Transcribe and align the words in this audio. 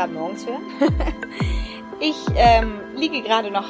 gerade 0.00 0.12
morgens 0.14 0.46
hören. 0.46 0.62
ich 2.00 2.16
ähm, 2.34 2.80
liege 2.96 3.20
gerade 3.20 3.50
noch 3.50 3.66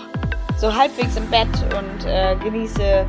so 0.58 0.72
halbwegs 0.72 1.16
im 1.16 1.26
Bett 1.26 1.48
und 1.76 2.06
äh, 2.06 2.36
genieße 2.36 3.04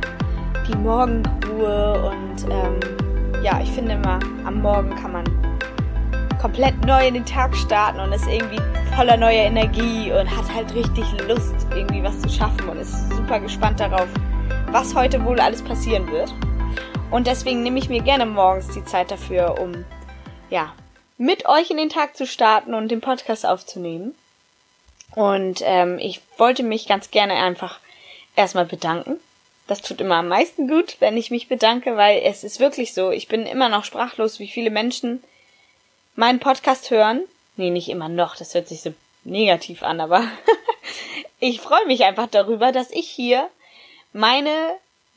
die 0.66 0.76
Morgenruhe 0.76 2.10
und 2.10 2.50
ähm, 2.50 2.80
ja, 3.44 3.60
ich 3.60 3.70
finde 3.70 3.92
immer, 3.92 4.18
am 4.44 4.60
Morgen 4.60 4.90
kann 4.96 5.12
man 5.12 5.24
komplett 6.40 6.84
neu 6.84 7.06
in 7.06 7.14
den 7.14 7.24
Tag 7.24 7.54
starten 7.54 8.00
und 8.00 8.12
ist 8.12 8.26
irgendwie 8.26 8.60
voller 8.96 9.16
neuer 9.16 9.44
Energie 9.44 10.10
und 10.10 10.28
hat 10.28 10.52
halt 10.52 10.74
richtig 10.74 11.04
Lust, 11.28 11.54
irgendwie 11.70 12.02
was 12.02 12.20
zu 12.22 12.28
schaffen 12.28 12.68
und 12.68 12.78
ist 12.78 13.08
super 13.10 13.38
gespannt 13.38 13.78
darauf, 13.78 14.08
was 14.72 14.96
heute 14.96 15.24
wohl 15.24 15.38
alles 15.38 15.62
passieren 15.62 16.10
wird. 16.10 16.34
Und 17.12 17.28
deswegen 17.28 17.62
nehme 17.62 17.78
ich 17.78 17.88
mir 17.88 18.02
gerne 18.02 18.26
morgens 18.26 18.66
die 18.70 18.84
Zeit 18.84 19.12
dafür, 19.12 19.60
um 19.60 19.84
ja, 20.50 20.72
mit 21.22 21.46
euch 21.46 21.70
in 21.70 21.76
den 21.76 21.88
Tag 21.88 22.16
zu 22.16 22.26
starten 22.26 22.74
und 22.74 22.88
den 22.88 23.00
Podcast 23.00 23.46
aufzunehmen. 23.46 24.12
Und 25.14 25.62
ähm, 25.64 26.00
ich 26.00 26.20
wollte 26.36 26.64
mich 26.64 26.88
ganz 26.88 27.12
gerne 27.12 27.34
einfach 27.34 27.78
erstmal 28.34 28.64
bedanken. 28.64 29.20
Das 29.68 29.82
tut 29.82 30.00
immer 30.00 30.16
am 30.16 30.26
meisten 30.26 30.66
gut, 30.66 30.96
wenn 30.98 31.16
ich 31.16 31.30
mich 31.30 31.46
bedanke, 31.46 31.96
weil 31.96 32.22
es 32.24 32.42
ist 32.42 32.58
wirklich 32.58 32.92
so, 32.92 33.12
ich 33.12 33.28
bin 33.28 33.46
immer 33.46 33.68
noch 33.68 33.84
sprachlos, 33.84 34.40
wie 34.40 34.48
viele 34.48 34.70
Menschen 34.70 35.22
meinen 36.16 36.40
Podcast 36.40 36.90
hören. 36.90 37.22
Nee, 37.56 37.70
nicht 37.70 37.88
immer 37.88 38.08
noch, 38.08 38.34
das 38.34 38.52
hört 38.54 38.66
sich 38.66 38.82
so 38.82 38.92
negativ 39.22 39.84
an, 39.84 40.00
aber 40.00 40.24
ich 41.38 41.60
freue 41.60 41.86
mich 41.86 42.02
einfach 42.02 42.26
darüber, 42.26 42.72
dass 42.72 42.90
ich 42.90 43.08
hier 43.08 43.48
meine 44.12 44.50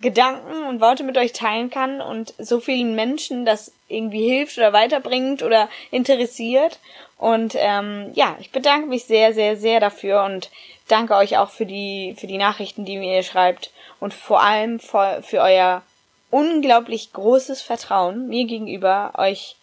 Gedanken 0.01 0.63
und 0.67 0.81
Worte 0.81 1.03
mit 1.03 1.17
euch 1.17 1.31
teilen 1.31 1.69
kann 1.69 2.01
und 2.01 2.33
so 2.37 2.59
vielen 2.59 2.95
Menschen 2.95 3.45
das 3.45 3.71
irgendwie 3.87 4.27
hilft 4.27 4.57
oder 4.57 4.73
weiterbringt 4.73 5.41
oder 5.41 5.69
interessiert. 5.89 6.79
Und 7.17 7.55
ähm, 7.57 8.11
ja, 8.13 8.35
ich 8.39 8.51
bedanke 8.51 8.87
mich 8.87 9.05
sehr, 9.05 9.33
sehr, 9.33 9.55
sehr 9.55 9.79
dafür 9.79 10.23
und 10.23 10.49
danke 10.87 11.15
euch 11.15 11.37
auch 11.37 11.49
für 11.49 11.65
die, 11.65 12.15
für 12.17 12.27
die 12.27 12.37
Nachrichten, 12.37 12.83
die 12.85 12.97
mir 12.97 13.15
ihr 13.15 13.23
schreibt 13.23 13.71
und 13.99 14.13
vor 14.13 14.41
allem 14.41 14.79
für, 14.79 15.21
für 15.23 15.39
euer 15.39 15.81
unglaublich 16.29 17.13
großes 17.13 17.61
Vertrauen 17.61 18.27
mir 18.27 18.45
gegenüber, 18.45 19.13
euch 19.17 19.55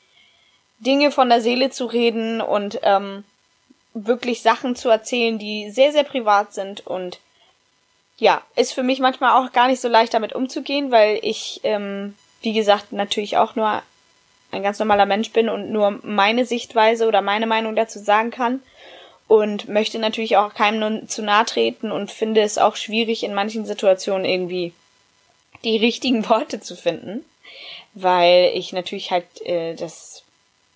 Dinge 0.78 1.10
von 1.10 1.28
der 1.28 1.42
Seele 1.42 1.70
zu 1.70 1.84
reden 1.86 2.41
und 2.41 2.80
ähm, 2.83 3.25
wirklich 3.94 4.42
Sachen 4.42 4.75
zu 4.75 4.88
erzählen, 4.88 5.38
die 5.38 5.70
sehr, 5.70 5.92
sehr 5.92 6.05
privat 6.05 6.55
sind 6.55 6.86
und 6.86 7.20
ja, 8.23 8.41
ist 8.55 8.73
für 8.73 8.84
mich 8.84 9.01
manchmal 9.01 9.33
auch 9.33 9.51
gar 9.51 9.67
nicht 9.67 9.81
so 9.81 9.89
leicht 9.89 10.15
damit 10.15 10.33
umzugehen, 10.33 10.92
weil 10.92 11.19
ich, 11.23 11.59
ähm, 11.65 12.15
wie 12.41 12.53
gesagt, 12.53 12.92
natürlich 12.92 13.37
auch 13.37 13.56
nur 13.56 13.83
ein 14.53 14.62
ganz 14.62 14.78
normaler 14.78 15.06
Mensch 15.06 15.33
bin 15.33 15.48
und 15.48 15.73
nur 15.73 15.98
meine 16.05 16.47
Sichtweise 16.47 17.09
oder 17.09 17.20
meine 17.20 17.48
Meinung 17.48 17.75
dazu 17.75 17.98
sagen 17.98 18.31
kann 18.31 18.62
und 19.27 19.69
möchte 19.69 19.98
natürlich 19.98 20.37
auch 20.37 20.55
keinem 20.55 21.09
zu 21.09 21.20
nahe 21.23 21.45
treten 21.47 21.91
und 21.91 22.12
finde 22.12 22.43
es 22.43 22.59
auch 22.59 22.77
schwierig 22.77 23.25
in 23.25 23.34
manchen 23.34 23.67
Situationen 23.67 24.25
irgendwie 24.25 24.73
die 25.65 25.77
richtigen 25.89 26.28
Worte 26.28 26.61
zu 26.61 26.77
finden, 26.77 27.25
weil 27.95 28.53
ich 28.55 28.73
natürlich 28.73 29.11
halt 29.11 29.25
äh, 29.45 29.75
das 29.75 30.12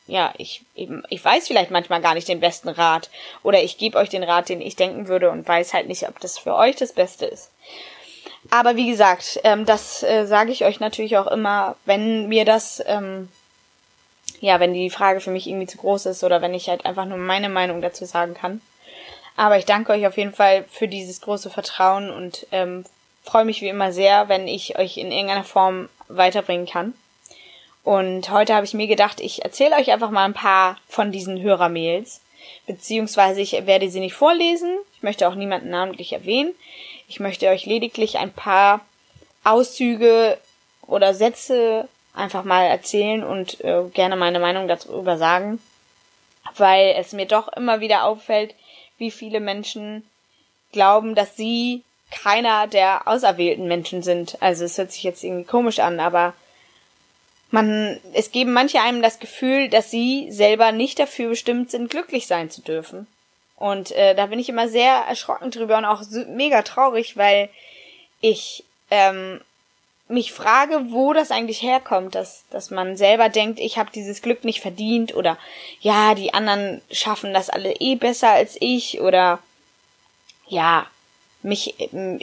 ja, 0.06 0.32
ich 0.38 0.62
ich 0.74 1.24
weiß 1.24 1.48
vielleicht 1.48 1.70
manchmal 1.70 2.00
gar 2.00 2.14
nicht 2.14 2.28
den 2.28 2.40
besten 2.40 2.68
Rat 2.68 3.10
oder 3.42 3.62
ich 3.62 3.78
gebe 3.78 3.98
euch 3.98 4.08
den 4.08 4.22
Rat, 4.22 4.48
den 4.48 4.60
ich 4.60 4.76
denken 4.76 5.08
würde 5.08 5.30
und 5.30 5.46
weiß 5.46 5.74
halt 5.74 5.88
nicht, 5.88 6.08
ob 6.08 6.20
das 6.20 6.38
für 6.38 6.54
euch 6.54 6.76
das 6.76 6.92
Beste 6.92 7.26
ist. 7.26 7.50
Aber 8.50 8.76
wie 8.76 8.88
gesagt, 8.88 9.40
ähm, 9.44 9.66
das 9.66 10.02
äh, 10.02 10.26
sage 10.26 10.52
ich 10.52 10.64
euch 10.64 10.80
natürlich 10.80 11.16
auch 11.18 11.26
immer, 11.26 11.76
wenn 11.84 12.28
mir 12.28 12.44
das, 12.44 12.82
ähm, 12.86 13.28
ja, 14.40 14.60
wenn 14.60 14.74
die 14.74 14.90
Frage 14.90 15.20
für 15.20 15.30
mich 15.30 15.46
irgendwie 15.48 15.66
zu 15.66 15.78
groß 15.78 16.06
ist 16.06 16.22
oder 16.22 16.42
wenn 16.42 16.54
ich 16.54 16.68
halt 16.68 16.84
einfach 16.84 17.06
nur 17.06 17.18
meine 17.18 17.48
Meinung 17.48 17.82
dazu 17.82 18.04
sagen 18.04 18.34
kann. 18.34 18.60
Aber 19.36 19.58
ich 19.58 19.64
danke 19.64 19.92
euch 19.92 20.06
auf 20.06 20.16
jeden 20.16 20.32
Fall 20.32 20.64
für 20.70 20.88
dieses 20.88 21.20
große 21.20 21.50
Vertrauen 21.50 22.10
und 22.10 22.46
ähm, 22.52 22.84
freue 23.24 23.44
mich 23.44 23.60
wie 23.60 23.68
immer 23.68 23.92
sehr, 23.92 24.28
wenn 24.28 24.48
ich 24.48 24.78
euch 24.78 24.96
in 24.96 25.10
irgendeiner 25.10 25.44
Form 25.44 25.88
weiterbringen 26.08 26.66
kann. 26.66 26.94
Und 27.86 28.30
heute 28.30 28.52
habe 28.52 28.66
ich 28.66 28.74
mir 28.74 28.88
gedacht, 28.88 29.20
ich 29.20 29.44
erzähle 29.44 29.76
euch 29.76 29.92
einfach 29.92 30.10
mal 30.10 30.24
ein 30.24 30.34
paar 30.34 30.76
von 30.88 31.12
diesen 31.12 31.40
Hörermails. 31.40 32.20
Beziehungsweise 32.66 33.40
ich 33.40 33.52
werde 33.64 33.88
sie 33.90 34.00
nicht 34.00 34.14
vorlesen. 34.14 34.76
Ich 34.96 35.04
möchte 35.04 35.28
auch 35.28 35.36
niemanden 35.36 35.70
namentlich 35.70 36.12
erwähnen. 36.12 36.52
Ich 37.06 37.20
möchte 37.20 37.46
euch 37.46 37.64
lediglich 37.64 38.18
ein 38.18 38.32
paar 38.32 38.80
Auszüge 39.44 40.36
oder 40.88 41.14
Sätze 41.14 41.86
einfach 42.12 42.42
mal 42.42 42.64
erzählen 42.64 43.22
und 43.22 43.62
äh, 43.62 43.84
gerne 43.94 44.16
meine 44.16 44.40
Meinung 44.40 44.66
darüber 44.66 45.16
sagen. 45.16 45.60
Weil 46.56 46.96
es 46.98 47.12
mir 47.12 47.26
doch 47.26 47.46
immer 47.52 47.78
wieder 47.78 48.02
auffällt, 48.02 48.56
wie 48.98 49.12
viele 49.12 49.38
Menschen 49.38 50.02
glauben, 50.72 51.14
dass 51.14 51.36
sie 51.36 51.84
keiner 52.10 52.66
der 52.66 53.06
auserwählten 53.06 53.68
Menschen 53.68 54.02
sind. 54.02 54.42
Also 54.42 54.64
es 54.64 54.76
hört 54.76 54.90
sich 54.90 55.04
jetzt 55.04 55.22
irgendwie 55.22 55.46
komisch 55.46 55.78
an, 55.78 56.00
aber 56.00 56.34
man, 57.50 58.00
es 58.12 58.32
geben 58.32 58.52
manche 58.52 58.80
einem 58.80 59.02
das 59.02 59.18
Gefühl, 59.18 59.68
dass 59.68 59.90
sie 59.90 60.28
selber 60.30 60.72
nicht 60.72 60.98
dafür 60.98 61.30
bestimmt 61.30 61.70
sind, 61.70 61.90
glücklich 61.90 62.26
sein 62.26 62.50
zu 62.50 62.60
dürfen. 62.60 63.06
Und 63.56 63.92
äh, 63.92 64.14
da 64.14 64.26
bin 64.26 64.38
ich 64.38 64.48
immer 64.48 64.68
sehr 64.68 64.92
erschrocken 64.92 65.50
drüber 65.50 65.78
und 65.78 65.84
auch 65.84 66.02
mega 66.28 66.62
traurig, 66.62 67.16
weil 67.16 67.48
ich 68.20 68.64
ähm, 68.90 69.40
mich 70.08 70.32
frage, 70.32 70.86
wo 70.90 71.12
das 71.12 71.30
eigentlich 71.30 71.62
herkommt, 71.62 72.14
dass, 72.14 72.44
dass 72.50 72.70
man 72.70 72.96
selber 72.96 73.28
denkt, 73.28 73.58
ich 73.58 73.78
habe 73.78 73.90
dieses 73.92 74.22
Glück 74.22 74.44
nicht 74.44 74.60
verdient 74.60 75.14
oder 75.14 75.38
ja, 75.80 76.14
die 76.14 76.34
anderen 76.34 76.80
schaffen 76.90 77.32
das 77.32 77.50
alle 77.50 77.72
eh 77.80 77.96
besser 77.96 78.30
als 78.30 78.56
ich 78.60 79.00
oder 79.00 79.40
ja, 80.46 80.86
mich, 81.42 81.74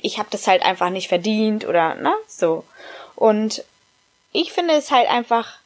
ich 0.01 0.17
habe 0.17 0.29
das 0.31 0.47
halt 0.47 0.63
einfach 0.63 0.90
nicht 0.90 1.09
verdient 1.09 1.66
oder 1.66 1.95
ne, 1.95 2.13
so. 2.28 2.63
Und 3.16 3.63
ich 4.33 4.51
finde 4.51 4.73
es 4.73 4.91
halt 4.91 5.07
einfach 5.09 5.59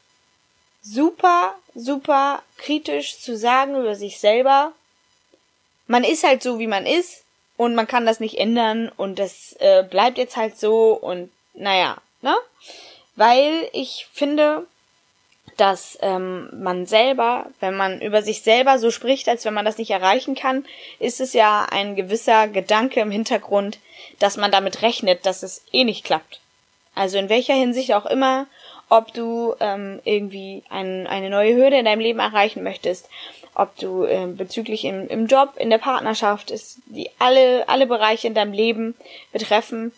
super, 0.81 1.55
super 1.73 2.43
kritisch 2.57 3.19
zu 3.19 3.37
sagen 3.37 3.75
über 3.75 3.95
sich 3.95 4.19
selber. 4.19 4.73
Man 5.87 6.03
ist 6.03 6.23
halt 6.23 6.43
so, 6.43 6.59
wie 6.59 6.67
man 6.67 6.85
ist 6.85 7.23
und 7.55 7.75
man 7.75 7.87
kann 7.87 8.05
das 8.05 8.19
nicht 8.19 8.37
ändern 8.37 8.91
und 8.95 9.19
das 9.19 9.55
äh, 9.59 9.83
bleibt 9.83 10.17
jetzt 10.17 10.37
halt 10.37 10.59
so 10.59 10.93
und 10.93 11.31
naja, 11.53 11.97
ne? 12.21 12.35
Weil 13.15 13.67
ich 13.73 14.07
finde, 14.13 14.67
dass 15.55 15.97
ähm, 16.01 16.49
man 16.61 16.85
selber, 16.85 17.47
wenn 17.59 17.75
man 17.75 17.99
über 17.99 18.21
sich 18.21 18.43
selber 18.43 18.77
so 18.77 18.91
spricht, 18.91 19.27
als 19.27 19.43
wenn 19.43 19.55
man 19.55 19.65
das 19.65 19.79
nicht 19.79 19.89
erreichen 19.89 20.35
kann, 20.35 20.65
ist 20.99 21.19
es 21.19 21.33
ja 21.33 21.65
ein 21.71 21.95
gewisser 21.95 22.47
Gedanke 22.47 22.99
im 22.99 23.09
Hintergrund, 23.09 23.79
dass 24.19 24.37
man 24.37 24.51
damit 24.51 24.83
rechnet, 24.83 25.25
dass 25.25 25.41
es 25.41 25.63
eh 25.71 25.83
nicht 25.83 26.03
klappt. 26.03 26.39
Also 26.97 27.17
in 27.17 27.29
welcher 27.29 27.53
Hinsicht 27.53 27.93
auch 27.93 28.05
immer, 28.05 28.47
ob 28.89 29.13
du 29.13 29.53
ähm, 29.59 29.99
irgendwie 30.03 30.63
ein, 30.69 31.07
eine 31.07 31.29
neue 31.29 31.55
Hürde 31.55 31.77
in 31.77 31.85
deinem 31.85 31.99
Leben 31.99 32.19
erreichen 32.19 32.63
möchtest, 32.63 33.09
ob 33.53 33.75
du 33.77 34.03
äh, 34.03 34.27
bezüglich 34.27 34.85
im, 34.85 35.07
im 35.07 35.27
Job, 35.27 35.53
in 35.57 35.69
der 35.69 35.77
Partnerschaft, 35.77 36.51
ist 36.51 36.79
die 36.85 37.09
alle, 37.19 37.67
alle 37.67 37.87
Bereiche 37.87 38.27
in 38.27 38.33
deinem 38.33 38.53
Leben 38.53 38.95
betreffen, 39.31 39.91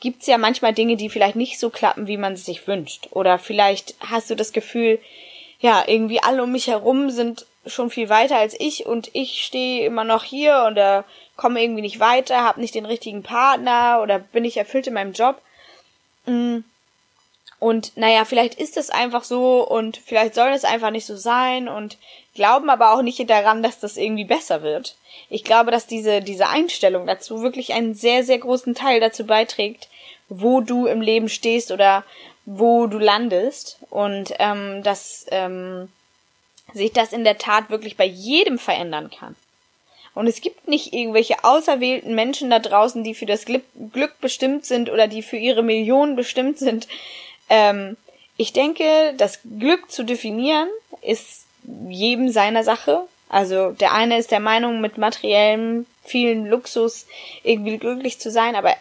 gibt's 0.00 0.26
ja 0.26 0.38
manchmal 0.38 0.72
Dinge, 0.72 0.96
die 0.96 1.08
vielleicht 1.08 1.36
nicht 1.36 1.60
so 1.60 1.70
klappen, 1.70 2.06
wie 2.06 2.16
man 2.16 2.32
es 2.32 2.44
sich 2.44 2.66
wünscht. 2.66 3.08
Oder 3.12 3.38
vielleicht 3.38 3.94
hast 4.00 4.30
du 4.30 4.34
das 4.34 4.52
Gefühl, 4.52 4.98
ja, 5.60 5.84
irgendwie 5.86 6.20
alle 6.20 6.42
um 6.42 6.50
mich 6.50 6.66
herum 6.66 7.10
sind 7.10 7.46
schon 7.66 7.90
viel 7.90 8.08
weiter 8.08 8.36
als 8.36 8.58
ich 8.58 8.86
und 8.86 9.10
ich 9.12 9.44
stehe 9.44 9.86
immer 9.86 10.02
noch 10.02 10.24
hier 10.24 10.64
und 10.66 10.76
äh, 10.76 11.02
komme 11.36 11.62
irgendwie 11.62 11.82
nicht 11.82 12.00
weiter, 12.00 12.42
habe 12.42 12.60
nicht 12.60 12.74
den 12.74 12.86
richtigen 12.86 13.22
Partner 13.22 14.00
oder 14.02 14.18
bin 14.18 14.42
nicht 14.42 14.56
erfüllt 14.56 14.88
in 14.88 14.94
meinem 14.94 15.12
Job. 15.12 15.40
Mm. 16.26 16.58
Und 17.58 17.96
naja, 17.96 18.24
vielleicht 18.24 18.54
ist 18.54 18.76
es 18.76 18.90
einfach 18.90 19.22
so 19.22 19.66
und 19.66 19.96
vielleicht 19.96 20.34
soll 20.34 20.48
es 20.48 20.64
einfach 20.64 20.90
nicht 20.90 21.06
so 21.06 21.16
sein 21.16 21.68
und 21.68 21.96
glauben 22.34 22.68
aber 22.70 22.92
auch 22.92 23.02
nicht 23.02 23.30
daran, 23.30 23.62
dass 23.62 23.78
das 23.78 23.96
irgendwie 23.96 24.24
besser 24.24 24.62
wird. 24.62 24.96
Ich 25.30 25.44
glaube, 25.44 25.70
dass 25.70 25.86
diese, 25.86 26.22
diese 26.22 26.48
Einstellung 26.48 27.06
dazu 27.06 27.40
wirklich 27.40 27.72
einen 27.72 27.94
sehr, 27.94 28.24
sehr 28.24 28.38
großen 28.38 28.74
Teil 28.74 28.98
dazu 28.98 29.26
beiträgt, 29.26 29.88
wo 30.28 30.60
du 30.60 30.86
im 30.86 31.00
Leben 31.00 31.28
stehst 31.28 31.70
oder 31.70 32.04
wo 32.46 32.88
du 32.88 32.98
landest. 32.98 33.78
Und 33.90 34.34
ähm, 34.40 34.82
dass 34.82 35.26
ähm, 35.30 35.88
sich 36.74 36.92
das 36.92 37.12
in 37.12 37.24
der 37.24 37.38
Tat 37.38 37.70
wirklich 37.70 37.96
bei 37.96 38.06
jedem 38.06 38.58
verändern 38.58 39.10
kann. 39.10 39.36
Und 40.14 40.26
es 40.26 40.40
gibt 40.40 40.68
nicht 40.68 40.92
irgendwelche 40.92 41.42
auserwählten 41.44 42.14
Menschen 42.14 42.50
da 42.50 42.58
draußen, 42.58 43.02
die 43.02 43.14
für 43.14 43.26
das 43.26 43.46
Glück 43.46 44.20
bestimmt 44.20 44.66
sind 44.66 44.90
oder 44.90 45.08
die 45.08 45.22
für 45.22 45.38
ihre 45.38 45.62
Millionen 45.62 46.16
bestimmt 46.16 46.58
sind. 46.58 46.86
Ähm, 47.48 47.96
ich 48.36 48.52
denke, 48.52 49.14
das 49.16 49.40
Glück 49.58 49.90
zu 49.90 50.02
definieren 50.02 50.68
ist 51.00 51.46
jedem 51.88 52.28
seiner 52.28 52.64
Sache. 52.64 53.02
Also 53.28 53.70
der 53.70 53.92
eine 53.92 54.18
ist 54.18 54.30
der 54.30 54.40
Meinung, 54.40 54.80
mit 54.80 54.98
materiellem, 54.98 55.86
vielen 56.04 56.46
Luxus 56.46 57.06
irgendwie 57.42 57.78
glücklich 57.78 58.18
zu 58.18 58.30
sein, 58.30 58.56
aber 58.56 58.74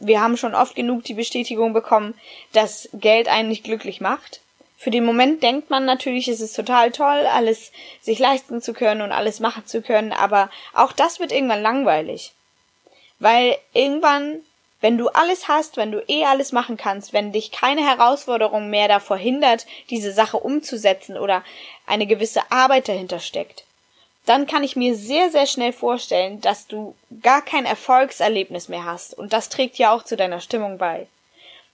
wir 0.00 0.20
haben 0.20 0.36
schon 0.36 0.54
oft 0.54 0.74
genug 0.74 1.04
die 1.04 1.14
Bestätigung 1.14 1.72
bekommen, 1.72 2.14
dass 2.52 2.88
Geld 2.92 3.28
einen 3.28 3.48
nicht 3.48 3.62
glücklich 3.62 4.00
macht. 4.00 4.40
Für 4.82 4.90
den 4.90 5.04
Moment 5.04 5.44
denkt 5.44 5.70
man 5.70 5.84
natürlich, 5.84 6.26
es 6.26 6.40
ist 6.40 6.56
total 6.56 6.90
toll, 6.90 7.24
alles 7.32 7.70
sich 8.00 8.18
leisten 8.18 8.60
zu 8.60 8.72
können 8.72 9.00
und 9.00 9.12
alles 9.12 9.38
machen 9.38 9.64
zu 9.64 9.80
können, 9.80 10.10
aber 10.10 10.50
auch 10.74 10.90
das 10.90 11.20
wird 11.20 11.30
irgendwann 11.30 11.62
langweilig. 11.62 12.32
Weil 13.20 13.56
irgendwann, 13.74 14.40
wenn 14.80 14.98
du 14.98 15.06
alles 15.10 15.46
hast, 15.46 15.76
wenn 15.76 15.92
du 15.92 16.02
eh 16.08 16.24
alles 16.24 16.50
machen 16.50 16.76
kannst, 16.76 17.12
wenn 17.12 17.30
dich 17.30 17.52
keine 17.52 17.86
Herausforderung 17.86 18.70
mehr 18.70 18.88
davor 18.88 19.16
hindert, 19.16 19.66
diese 19.88 20.10
Sache 20.10 20.38
umzusetzen 20.38 21.16
oder 21.16 21.44
eine 21.86 22.08
gewisse 22.08 22.50
Arbeit 22.50 22.88
dahinter 22.88 23.20
steckt, 23.20 23.62
dann 24.26 24.48
kann 24.48 24.64
ich 24.64 24.74
mir 24.74 24.96
sehr, 24.96 25.30
sehr 25.30 25.46
schnell 25.46 25.72
vorstellen, 25.72 26.40
dass 26.40 26.66
du 26.66 26.96
gar 27.22 27.42
kein 27.42 27.66
Erfolgserlebnis 27.66 28.68
mehr 28.68 28.84
hast. 28.84 29.16
Und 29.16 29.32
das 29.32 29.48
trägt 29.48 29.78
ja 29.78 29.94
auch 29.94 30.02
zu 30.02 30.16
deiner 30.16 30.40
Stimmung 30.40 30.76
bei. 30.76 31.06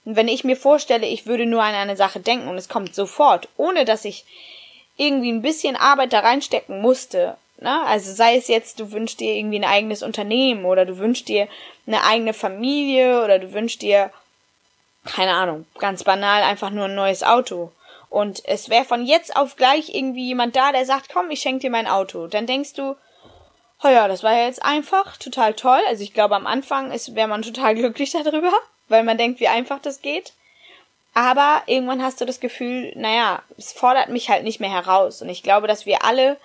Und 0.05 0.15
wenn 0.15 0.27
ich 0.27 0.43
mir 0.43 0.55
vorstelle, 0.55 1.05
ich 1.05 1.25
würde 1.25 1.45
nur 1.45 1.61
an 1.61 1.75
eine 1.75 1.95
Sache 1.95 2.19
denken 2.19 2.47
und 2.47 2.57
es 2.57 2.69
kommt 2.69 2.95
sofort, 2.95 3.47
ohne 3.57 3.85
dass 3.85 4.05
ich 4.05 4.25
irgendwie 4.97 5.31
ein 5.31 5.41
bisschen 5.41 5.75
Arbeit 5.75 6.13
da 6.13 6.19
reinstecken 6.19 6.81
musste, 6.81 7.37
ne? 7.59 7.83
Also 7.85 8.13
sei 8.13 8.35
es 8.35 8.47
jetzt, 8.47 8.79
du 8.79 8.91
wünschst 8.91 9.19
dir 9.19 9.33
irgendwie 9.33 9.59
ein 9.59 9.69
eigenes 9.69 10.03
Unternehmen 10.03 10.65
oder 10.65 10.85
du 10.85 10.97
wünschst 10.97 11.27
dir 11.27 11.47
eine 11.87 12.03
eigene 12.03 12.33
Familie 12.33 13.23
oder 13.23 13.39
du 13.39 13.53
wünschst 13.53 13.81
dir, 13.81 14.11
keine 15.05 15.33
Ahnung, 15.33 15.65
ganz 15.77 16.03
banal 16.03 16.43
einfach 16.43 16.69
nur 16.69 16.85
ein 16.85 16.95
neues 16.95 17.23
Auto. 17.23 17.71
Und 18.09 18.43
es 18.45 18.69
wäre 18.69 18.85
von 18.85 19.05
jetzt 19.05 19.35
auf 19.35 19.55
gleich 19.55 19.93
irgendwie 19.93 20.25
jemand 20.25 20.55
da, 20.55 20.71
der 20.71 20.85
sagt, 20.85 21.13
komm, 21.13 21.29
ich 21.29 21.41
schenke 21.41 21.61
dir 21.61 21.69
mein 21.69 21.87
Auto. 21.87 22.27
Dann 22.27 22.47
denkst 22.47 22.73
du, 22.73 22.95
oh 23.83 23.87
ja, 23.87 24.07
das 24.07 24.23
war 24.23 24.33
ja 24.33 24.45
jetzt 24.45 24.63
einfach, 24.63 25.17
total 25.17 25.53
toll. 25.53 25.79
Also 25.87 26.03
ich 26.03 26.13
glaube, 26.13 26.35
am 26.35 26.47
Anfang 26.47 26.91
wäre 26.91 27.27
man 27.27 27.43
total 27.43 27.75
glücklich 27.75 28.11
darüber 28.11 28.51
weil 28.89 29.03
man 29.03 29.17
denkt, 29.17 29.39
wie 29.39 29.47
einfach 29.47 29.79
das 29.79 30.01
geht. 30.01 30.33
Aber 31.13 31.63
irgendwann 31.65 32.03
hast 32.03 32.21
du 32.21 32.25
das 32.25 32.39
Gefühl, 32.39 32.91
naja, 32.95 33.41
es 33.57 33.73
fordert 33.73 34.09
mich 34.09 34.29
halt 34.29 34.43
nicht 34.43 34.59
mehr 34.59 34.71
heraus. 34.71 35.21
Und 35.21 35.29
ich 35.29 35.43
glaube, 35.43 35.67
dass 35.67 35.85
wir 35.85 36.03
alle 36.03 36.37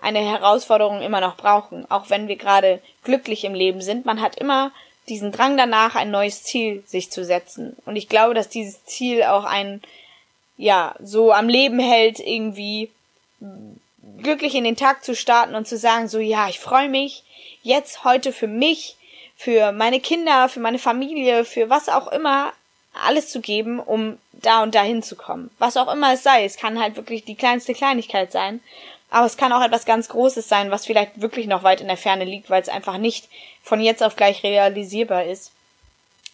eine 0.00 0.20
Herausforderung 0.20 1.02
immer 1.02 1.20
noch 1.20 1.36
brauchen. 1.36 1.90
Auch 1.90 2.10
wenn 2.10 2.28
wir 2.28 2.36
gerade 2.36 2.80
glücklich 3.04 3.44
im 3.44 3.54
Leben 3.54 3.80
sind. 3.80 4.06
Man 4.06 4.20
hat 4.20 4.36
immer 4.36 4.72
diesen 5.08 5.32
Drang 5.32 5.56
danach, 5.56 5.94
ein 5.94 6.10
neues 6.10 6.42
Ziel 6.42 6.82
sich 6.86 7.10
zu 7.10 7.24
setzen. 7.24 7.76
Und 7.86 7.96
ich 7.96 8.08
glaube, 8.08 8.34
dass 8.34 8.48
dieses 8.48 8.84
Ziel 8.84 9.22
auch 9.22 9.44
ein, 9.44 9.80
ja, 10.56 10.94
so 11.02 11.32
am 11.32 11.48
Leben 11.48 11.78
hält, 11.78 12.20
irgendwie 12.20 12.90
glücklich 14.18 14.54
in 14.54 14.64
den 14.64 14.76
Tag 14.76 15.04
zu 15.04 15.14
starten 15.14 15.54
und 15.54 15.66
zu 15.66 15.78
sagen, 15.78 16.08
so, 16.08 16.18
ja, 16.18 16.48
ich 16.48 16.58
freue 16.58 16.88
mich 16.88 17.22
jetzt 17.62 18.04
heute 18.04 18.32
für 18.32 18.46
mich 18.46 18.96
für 19.38 19.70
meine 19.70 20.00
Kinder, 20.00 20.48
für 20.48 20.58
meine 20.58 20.80
Familie, 20.80 21.44
für 21.44 21.70
was 21.70 21.88
auch 21.88 22.08
immer 22.08 22.52
alles 22.92 23.28
zu 23.28 23.40
geben, 23.40 23.78
um 23.78 24.18
da 24.32 24.64
und 24.64 24.74
dahin 24.74 25.00
zu 25.00 25.14
kommen. 25.14 25.48
Was 25.60 25.76
auch 25.76 25.90
immer 25.92 26.14
es 26.14 26.24
sei. 26.24 26.44
Es 26.44 26.56
kann 26.56 26.80
halt 26.80 26.96
wirklich 26.96 27.24
die 27.24 27.36
kleinste 27.36 27.72
Kleinigkeit 27.72 28.32
sein. 28.32 28.60
Aber 29.10 29.26
es 29.26 29.36
kann 29.36 29.52
auch 29.52 29.62
etwas 29.62 29.84
ganz 29.86 30.08
Großes 30.08 30.48
sein, 30.48 30.72
was 30.72 30.86
vielleicht 30.86 31.20
wirklich 31.20 31.46
noch 31.46 31.62
weit 31.62 31.80
in 31.80 31.86
der 31.86 31.96
Ferne 31.96 32.24
liegt, 32.24 32.50
weil 32.50 32.60
es 32.60 32.68
einfach 32.68 32.98
nicht 32.98 33.28
von 33.62 33.80
jetzt 33.80 34.02
auf 34.02 34.16
gleich 34.16 34.42
realisierbar 34.42 35.24
ist. 35.24 35.52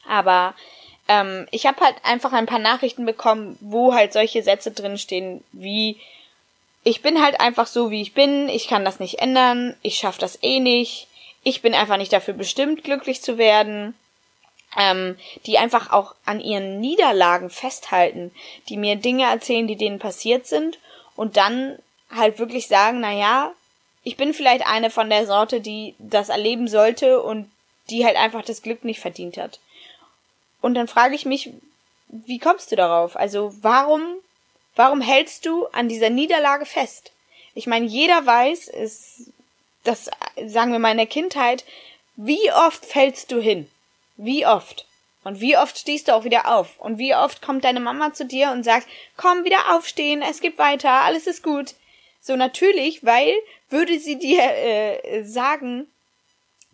Aber 0.08 0.54
ähm, 1.06 1.46
ich 1.50 1.66
habe 1.66 1.84
halt 1.84 1.96
einfach 2.04 2.32
ein 2.32 2.46
paar 2.46 2.58
Nachrichten 2.58 3.04
bekommen, 3.04 3.58
wo 3.60 3.92
halt 3.92 4.14
solche 4.14 4.42
Sätze 4.42 4.70
drinstehen, 4.70 5.44
wie 5.52 6.00
ich 6.84 7.02
bin 7.02 7.22
halt 7.22 7.38
einfach 7.38 7.66
so, 7.66 7.90
wie 7.90 8.00
ich 8.00 8.14
bin, 8.14 8.48
ich 8.48 8.66
kann 8.66 8.84
das 8.84 8.98
nicht 8.98 9.18
ändern, 9.18 9.76
ich 9.82 9.96
schaff 9.96 10.16
das 10.16 10.42
eh 10.42 10.58
nicht, 10.58 11.06
ich 11.44 11.62
bin 11.62 11.74
einfach 11.74 11.98
nicht 11.98 12.12
dafür 12.12 12.34
bestimmt, 12.34 12.82
glücklich 12.82 13.22
zu 13.22 13.38
werden, 13.38 13.94
ähm, 14.76 15.16
die 15.46 15.58
einfach 15.58 15.92
auch 15.92 16.14
an 16.24 16.40
ihren 16.40 16.80
Niederlagen 16.80 17.50
festhalten, 17.50 18.32
die 18.68 18.76
mir 18.76 18.96
Dinge 18.96 19.24
erzählen, 19.24 19.68
die 19.68 19.76
denen 19.76 19.98
passiert 19.98 20.46
sind 20.46 20.78
und 21.14 21.36
dann 21.36 21.78
halt 22.10 22.38
wirklich 22.38 22.66
sagen, 22.66 23.00
na 23.00 23.12
ja, 23.12 23.52
ich 24.02 24.16
bin 24.16 24.34
vielleicht 24.34 24.66
eine 24.66 24.90
von 24.90 25.08
der 25.08 25.26
Sorte, 25.26 25.60
die 25.60 25.94
das 25.98 26.28
erleben 26.30 26.66
sollte 26.66 27.22
und 27.22 27.50
die 27.90 28.04
halt 28.04 28.16
einfach 28.16 28.42
das 28.42 28.62
Glück 28.62 28.84
nicht 28.84 29.00
verdient 29.00 29.36
hat. 29.36 29.60
Und 30.60 30.74
dann 30.74 30.88
frage 30.88 31.14
ich 31.14 31.26
mich, 31.26 31.50
wie 32.08 32.38
kommst 32.38 32.72
du 32.72 32.76
darauf? 32.76 33.16
Also 33.16 33.52
warum, 33.60 34.02
warum 34.76 35.00
hältst 35.00 35.44
du 35.46 35.66
an 35.66 35.88
dieser 35.88 36.10
Niederlage 36.10 36.64
fest? 36.64 37.12
Ich 37.54 37.66
meine, 37.66 37.86
jeder 37.86 38.24
weiß, 38.24 38.68
es 38.68 39.30
das 39.84 40.10
sagen 40.46 40.72
wir 40.72 40.78
mal 40.78 40.90
in 40.90 40.98
der 40.98 41.06
Kindheit, 41.06 41.64
wie 42.16 42.52
oft 42.52 42.84
fällst 42.84 43.30
du 43.32 43.40
hin? 43.40 43.70
Wie 44.16 44.46
oft? 44.46 44.86
Und 45.24 45.40
wie 45.40 45.56
oft 45.56 45.78
stehst 45.78 46.08
du 46.08 46.14
auch 46.14 46.24
wieder 46.24 46.54
auf? 46.54 46.78
Und 46.78 46.98
wie 46.98 47.14
oft 47.14 47.40
kommt 47.40 47.64
deine 47.64 47.80
Mama 47.80 48.12
zu 48.12 48.26
dir 48.26 48.50
und 48.50 48.62
sagt, 48.62 48.86
komm 49.16 49.44
wieder 49.44 49.74
aufstehen, 49.74 50.22
es 50.22 50.40
geht 50.40 50.58
weiter, 50.58 50.90
alles 50.90 51.26
ist 51.26 51.42
gut. 51.42 51.74
So 52.20 52.36
natürlich, 52.36 53.04
weil 53.04 53.34
würde 53.70 53.98
sie 53.98 54.18
dir 54.18 54.42
äh, 54.42 55.24
sagen, 55.24 55.88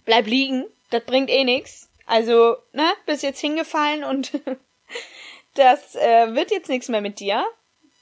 bleib 0.04 0.26
liegen, 0.26 0.64
das 0.90 1.04
bringt 1.04 1.30
eh 1.30 1.44
nix. 1.44 1.88
Also, 2.06 2.56
ne, 2.72 2.92
bist 3.06 3.22
jetzt 3.22 3.40
hingefallen 3.40 4.02
und 4.02 4.32
das 5.54 5.94
äh, 5.94 6.34
wird 6.34 6.50
jetzt 6.50 6.68
nichts 6.68 6.88
mehr 6.88 7.00
mit 7.00 7.20
dir. 7.20 7.46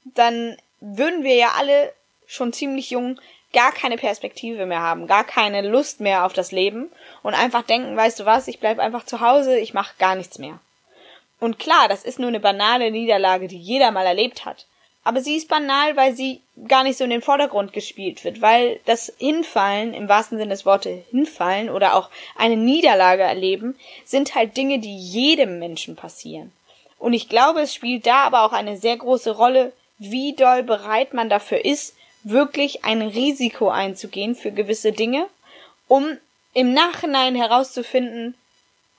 Dann 0.03 0.57
würden 0.79 1.23
wir 1.23 1.35
ja 1.35 1.53
alle 1.57 1.93
schon 2.25 2.53
ziemlich 2.53 2.89
jung 2.89 3.19
gar 3.53 3.71
keine 3.71 3.97
Perspektive 3.97 4.65
mehr 4.65 4.81
haben, 4.81 5.07
gar 5.07 5.23
keine 5.23 5.61
Lust 5.67 5.99
mehr 5.99 6.25
auf 6.25 6.33
das 6.33 6.51
Leben 6.51 6.89
und 7.23 7.33
einfach 7.33 7.63
denken, 7.63 7.95
weißt 7.97 8.19
du 8.19 8.25
was, 8.25 8.47
ich 8.47 8.59
bleib 8.59 8.79
einfach 8.79 9.05
zu 9.05 9.21
Hause, 9.21 9.57
ich 9.57 9.73
mache 9.73 9.95
gar 9.97 10.15
nichts 10.15 10.37
mehr. 10.37 10.59
Und 11.39 11.57
klar, 11.57 11.87
das 11.87 12.03
ist 12.03 12.19
nur 12.19 12.27
eine 12.27 12.39
banale 12.39 12.91
Niederlage, 12.91 13.47
die 13.47 13.57
jeder 13.57 13.91
mal 13.91 14.05
erlebt 14.05 14.45
hat. 14.45 14.65
Aber 15.03 15.21
sie 15.21 15.37
ist 15.37 15.47
banal, 15.47 15.95
weil 15.95 16.13
sie 16.13 16.41
gar 16.67 16.83
nicht 16.83 16.97
so 16.97 17.05
in 17.05 17.09
den 17.09 17.21
Vordergrund 17.21 17.71
gespielt 17.71 18.23
wird, 18.25 18.41
weil 18.41 18.79
das 18.85 19.11
Hinfallen, 19.17 19.93
im 19.93 20.09
wahrsten 20.09 20.37
Sinne 20.37 20.51
des 20.51 20.65
Wortes 20.65 20.99
hinfallen 21.09 21.69
oder 21.69 21.95
auch 21.95 22.09
eine 22.37 22.57
Niederlage 22.57 23.23
erleben, 23.23 23.79
sind 24.03 24.35
halt 24.35 24.57
Dinge, 24.57 24.79
die 24.79 24.95
jedem 24.95 25.57
Menschen 25.57 25.95
passieren. 25.95 26.51
Und 26.99 27.13
ich 27.13 27.29
glaube, 27.29 27.61
es 27.61 27.73
spielt 27.73 28.05
da 28.05 28.23
aber 28.23 28.43
auch 28.43 28.51
eine 28.51 28.77
sehr 28.77 28.97
große 28.97 29.31
Rolle, 29.31 29.71
wie 29.97 30.35
doll 30.35 30.63
bereit 30.63 31.13
man 31.13 31.29
dafür 31.29 31.63
ist, 31.63 31.95
wirklich 32.23 32.83
ein 32.83 33.01
Risiko 33.01 33.69
einzugehen 33.69 34.35
für 34.35 34.51
gewisse 34.51 34.91
Dinge, 34.91 35.27
um 35.87 36.17
im 36.53 36.73
Nachhinein 36.73 37.35
herauszufinden, 37.35 38.35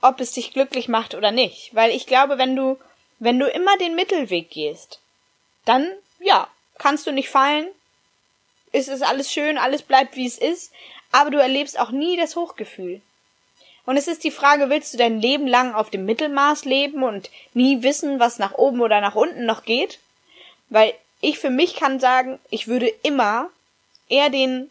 ob 0.01 0.19
es 0.19 0.33
dich 0.33 0.53
glücklich 0.53 0.87
macht 0.87 1.15
oder 1.15 1.31
nicht. 1.31 1.73
Weil 1.73 1.91
ich 1.91 2.07
glaube, 2.07 2.37
wenn 2.37 2.55
du, 2.55 2.77
wenn 3.19 3.39
du 3.39 3.47
immer 3.47 3.77
den 3.77 3.95
Mittelweg 3.95 4.49
gehst, 4.49 4.99
dann, 5.65 5.87
ja, 6.19 6.47
kannst 6.77 7.05
du 7.05 7.11
nicht 7.11 7.29
fallen, 7.29 7.67
ist 8.71 8.89
es 8.89 9.01
alles 9.01 9.31
schön, 9.31 9.57
alles 9.57 9.83
bleibt 9.83 10.15
wie 10.15 10.25
es 10.25 10.37
ist, 10.37 10.71
aber 11.11 11.29
du 11.29 11.37
erlebst 11.37 11.79
auch 11.79 11.91
nie 11.91 12.17
das 12.17 12.35
Hochgefühl. 12.35 13.01
Und 13.85 13.97
es 13.97 14.07
ist 14.07 14.23
die 14.23 14.31
Frage, 14.31 14.69
willst 14.69 14.93
du 14.93 14.97
dein 14.97 15.19
Leben 15.19 15.47
lang 15.47 15.73
auf 15.73 15.89
dem 15.89 16.05
Mittelmaß 16.05 16.65
leben 16.65 17.03
und 17.03 17.29
nie 17.53 17.83
wissen, 17.83 18.19
was 18.19 18.39
nach 18.39 18.53
oben 18.53 18.79
oder 18.79 19.01
nach 19.01 19.15
unten 19.15 19.45
noch 19.45 19.63
geht? 19.63 19.99
Weil 20.69 20.93
ich 21.21 21.39
für 21.39 21.49
mich 21.49 21.75
kann 21.75 21.99
sagen, 21.99 22.39
ich 22.49 22.67
würde 22.67 22.87
immer 23.03 23.49
eher 24.09 24.29
den 24.29 24.69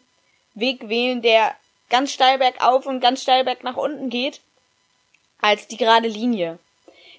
Weg 0.55 0.89
wählen, 0.89 1.23
der 1.23 1.55
ganz 1.89 2.13
steil 2.13 2.39
bergauf 2.39 2.87
und 2.87 3.01
ganz 3.01 3.23
steil 3.23 3.45
berg 3.45 3.65
nach 3.65 3.77
unten 3.77 4.11
geht, 4.11 4.41
als 5.41 5.67
die 5.67 5.77
gerade 5.77 6.09
Linie. 6.09 6.59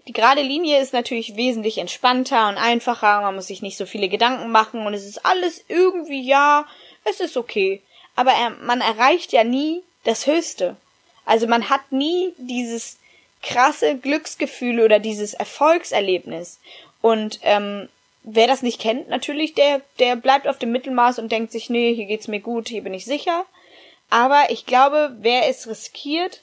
Die 0.08 0.14
gerade 0.14 0.42
Linie 0.42 0.80
ist 0.80 0.94
natürlich 0.94 1.36
wesentlich 1.36 1.78
entspannter 1.78 2.50
und 2.50 2.58
einfacher, 2.58 3.22
man 3.22 3.36
muss 3.36 3.48
sich 3.48 3.62
nicht 3.62 3.78
so 3.78 3.86
viele 3.86 4.10
Gedanken 4.10 4.52
machen 4.52 4.86
und 4.86 4.94
es 4.94 5.06
ist 5.06 5.26
alles 5.26 5.64
irgendwie, 5.68 6.22
ja, 6.22 6.66
es 7.04 7.20
ist 7.20 7.38
okay. 7.38 7.82
Aber 8.16 8.32
er, 8.32 8.50
man 8.50 8.82
erreicht 8.82 9.32
ja 9.32 9.44
nie 9.44 9.84
das 10.04 10.28
Höchste. 10.28 10.76
Also 11.26 11.48
man 11.48 11.70
hat 11.70 11.92
nie 11.92 12.34
dieses 12.38 12.98
krasse 13.42 13.96
Glücksgefühl 13.98 14.82
oder 14.82 15.00
dieses 15.00 15.34
Erfolgserlebnis. 15.34 16.60
Und 17.02 17.40
ähm, 17.44 17.90
wer 18.24 18.48
das 18.48 18.62
nicht 18.62 18.80
kennt, 18.80 19.10
natürlich, 19.10 19.54
der, 19.54 19.82
der 20.00 20.16
bleibt 20.16 20.48
auf 20.48 20.58
dem 20.58 20.72
Mittelmaß 20.72 21.20
und 21.20 21.32
denkt 21.32 21.51
sich, 21.51 21.70
nee, 21.70 21.94
hier 21.94 22.06
geht's 22.06 22.28
mir 22.28 22.40
gut, 22.40 22.70
hier 22.70 22.84
bin 22.84 22.94
ich 22.94 23.06
sicher. 23.06 23.46
Aber 24.10 24.50
ich 24.50 24.66
glaube, 24.66 25.16
wer 25.20 25.50
es 25.50 25.68
riskiert, 25.68 26.42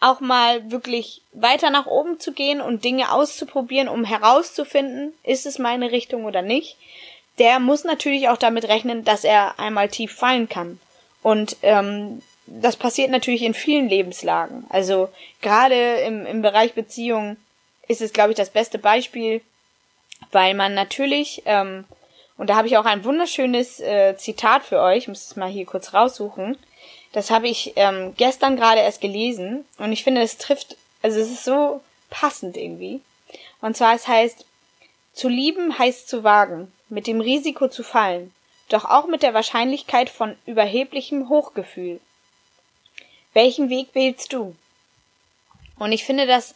auch 0.00 0.20
mal 0.20 0.70
wirklich 0.70 1.22
weiter 1.32 1.70
nach 1.70 1.86
oben 1.86 2.20
zu 2.20 2.32
gehen 2.32 2.60
und 2.60 2.84
Dinge 2.84 3.12
auszuprobieren, 3.12 3.88
um 3.88 4.04
herauszufinden, 4.04 5.12
ist 5.24 5.46
es 5.46 5.58
meine 5.58 5.90
Richtung 5.90 6.24
oder 6.24 6.42
nicht, 6.42 6.76
der 7.38 7.60
muss 7.60 7.84
natürlich 7.84 8.28
auch 8.28 8.36
damit 8.36 8.68
rechnen, 8.68 9.04
dass 9.04 9.24
er 9.24 9.58
einmal 9.58 9.88
tief 9.88 10.12
fallen 10.12 10.48
kann. 10.48 10.80
Und 11.22 11.56
ähm, 11.62 12.22
das 12.46 12.76
passiert 12.76 13.10
natürlich 13.10 13.42
in 13.42 13.54
vielen 13.54 13.88
Lebenslagen. 13.88 14.64
Also 14.68 15.08
gerade 15.42 15.98
im, 16.00 16.26
im 16.26 16.42
Bereich 16.42 16.74
Beziehungen 16.74 17.36
ist 17.86 18.00
es, 18.00 18.12
glaube 18.12 18.30
ich, 18.30 18.36
das 18.36 18.50
beste 18.50 18.78
Beispiel, 18.78 19.40
weil 20.32 20.54
man 20.54 20.74
natürlich, 20.74 21.42
ähm, 21.46 21.84
und 22.36 22.50
da 22.50 22.56
habe 22.56 22.68
ich 22.68 22.76
auch 22.76 22.84
ein 22.84 23.04
wunderschönes 23.04 23.80
äh, 23.80 24.16
Zitat 24.16 24.64
für 24.64 24.80
euch, 24.80 24.98
ich 24.98 25.08
muss 25.08 25.26
es 25.26 25.36
mal 25.36 25.50
hier 25.50 25.66
kurz 25.66 25.94
raussuchen. 25.94 26.56
Das 27.12 27.30
habe 27.30 27.48
ich 27.48 27.72
ähm, 27.76 28.14
gestern 28.16 28.56
gerade 28.56 28.80
erst 28.80 29.00
gelesen 29.00 29.64
und 29.78 29.92
ich 29.92 30.04
finde, 30.04 30.20
es 30.20 30.36
trifft, 30.36 30.76
also 31.02 31.18
es 31.18 31.30
ist 31.30 31.44
so 31.44 31.80
passend 32.10 32.56
irgendwie. 32.56 33.00
Und 33.60 33.76
zwar 33.76 33.94
es 33.94 34.06
heißt, 34.06 34.44
zu 35.12 35.28
lieben 35.28 35.78
heißt 35.78 36.08
zu 36.08 36.22
wagen, 36.22 36.72
mit 36.88 37.06
dem 37.06 37.20
Risiko 37.20 37.68
zu 37.68 37.82
fallen, 37.82 38.32
doch 38.68 38.84
auch 38.84 39.06
mit 39.06 39.22
der 39.22 39.34
Wahrscheinlichkeit 39.34 40.10
von 40.10 40.36
überheblichem 40.46 41.28
Hochgefühl. 41.28 42.00
Welchen 43.32 43.70
Weg 43.70 43.88
wählst 43.94 44.32
du? 44.32 44.54
Und 45.78 45.92
ich 45.92 46.04
finde, 46.04 46.26
dass 46.26 46.54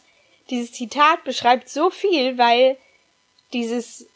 dieses 0.49 0.71
Zitat 0.71 1.23
beschreibt 1.23 1.69
so 1.69 1.89
viel, 1.89 2.37
weil 2.37 2.77
dieses 3.53 4.07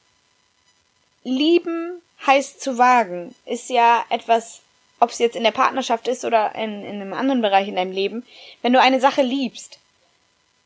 Lieben 1.23 2.01
heißt 2.25 2.61
zu 2.61 2.77
wagen, 2.77 3.35
ist 3.45 3.69
ja 3.69 4.03
etwas, 4.09 4.61
ob 4.99 5.11
es 5.11 5.19
jetzt 5.19 5.35
in 5.35 5.43
der 5.43 5.51
Partnerschaft 5.51 6.07
ist 6.07 6.25
oder 6.25 6.55
in, 6.55 6.83
in 6.83 7.01
einem 7.01 7.13
anderen 7.13 7.41
Bereich 7.41 7.67
in 7.67 7.75
deinem 7.75 7.91
Leben, 7.91 8.25
wenn 8.61 8.73
du 8.73 8.81
eine 8.81 8.99
Sache 8.99 9.21
liebst, 9.21 9.79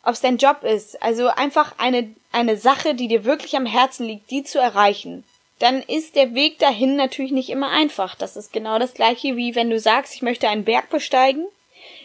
ob 0.04 0.14
es 0.14 0.22
dein 0.22 0.38
Job 0.38 0.64
ist, 0.64 1.02
also 1.04 1.28
einfach 1.28 1.76
eine, 1.78 2.14
eine 2.32 2.58
Sache, 2.58 2.96
die 2.96 3.08
dir 3.08 3.26
wirklich 3.26 3.56
am 3.56 3.66
Herzen 3.66 4.06
liegt, 4.06 4.32
die 4.32 4.44
zu 4.44 4.60
erreichen, 4.60 5.24
dann 5.60 5.82
ist 5.84 6.16
der 6.16 6.34
Weg 6.34 6.58
dahin 6.58 6.96
natürlich 6.96 7.32
nicht 7.32 7.50
immer 7.50 7.70
einfach. 7.70 8.16
Das 8.16 8.36
ist 8.36 8.52
genau 8.52 8.80
das 8.80 8.96
gleiche 8.96 9.36
wie 9.36 9.54
wenn 9.54 9.70
du 9.70 9.80
sagst, 9.80 10.16
ich 10.16 10.24
möchte 10.24 10.50
einen 10.50 10.64
Berg 10.64 10.90
besteigen, 10.90 11.46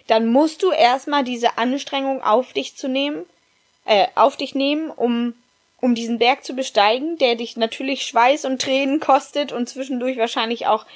dann 0.07 0.27
musst 0.27 0.63
du 0.63 0.73
erstmal 0.73 1.25
diese 1.25 1.57
Anstrengung 1.57 2.23
auf 2.23 2.53
dich 2.53 2.77
zu 2.77 2.89
nehmen, 2.89 3.25
äh, 3.87 4.09
auf 4.15 4.37
dich 4.37 4.55
nehmen, 4.55 4.91
um 4.91 5.35
um 5.81 5.95
diesen 5.95 6.19
Berg 6.19 6.45
zu 6.45 6.55
besteigen, 6.55 7.19
der 7.19 7.35
dich 7.35 7.57
natürlich 7.57 8.07
Schweiß 8.07 8.45
und 8.45 8.61
Tränen 8.61 9.01
kostet 9.01 9.53
und 9.53 9.69
zwischendurch 9.69 10.17
wahrscheinlich 10.17 10.67
auch 10.67 10.87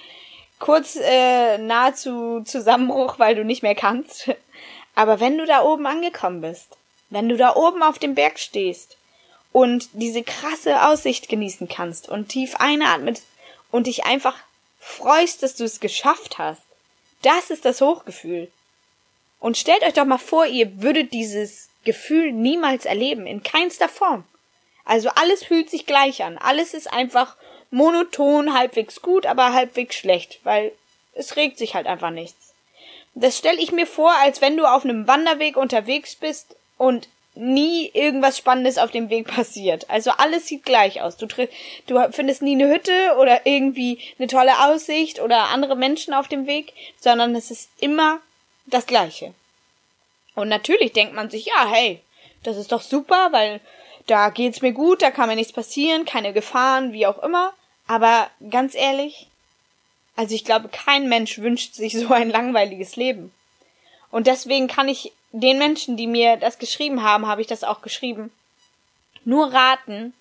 kurz 0.58 0.96
äh, 0.96 1.58
nahezu 1.58 2.42
Zusammenbruch, 2.44 3.18
weil 3.18 3.34
du 3.34 3.44
nicht 3.44 3.62
mehr 3.62 3.74
kannst. 3.74 4.30
Aber 4.94 5.20
wenn 5.20 5.38
du 5.38 5.46
da 5.46 5.62
oben 5.62 5.86
angekommen 5.86 6.40
bist, 6.40 6.76
wenn 7.10 7.28
du 7.28 7.36
da 7.36 7.56
oben 7.56 7.82
auf 7.82 7.98
dem 7.98 8.14
Berg 8.14 8.38
stehst 8.38 8.96
und 9.52 9.88
diese 9.92 10.22
krasse 10.22 10.86
Aussicht 10.86 11.28
genießen 11.28 11.68
kannst 11.68 12.08
und 12.08 12.28
tief 12.28 12.56
einatmet 12.56 13.22
und 13.70 13.86
dich 13.86 14.04
einfach 14.04 14.36
freust, 14.78 15.42
dass 15.42 15.56
du 15.56 15.64
es 15.64 15.80
geschafft 15.80 16.38
hast, 16.38 16.62
das 17.22 17.50
ist 17.50 17.64
das 17.64 17.80
Hochgefühl. 17.80 18.50
Und 19.40 19.56
stellt 19.56 19.82
euch 19.82 19.94
doch 19.94 20.04
mal 20.04 20.18
vor, 20.18 20.46
ihr 20.46 20.82
würdet 20.82 21.12
dieses 21.12 21.68
Gefühl 21.84 22.32
niemals 22.32 22.84
erleben, 22.84 23.26
in 23.26 23.42
keinster 23.42 23.88
Form. 23.88 24.24
Also 24.90 25.08
alles 25.10 25.44
fühlt 25.44 25.70
sich 25.70 25.86
gleich 25.86 26.24
an. 26.24 26.36
Alles 26.36 26.74
ist 26.74 26.92
einfach 26.92 27.36
monoton, 27.70 28.58
halbwegs 28.58 29.00
gut, 29.02 29.24
aber 29.24 29.52
halbwegs 29.52 29.94
schlecht, 29.94 30.40
weil 30.42 30.72
es 31.14 31.36
regt 31.36 31.58
sich 31.58 31.76
halt 31.76 31.86
einfach 31.86 32.10
nichts. 32.10 32.54
Das 33.14 33.38
stelle 33.38 33.60
ich 33.60 33.70
mir 33.70 33.86
vor, 33.86 34.12
als 34.20 34.40
wenn 34.40 34.56
du 34.56 34.66
auf 34.66 34.82
einem 34.82 35.06
Wanderweg 35.06 35.56
unterwegs 35.56 36.16
bist 36.16 36.56
und 36.76 37.06
nie 37.36 37.88
irgendwas 37.94 38.36
Spannendes 38.36 38.78
auf 38.78 38.90
dem 38.90 39.10
Weg 39.10 39.28
passiert. 39.28 39.88
Also 39.88 40.10
alles 40.10 40.48
sieht 40.48 40.64
gleich 40.64 41.00
aus. 41.00 41.16
Du, 41.16 41.28
du 41.28 42.10
findest 42.10 42.42
nie 42.42 42.60
eine 42.60 42.68
Hütte 42.68 43.14
oder 43.16 43.46
irgendwie 43.46 44.00
eine 44.18 44.26
tolle 44.26 44.58
Aussicht 44.64 45.20
oder 45.20 45.50
andere 45.50 45.76
Menschen 45.76 46.14
auf 46.14 46.26
dem 46.26 46.48
Weg, 46.48 46.72
sondern 46.98 47.36
es 47.36 47.52
ist 47.52 47.70
immer 47.78 48.18
das 48.66 48.86
Gleiche. 48.86 49.34
Und 50.34 50.48
natürlich 50.48 50.92
denkt 50.92 51.14
man 51.14 51.30
sich, 51.30 51.46
ja, 51.46 51.70
hey, 51.70 52.00
das 52.42 52.56
ist 52.56 52.72
doch 52.72 52.82
super, 52.82 53.28
weil 53.30 53.60
da 54.10 54.30
geht's 54.30 54.60
mir 54.60 54.72
gut, 54.72 55.02
da 55.02 55.10
kann 55.10 55.28
mir 55.28 55.36
nichts 55.36 55.52
passieren, 55.52 56.04
keine 56.04 56.32
Gefahren, 56.32 56.92
wie 56.92 57.06
auch 57.06 57.22
immer. 57.22 57.52
Aber 57.86 58.28
ganz 58.50 58.74
ehrlich, 58.74 59.28
also 60.16 60.34
ich 60.34 60.44
glaube, 60.44 60.68
kein 60.68 61.08
Mensch 61.08 61.38
wünscht 61.38 61.74
sich 61.74 61.96
so 61.98 62.12
ein 62.12 62.30
langweiliges 62.30 62.96
Leben. 62.96 63.32
Und 64.10 64.26
deswegen 64.26 64.66
kann 64.66 64.88
ich 64.88 65.12
den 65.32 65.58
Menschen, 65.58 65.96
die 65.96 66.08
mir 66.08 66.36
das 66.36 66.58
geschrieben 66.58 67.02
haben, 67.02 67.26
habe 67.26 67.40
ich 67.40 67.46
das 67.46 67.62
auch 67.62 67.82
geschrieben, 67.82 68.32
nur 69.24 69.52
raten, 69.52 70.12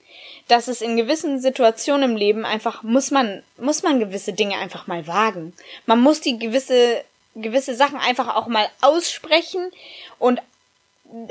dass 0.47 0.67
es 0.67 0.81
in 0.81 0.97
gewissen 0.97 1.39
Situationen 1.39 2.11
im 2.11 2.17
Leben 2.17 2.45
einfach 2.45 2.83
muss 2.83 3.11
man 3.11 3.43
muss 3.57 3.83
man 3.83 3.99
gewisse 3.99 4.33
Dinge 4.33 4.57
einfach 4.57 4.87
mal 4.87 5.07
wagen. 5.07 5.53
Man 5.85 5.99
muss 5.99 6.21
die 6.21 6.37
gewisse 6.37 7.03
gewisse 7.35 7.75
Sachen 7.75 7.97
einfach 7.97 8.35
auch 8.35 8.47
mal 8.47 8.69
aussprechen 8.81 9.71
und 10.17 10.41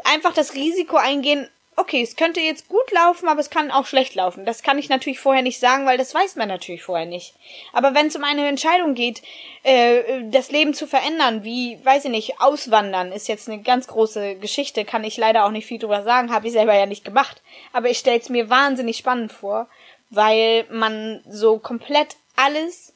einfach 0.04 0.32
das 0.32 0.54
Risiko 0.54 0.96
eingehen, 0.96 1.48
okay, 1.78 2.02
es 2.02 2.16
könnte 2.16 2.40
jetzt 2.40 2.68
gut 2.68 2.90
laufen, 2.90 3.28
aber 3.28 3.40
es 3.40 3.50
kann 3.50 3.70
auch 3.70 3.87
schlecht 3.87 4.14
laufen. 4.16 4.44
Das 4.44 4.62
kann 4.62 4.78
ich 4.78 4.88
natürlich 4.88 5.20
vorher 5.20 5.42
nicht 5.42 5.61
sagen, 5.61 5.87
weil 5.87 5.97
das 5.97 6.12
weiß 6.12 6.35
man 6.35 6.49
natürlich 6.49 6.82
vorher 6.82 7.06
nicht. 7.06 7.35
Aber 7.73 7.94
wenn 7.94 8.08
es 8.08 8.16
um 8.16 8.25
eine 8.25 8.49
Entscheidung 8.49 8.94
geht, 8.94 9.23
äh, 9.62 10.23
das 10.25 10.50
Leben 10.50 10.75
zu 10.75 10.88
verändern, 10.88 11.44
wie, 11.44 11.78
weiß 11.85 12.06
ich 12.06 12.11
nicht, 12.11 12.40
auswandern, 12.40 13.12
ist 13.12 13.28
jetzt 13.28 13.49
eine 13.49 13.62
ganz 13.62 13.87
große 13.87 14.37
Geschichte, 14.37 14.85
kann 14.85 15.04
ich 15.04 15.16
leider 15.16 15.47
auch 15.47 15.52
nicht 15.52 15.66
viel 15.66 15.78
drüber 15.78 16.02
sagen, 16.02 16.32
habe 16.32 16.49
ich 16.49 16.52
selber 16.52 16.75
ja 16.75 16.87
nicht 16.87 17.04
gemacht. 17.04 17.42
Aber 17.73 17.88
ich 17.88 17.99
stelle 17.99 18.18
es 18.18 18.28
mir 18.28 18.50
wahnsinnig 18.50 18.97
spannend 18.97 19.32
vor, 19.32 19.68
weil 20.11 20.66
man 20.70 21.23
so 21.28 21.58
komplett 21.58 22.16
alles, 22.35 22.92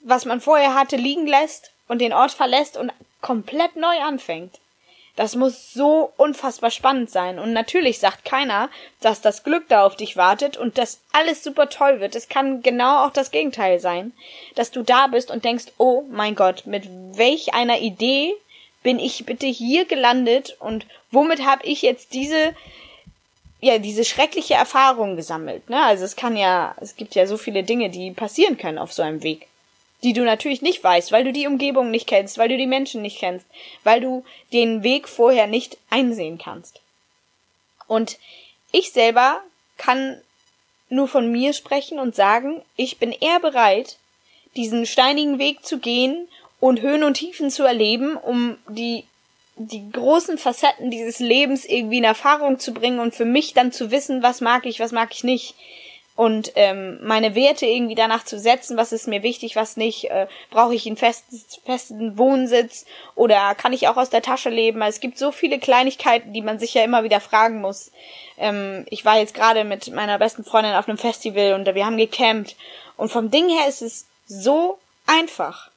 was 0.00 0.26
man 0.26 0.42
vorher 0.42 0.74
hatte, 0.74 0.96
liegen 0.96 1.26
lässt 1.26 1.72
und 1.88 2.00
den 2.00 2.12
Ort 2.12 2.32
verlässt 2.32 2.76
und 2.76 2.92
komplett 3.22 3.76
neu 3.76 4.00
anfängt. 4.02 4.60
Das 5.16 5.34
muss 5.34 5.72
so 5.72 6.12
unfassbar 6.18 6.70
spannend 6.70 7.10
sein. 7.10 7.38
Und 7.38 7.54
natürlich 7.54 7.98
sagt 7.98 8.26
keiner, 8.26 8.68
dass 9.00 9.22
das 9.22 9.42
Glück 9.42 9.66
da 9.68 9.84
auf 9.84 9.96
dich 9.96 10.16
wartet 10.16 10.58
und 10.58 10.76
dass 10.76 11.00
alles 11.12 11.42
super 11.42 11.70
toll 11.70 12.00
wird. 12.00 12.14
Es 12.14 12.28
kann 12.28 12.62
genau 12.62 13.04
auch 13.04 13.10
das 13.10 13.30
Gegenteil 13.30 13.80
sein. 13.80 14.12
Dass 14.54 14.70
du 14.70 14.82
da 14.82 15.06
bist 15.06 15.30
und 15.30 15.44
denkst, 15.44 15.66
oh 15.78 16.02
mein 16.10 16.34
Gott, 16.34 16.66
mit 16.66 16.86
welch 17.16 17.54
einer 17.54 17.80
Idee 17.80 18.34
bin 18.82 18.98
ich 18.98 19.24
bitte 19.24 19.46
hier 19.46 19.86
gelandet 19.86 20.56
und 20.60 20.86
womit 21.10 21.44
habe 21.44 21.64
ich 21.64 21.82
jetzt 21.82 22.12
diese 22.12 22.54
ja, 23.60 23.78
diese 23.78 24.04
schreckliche 24.04 24.54
Erfahrung 24.54 25.16
gesammelt, 25.16 25.70
ne? 25.70 25.82
Also 25.82 26.04
es 26.04 26.14
kann 26.14 26.36
ja, 26.36 26.76
es 26.80 26.94
gibt 26.94 27.14
ja 27.14 27.26
so 27.26 27.38
viele 27.38 27.64
Dinge, 27.64 27.88
die 27.88 28.10
passieren 28.10 28.58
können 28.58 28.78
auf 28.78 28.92
so 28.92 29.02
einem 29.02 29.22
Weg 29.22 29.48
die 30.06 30.12
du 30.12 30.22
natürlich 30.22 30.62
nicht 30.62 30.84
weißt, 30.84 31.10
weil 31.10 31.24
du 31.24 31.32
die 31.32 31.48
Umgebung 31.48 31.90
nicht 31.90 32.06
kennst, 32.06 32.38
weil 32.38 32.48
du 32.48 32.56
die 32.56 32.68
Menschen 32.68 33.02
nicht 33.02 33.18
kennst, 33.18 33.44
weil 33.82 34.00
du 34.00 34.24
den 34.52 34.84
Weg 34.84 35.08
vorher 35.08 35.48
nicht 35.48 35.78
einsehen 35.90 36.38
kannst. 36.38 36.80
Und 37.88 38.16
ich 38.70 38.92
selber 38.92 39.40
kann 39.78 40.20
nur 40.90 41.08
von 41.08 41.32
mir 41.32 41.52
sprechen 41.52 41.98
und 41.98 42.14
sagen, 42.14 42.62
ich 42.76 42.98
bin 42.98 43.10
eher 43.10 43.40
bereit, 43.40 43.96
diesen 44.54 44.86
steinigen 44.86 45.40
Weg 45.40 45.66
zu 45.66 45.78
gehen 45.78 46.28
und 46.60 46.82
Höhen 46.82 47.02
und 47.02 47.14
Tiefen 47.14 47.50
zu 47.50 47.64
erleben, 47.64 48.16
um 48.16 48.58
die 48.68 49.02
die 49.58 49.90
großen 49.90 50.38
Facetten 50.38 50.90
dieses 50.92 51.18
Lebens 51.18 51.64
irgendwie 51.64 51.98
in 51.98 52.04
Erfahrung 52.04 52.60
zu 52.60 52.72
bringen 52.72 53.00
und 53.00 53.14
für 53.14 53.24
mich 53.24 53.54
dann 53.54 53.72
zu 53.72 53.90
wissen, 53.90 54.22
was 54.22 54.40
mag 54.40 54.66
ich, 54.66 54.78
was 54.78 54.92
mag 54.92 55.12
ich 55.12 55.24
nicht 55.24 55.56
und 56.16 56.52
ähm, 56.54 56.98
meine 57.02 57.34
Werte 57.34 57.66
irgendwie 57.66 57.94
danach 57.94 58.24
zu 58.24 58.38
setzen, 58.38 58.78
was 58.78 58.92
ist 58.92 59.06
mir 59.06 59.22
wichtig, 59.22 59.54
was 59.54 59.76
nicht, 59.76 60.10
äh, 60.10 60.26
brauche 60.50 60.74
ich 60.74 60.86
einen 60.86 60.96
festes, 60.96 61.60
festen 61.64 62.16
Wohnsitz 62.16 62.86
oder 63.14 63.54
kann 63.54 63.74
ich 63.74 63.86
auch 63.86 63.98
aus 63.98 64.08
der 64.08 64.22
Tasche 64.22 64.48
leben? 64.48 64.82
Also 64.82 64.96
es 64.96 65.00
gibt 65.00 65.18
so 65.18 65.30
viele 65.30 65.58
Kleinigkeiten, 65.58 66.32
die 66.32 66.40
man 66.40 66.58
sich 66.58 66.72
ja 66.72 66.82
immer 66.82 67.04
wieder 67.04 67.20
fragen 67.20 67.60
muss. 67.60 67.92
Ähm, 68.38 68.86
ich 68.88 69.04
war 69.04 69.18
jetzt 69.18 69.34
gerade 69.34 69.64
mit 69.64 69.92
meiner 69.92 70.18
besten 70.18 70.42
Freundin 70.42 70.74
auf 70.74 70.88
einem 70.88 70.98
Festival 70.98 71.52
und 71.52 71.66
wir 71.74 71.84
haben 71.84 71.98
gecampt 71.98 72.56
und 72.96 73.12
vom 73.12 73.30
Ding 73.30 73.50
her 73.50 73.68
ist 73.68 73.82
es 73.82 74.06
so 74.26 74.78
einfach. 75.06 75.70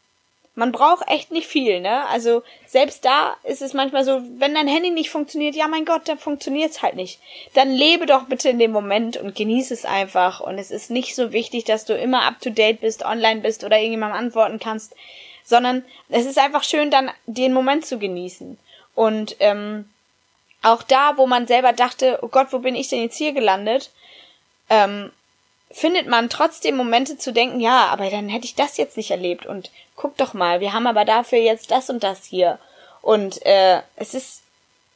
Man 0.59 0.73
braucht 0.73 1.07
echt 1.07 1.31
nicht 1.31 1.47
viel, 1.47 1.79
ne? 1.79 2.05
Also 2.07 2.43
selbst 2.67 3.05
da 3.05 3.37
ist 3.43 3.61
es 3.61 3.73
manchmal 3.73 4.03
so, 4.03 4.21
wenn 4.39 4.53
dein 4.53 4.67
Handy 4.67 4.89
nicht 4.89 5.09
funktioniert, 5.09 5.55
ja 5.55 5.69
mein 5.69 5.85
Gott, 5.85 6.09
dann 6.09 6.17
funktioniert's 6.17 6.81
halt 6.81 6.95
nicht. 6.95 7.21
Dann 7.53 7.71
lebe 7.71 8.05
doch 8.05 8.25
bitte 8.25 8.49
in 8.49 8.59
dem 8.59 8.71
Moment 8.71 9.15
und 9.15 9.35
genieße 9.35 9.73
es 9.73 9.85
einfach. 9.85 10.41
Und 10.41 10.57
es 10.57 10.69
ist 10.69 10.91
nicht 10.91 11.15
so 11.15 11.31
wichtig, 11.31 11.63
dass 11.63 11.85
du 11.85 11.95
immer 11.95 12.23
up 12.23 12.41
to 12.41 12.49
date 12.49 12.81
bist, 12.81 13.05
online 13.05 13.39
bist 13.39 13.63
oder 13.63 13.77
irgendjemandem 13.77 14.19
antworten 14.19 14.59
kannst, 14.59 14.97
sondern 15.45 15.85
es 16.09 16.25
ist 16.25 16.37
einfach 16.37 16.65
schön, 16.65 16.91
dann 16.91 17.09
den 17.25 17.53
Moment 17.53 17.85
zu 17.85 17.97
genießen. 17.97 18.59
Und 18.95 19.37
ähm, 19.39 19.89
auch 20.61 20.83
da, 20.83 21.15
wo 21.15 21.25
man 21.25 21.47
selber 21.47 21.71
dachte, 21.71 22.19
oh 22.21 22.27
Gott, 22.27 22.47
wo 22.51 22.59
bin 22.59 22.75
ich 22.75 22.89
denn 22.89 23.01
jetzt 23.01 23.17
hier 23.17 23.31
gelandet? 23.31 23.91
Ähm, 24.69 25.13
findet 25.71 26.07
man 26.07 26.29
trotzdem 26.29 26.75
Momente 26.75 27.17
zu 27.17 27.31
denken, 27.31 27.59
ja, 27.59 27.87
aber 27.87 28.09
dann 28.09 28.29
hätte 28.29 28.45
ich 28.45 28.55
das 28.55 28.77
jetzt 28.77 28.97
nicht 28.97 29.11
erlebt 29.11 29.45
und 29.45 29.71
guck 29.95 30.17
doch 30.17 30.33
mal, 30.33 30.59
wir 30.59 30.73
haben 30.73 30.87
aber 30.87 31.05
dafür 31.05 31.39
jetzt 31.39 31.71
das 31.71 31.89
und 31.89 32.03
das 32.03 32.25
hier. 32.25 32.59
Und 33.01 33.45
äh, 33.45 33.81
es 33.95 34.13
ist 34.13 34.41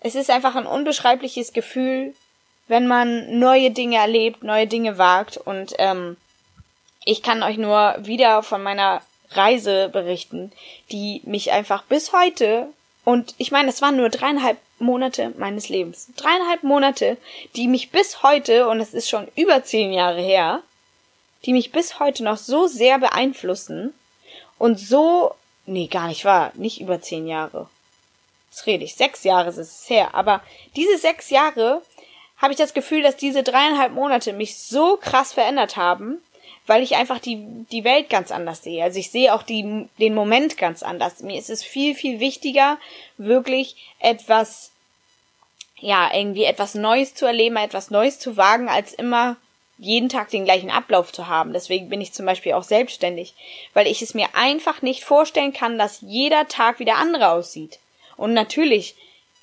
es 0.03 0.15
ist 0.15 0.30
einfach 0.30 0.56
ein 0.56 0.65
unbeschreibliches 0.65 1.53
Gefühl, 1.53 2.13
wenn 2.68 2.88
man 2.88 3.39
neue 3.39 3.72
Dinge 3.72 3.98
erlebt, 3.98 4.44
neue 4.44 4.68
Dinge 4.68 4.98
wagt 4.98 5.38
und 5.38 5.74
ähm, 5.80 6.18
ich 7.06 7.24
kann 7.24 7.44
euch 7.44 7.58
nur 7.58 7.96
wieder 8.00 8.44
von 8.44 8.62
meiner 8.63 9.01
Reise 9.32 9.89
berichten, 9.89 10.51
die 10.92 11.22
mich 11.25 11.51
einfach 11.51 11.84
bis 11.84 12.13
heute 12.13 12.68
und 13.05 13.36
ich 13.38 13.51
meine, 13.51 13.69
es 13.69 13.81
waren 13.81 13.98
nur 13.98 14.10
dreieinhalb 14.10 14.57
Monate 14.79 15.33
meines 15.38 15.69
Lebens. 15.69 16.07
Dreieinhalb 16.15 16.63
Monate, 16.63 17.17
die 17.55 17.67
mich 17.67 17.91
bis 17.91 18.24
heute, 18.24 18.67
und 18.69 18.79
es 18.79 18.93
ist 18.93 19.10
schon 19.10 19.27
über 19.36 19.63
zehn 19.63 19.91
Jahre 19.91 20.22
her, 20.22 20.62
die 21.45 21.53
mich 21.53 21.72
bis 21.72 22.00
heute 22.00 22.24
noch 22.24 22.38
so 22.38 22.67
sehr 22.67 23.00
beeinflussen 23.00 23.93
und 24.57 24.79
so, 24.79 25.33
nee, 25.65 25.88
gar 25.88 26.07
nicht 26.07 26.24
wahr, 26.24 26.51
nicht 26.55 26.79
über 26.79 27.01
zehn 27.01 27.27
Jahre. 27.27 27.69
Was 28.51 28.65
rede 28.65 28.86
ich? 28.86 28.95
Sechs 28.95 29.24
Jahre 29.24 29.50
ist 29.50 29.57
es 29.57 29.89
her. 29.89 30.13
Aber 30.13 30.41
diese 30.75 30.98
sechs 30.98 31.29
Jahre 31.29 31.81
habe 32.38 32.53
ich 32.53 32.57
das 32.57 32.74
Gefühl, 32.74 33.01
dass 33.01 33.17
diese 33.17 33.43
dreieinhalb 33.43 33.93
Monate 33.93 34.31
mich 34.31 34.57
so 34.57 34.98
krass 34.98 35.33
verändert 35.33 35.75
haben, 35.75 36.22
weil 36.65 36.82
ich 36.82 36.96
einfach 36.96 37.20
die, 37.20 37.46
die 37.72 37.84
Welt 37.84 38.10
ganz 38.10 38.32
anders 38.32 38.63
sehe. 38.63 38.84
Also 38.84 39.00
ich 39.00 39.12
sehe 39.12 39.34
auch 39.34 39.43
die, 39.43 39.88
den 40.00 40.13
Moment 40.13 40.58
ganz 40.58 40.84
anders. 40.84 41.22
Mir 41.22 41.38
ist 41.38 41.50
es 41.50 41.63
viel, 41.63 41.93
viel 41.96 42.20
wichtiger, 42.20 42.77
wirklich 43.17 43.75
etwas, 44.00 44.72
ja, 45.77 46.10
irgendwie 46.13 46.46
etwas 46.46 46.75
Neues 46.75 47.15
zu 47.15 47.25
erleben, 47.25 47.58
etwas 47.58 47.91
Neues 47.91 48.20
zu 48.20 48.38
wagen, 48.38 48.70
als 48.70 48.93
immer 48.93 49.36
jeden 49.77 50.08
Tag 50.08 50.29
den 50.29 50.46
gleichen 50.46 50.72
Ablauf 50.72 51.12
zu 51.12 51.27
haben. 51.27 51.51
Deswegen 51.51 51.89
bin 51.89 52.00
ich 52.00 52.13
zum 52.13 52.25
Beispiel 52.25 52.53
auch 52.53 52.63
selbstständig, 52.63 53.34
weil 53.74 53.88
ich 53.88 54.01
es 54.01 54.13
mir 54.13 54.27
einfach 54.34 54.82
nicht 54.82 55.03
vorstellen 55.03 55.51
kann, 55.51 55.77
dass 55.77 56.00
jeder 56.01 56.48
Tag 56.48 56.79
wieder 56.79 56.96
andere 56.96 57.29
aussieht. 57.32 57.79
Und 58.15 58.34
natürlich 58.34 58.96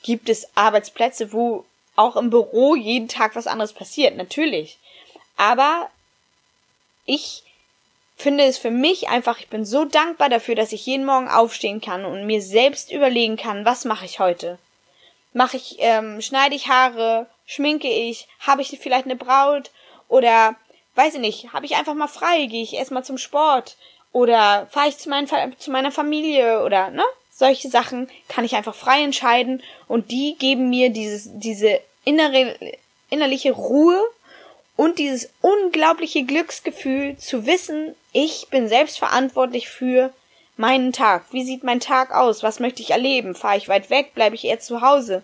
gibt 0.03 0.31
es 0.31 0.49
Arbeitsplätze, 0.55 1.33
wo 1.33 1.65
auch 1.97 2.17
im 2.17 2.31
Büro 2.31 2.75
jeden 2.75 3.09
Tag 3.09 3.37
was 3.37 3.47
anderes 3.47 3.75
passiert, 3.75 4.17
natürlich. 4.17 4.79
Aber 5.37 5.91
ich 7.11 7.43
finde 8.17 8.45
es 8.45 8.59
für 8.59 8.71
mich 8.71 9.09
einfach, 9.09 9.41
ich 9.41 9.49
bin 9.49 9.65
so 9.65 9.85
dankbar 9.85 10.29
dafür, 10.29 10.55
dass 10.55 10.73
ich 10.73 10.87
jeden 10.87 11.05
Morgen 11.05 11.29
aufstehen 11.29 11.81
kann 11.81 12.05
und 12.05 12.27
mir 12.27 12.41
selbst 12.41 12.93
überlegen 12.93 13.37
kann, 13.37 13.65
was 13.65 13.85
mache 13.85 14.05
ich 14.05 14.21
heute? 14.21 14.59
Mache 15.33 15.57
ich, 15.57 15.77
ähm, 15.79 16.21
schneide 16.21 16.55
ich 16.55 16.69
Haare, 16.69 17.27
schminke 17.47 17.89
ich, 17.89 18.29
habe 18.41 18.63
ich 18.63 18.79
vielleicht 18.81 19.07
eine 19.07 19.17
Braut? 19.17 19.71
Oder 20.09 20.55
weiß 20.95 21.15
ich 21.15 21.21
nicht, 21.21 21.53
habe 21.53 21.67
ich 21.67 21.77
einfach 21.77 21.95
mal 21.95 22.09
frei, 22.09 22.47
gehe 22.47 22.63
ich 22.63 22.75
erstmal 22.75 23.05
zum 23.05 23.19
Sport? 23.19 23.77
Oder 24.13 24.69
fahre 24.71 24.89
ich 24.89 24.99
zu, 24.99 25.09
mein, 25.09 25.29
zu 25.59 25.71
meiner 25.71 25.93
Familie? 25.93 26.65
Oder 26.65 26.91
ne? 26.91 27.05
Solche 27.31 27.69
Sachen 27.69 28.11
kann 28.29 28.45
ich 28.45 28.55
einfach 28.55 28.75
frei 28.75 29.03
entscheiden 29.03 29.63
und 29.89 30.11
die 30.11 30.37
geben 30.39 30.69
mir 30.69 30.91
dieses, 30.91 31.29
diese 31.33 31.81
innere, 32.05 32.57
innerliche 33.09 33.53
Ruhe 33.53 33.99
und 34.81 34.99
dieses 34.99 35.29
unglaubliche 35.43 36.25
Glücksgefühl 36.25 37.19
zu 37.19 37.45
wissen, 37.45 37.95
ich 38.15 38.47
bin 38.49 38.67
selbst 38.67 38.99
verantwortlich 38.99 39.69
für 39.69 40.11
meinen 40.57 40.95
Tag. 40.95 41.27
Wie 41.33 41.45
sieht 41.45 41.65
mein 41.65 41.81
Tag 41.81 42.15
aus? 42.15 42.43
Was 42.43 42.61
möchte 42.61 42.81
ich 42.81 42.93
erleben? 42.93 43.35
Fahre 43.35 43.59
ich 43.59 43.69
weit 43.69 43.91
weg? 43.91 44.15
Bleibe 44.15 44.37
ich 44.37 44.47
eher 44.47 44.59
zu 44.59 44.81
Hause? 44.81 45.23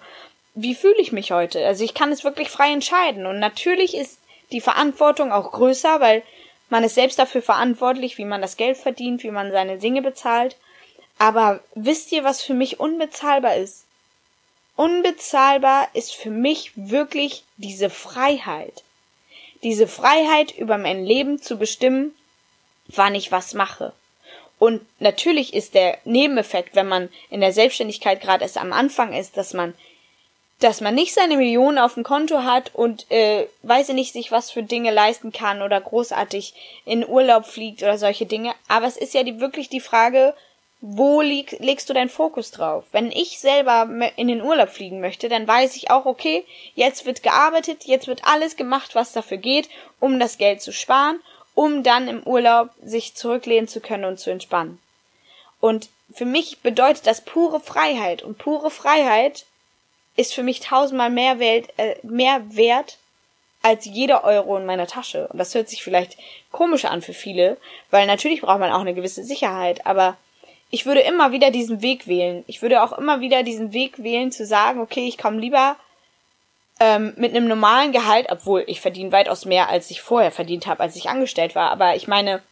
Wie 0.53 0.75
fühle 0.75 0.99
ich 0.99 1.11
mich 1.11 1.33
heute? 1.33 1.67
Also 1.67 1.85
ich 1.85 1.95
kann 1.95 2.13
es 2.13 2.23
wirklich 2.23 2.51
frei 2.51 2.71
entscheiden. 2.71 3.25
Und 3.25 3.39
natürlich 3.39 3.97
ist 3.97 4.19
die 4.53 4.61
Verantwortung 4.61 5.33
auch 5.33 5.53
größer, 5.53 6.01
weil 6.01 6.23
man 6.69 6.85
ist 6.85 6.95
selbst 6.95 7.19
dafür 7.19 7.41
verantwortlich, 7.41 8.19
wie 8.19 8.27
man 8.27 8.43
das 8.43 8.59
Geld 8.59 8.77
verdient, 8.77 9.23
wie 9.23 9.31
man 9.31 9.53
seine 9.53 9.79
Dinge 9.79 10.03
bezahlt. 10.03 10.59
Aber 11.17 11.61
wisst 11.75 12.13
ihr, 12.13 12.25
was 12.25 12.43
für 12.43 12.53
mich 12.53 12.79
unbezahlbar 12.79 13.57
ist? 13.57 13.87
Unbezahlbar 14.77 15.89
ist 15.95 16.15
für 16.15 16.29
mich 16.29 16.73
wirklich 16.75 17.43
diese 17.57 17.89
Freiheit 17.89 18.83
diese 19.67 19.89
Freiheit 19.89 20.57
über 20.57 20.79
mein 20.79 21.05
Leben 21.05 21.43
zu 21.43 21.59
bestimmen, 21.59 22.15
wann 22.87 23.17
ich 23.17 23.33
was 23.33 23.53
mache. 23.53 23.93
Und 24.61 24.81
natürlich 25.01 25.55
ist 25.55 25.75
der 25.75 25.99
Nebeneffekt, 26.05 26.77
wenn 26.77 26.87
man 26.87 27.09
in 27.31 27.41
der 27.41 27.53
Selbstständigkeit 27.53 28.21
gerade 28.21 28.45
erst 28.45 28.59
am 28.59 28.73
Anfang 28.73 29.13
ist, 29.13 29.37
dass 29.37 29.55
man 29.55 29.75
dass 30.61 30.81
man 30.81 30.95
nicht 30.95 31.13
seine 31.13 31.37
Millionen 31.37 31.79
auf 31.79 31.95
dem 31.95 32.05
Konto 32.05 32.45
hat 32.45 32.75
und 32.75 33.11
äh, 33.11 33.47
weiß 33.63 33.91
ich 33.91 33.95
nicht 33.95 34.13
sich 34.13 34.33
was 34.33 34.51
für 34.53 34.63
Dinge 34.63 34.91
leisten 34.91 35.31
kann 35.33 35.61
oder 35.61 35.81
großartig 35.81 36.55
in 36.87 37.07
Urlaub 37.07 37.45
fliegt 37.45 37.83
oder 37.83 37.99
solche 37.99 38.25
Dinge. 38.25 38.55
Aber 38.69 38.87
es 38.87 38.97
ist 38.97 39.13
ja 39.15 39.23
die, 39.23 39.41
wirklich 39.41 39.69
die 39.69 39.81
Frage, 39.81 40.33
wo 40.81 41.21
leg, 41.23 41.57
legst 41.61 41.89
du 41.89 41.95
deinen 41.95 42.11
Fokus 42.11 42.51
drauf? 42.51 42.85
Wenn 42.93 43.11
ich 43.11 43.39
selber 43.39 43.89
in 44.17 44.29
den 44.29 44.43
Urlaub 44.43 44.69
fliegen 44.69 45.01
möchte, 45.01 45.29
dann 45.29 45.49
weiß 45.49 45.77
ich 45.77 45.91
auch, 45.91 46.05
okay, 46.05 46.45
jetzt 46.75 47.07
wird 47.07 47.23
gearbeitet, 47.23 47.85
jetzt 47.85 48.07
wird 48.07 48.25
alles 48.25 48.57
gemacht, 48.57 48.95
was 48.95 49.13
dafür 49.13 49.39
geht, 49.39 49.69
um 50.01 50.21
das 50.21 50.39
Geld 50.39 50.61
zu 50.61 50.73
sparen, 50.73 51.21
um 51.55 51.83
dann 51.83 52.09
im 52.09 52.23
Urlaub 52.23 52.71
sich 52.83 53.15
zurücklehnen 53.15 53.69
zu 53.69 53.81
können 53.81 54.05
und 54.05 54.19
zu 54.19 54.31
entspannen. 54.31 54.79
Und 55.61 55.89
für 56.13 56.27
mich 56.27 56.61
bedeutet 56.61 57.07
das 57.07 57.23
pure 57.23 57.61
Freiheit 57.61 58.23
und 58.23 58.39
pure 58.39 58.71
Freiheit 58.71 59.47
ist 60.17 60.35
für 60.35 60.43
mich 60.43 60.61
tausendmal 60.61 61.11
mehr, 61.11 61.39
Welt, 61.39 61.69
äh, 61.79 61.97
mehr 62.03 62.43
wert 62.55 62.99
als 63.63 63.85
jeder 63.87 64.25
Euro 64.25 64.57
in 64.57 64.67
meiner 64.67 64.87
Tasche. 64.87 65.27
Und 65.29 65.39
das 65.39 65.55
hört 65.55 65.69
sich 65.69 65.83
vielleicht 65.83 66.17
komisch 66.53 66.85
an 66.85 67.03
für 67.03 67.15
viele, 67.15 67.57
weil 67.91 68.07
natürlich 68.07 68.43
braucht 68.43 68.61
man 68.61 68.71
auch 68.71 68.81
eine 68.81 68.95
gewisse 68.95 69.25
Sicherheit, 69.25 69.87
aber 69.87 70.17
ich 70.71 70.87
würde 70.87 71.01
immer 71.01 71.33
wieder 71.33 71.51
diesen 71.51 71.83
Weg 71.83 72.07
wählen. 72.07 72.45
Ich 72.47 72.63
würde 72.63 72.83
auch 72.83 72.93
immer 72.93 73.21
wieder 73.21 73.43
diesen 73.43 73.73
Weg 73.73 74.03
wählen, 74.03 74.33
zu 74.33 74.45
sagen, 74.45 74.81
okay, 74.81 75.07
ich 75.07 75.19
komme 75.19 75.39
lieber 75.39 75.77
ähm, 76.81 77.15
mit 77.17 77.35
einem 77.35 77.49
normalen 77.49 77.93
Gehalt, 77.93 78.27
obwohl 78.31 78.65
ich 78.67 78.81
verdiene 78.81 79.13
weitaus 79.13 79.45
mehr, 79.45 79.69
als 79.69 79.91
ich 79.91 80.03
vorher 80.03 80.33
verdient 80.33 80.67
habe, 80.67 80.83
als 80.83 80.97
ich 80.97 81.09
angestellt 81.09 81.55
war. 81.55 81.71
Aber 81.71 81.97
ich 81.97 82.09
meine, 82.09 82.43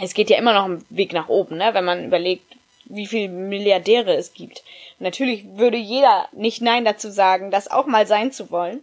es 0.00 0.14
geht 0.14 0.30
ja 0.30 0.38
immer 0.38 0.54
noch 0.54 0.64
einen 0.64 0.84
Weg 0.90 1.12
nach 1.12 1.28
oben, 1.28 1.56
ne? 1.56 1.74
wenn 1.74 1.84
man 1.84 2.04
überlegt, 2.04 2.44
wie 2.84 3.06
viele 3.06 3.28
Milliardäre 3.28 4.14
es 4.14 4.32
gibt. 4.32 4.62
Natürlich 4.98 5.44
würde 5.56 5.76
jeder 5.76 6.28
nicht 6.32 6.60
Nein 6.60 6.84
dazu 6.84 7.10
sagen, 7.10 7.50
das 7.50 7.70
auch 7.70 7.86
mal 7.86 8.06
sein 8.06 8.32
zu 8.32 8.50
wollen. 8.50 8.82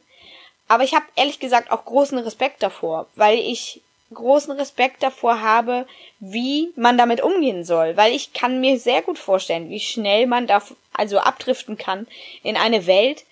Aber 0.67 0.83
ich 0.83 0.93
habe 0.93 1.05
ehrlich 1.15 1.39
gesagt 1.39 1.71
auch 1.71 1.85
großen 1.85 2.17
Respekt 2.19 2.61
davor, 2.61 3.07
weil 3.15 3.39
ich 3.39 3.81
großen 4.13 4.53
Respekt 4.53 5.03
davor 5.03 5.41
habe, 5.41 5.85
wie 6.19 6.71
man 6.75 6.97
damit 6.97 7.21
umgehen 7.21 7.63
soll, 7.63 7.97
weil 7.97 8.13
ich 8.13 8.33
kann 8.33 8.61
mir 8.61 8.79
sehr 8.79 9.01
gut 9.01 9.19
vorstellen, 9.19 9.69
wie 9.69 9.79
schnell 9.79 10.27
man 10.27 10.47
da 10.47 10.61
also 10.93 11.19
abdriften 11.19 11.77
kann 11.77 12.07
in 12.43 12.57
eine 12.57 12.87
Welt, 12.87 13.25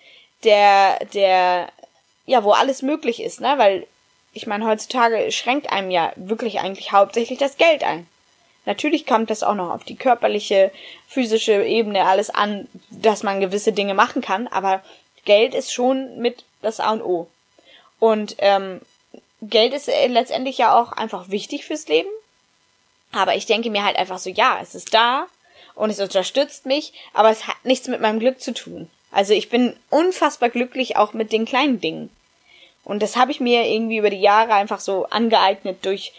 der 0.44 0.98
der 1.14 1.68
ja, 2.26 2.44
wo 2.44 2.50
alles 2.50 2.82
möglich 2.82 3.22
ist, 3.22 3.40
ne, 3.40 3.54
weil 3.56 3.86
ich 4.32 4.46
meine, 4.46 4.66
heutzutage 4.66 5.32
schränkt 5.32 5.72
einem 5.72 5.90
ja 5.90 6.12
wirklich 6.16 6.60
eigentlich 6.60 6.92
hauptsächlich 6.92 7.38
das 7.38 7.56
Geld 7.56 7.82
ein. 7.82 8.06
Natürlich 8.66 9.06
kommt 9.06 9.30
das 9.30 9.42
auch 9.42 9.54
noch 9.54 9.70
auf 9.70 9.84
die 9.84 9.96
körperliche, 9.96 10.72
physische 11.08 11.64
Ebene 11.64 12.04
alles 12.04 12.30
an, 12.30 12.68
dass 12.90 13.22
man 13.22 13.40
gewisse 13.40 13.72
Dinge 13.72 13.94
machen 13.94 14.20
kann, 14.20 14.46
aber 14.48 14.82
Geld 15.24 15.54
ist 15.54 15.72
schon 15.72 16.18
mit 16.18 16.44
das 16.60 16.80
A 16.80 16.92
und 16.92 17.02
O. 17.02 17.28
Und 17.98 18.36
ähm, 18.38 18.80
Geld 19.42 19.74
ist 19.74 19.88
äh, 19.88 20.06
letztendlich 20.06 20.58
ja 20.58 20.80
auch 20.80 20.92
einfach 20.92 21.28
wichtig 21.28 21.64
fürs 21.64 21.88
Leben. 21.88 22.08
Aber 23.12 23.34
ich 23.36 23.46
denke 23.46 23.70
mir 23.70 23.84
halt 23.84 23.96
einfach 23.96 24.18
so, 24.18 24.30
ja, 24.30 24.58
es 24.60 24.74
ist 24.74 24.92
da 24.92 25.26
und 25.74 25.90
es 25.90 26.00
unterstützt 26.00 26.66
mich, 26.66 26.92
aber 27.12 27.30
es 27.30 27.46
hat 27.46 27.56
nichts 27.64 27.88
mit 27.88 28.00
meinem 28.00 28.18
Glück 28.18 28.40
zu 28.40 28.52
tun. 28.52 28.90
Also 29.10 29.32
ich 29.32 29.48
bin 29.48 29.76
unfassbar 29.90 30.50
glücklich 30.50 30.96
auch 30.96 31.12
mit 31.12 31.32
den 31.32 31.44
kleinen 31.44 31.80
Dingen. 31.80 32.10
Und 32.84 33.02
das 33.02 33.16
habe 33.16 33.30
ich 33.30 33.40
mir 33.40 33.66
irgendwie 33.66 33.98
über 33.98 34.10
die 34.10 34.20
Jahre 34.20 34.54
einfach 34.54 34.80
so 34.80 35.06
angeeignet 35.06 35.84
durch 35.84 36.12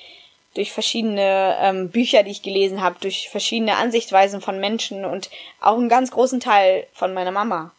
durch 0.57 0.73
verschiedene 0.73 1.55
ähm, 1.61 1.91
Bücher, 1.91 2.23
die 2.23 2.31
ich 2.31 2.41
gelesen 2.41 2.81
habe, 2.81 2.95
durch 2.99 3.29
verschiedene 3.29 3.75
Ansichtsweisen 3.75 4.41
von 4.41 4.59
Menschen 4.59 5.05
und 5.05 5.29
auch 5.61 5.77
einen 5.77 5.87
ganz 5.87 6.09
großen 6.09 6.39
Teil 6.39 6.87
von 6.93 7.13
meiner 7.13 7.29
Mama, 7.29 7.71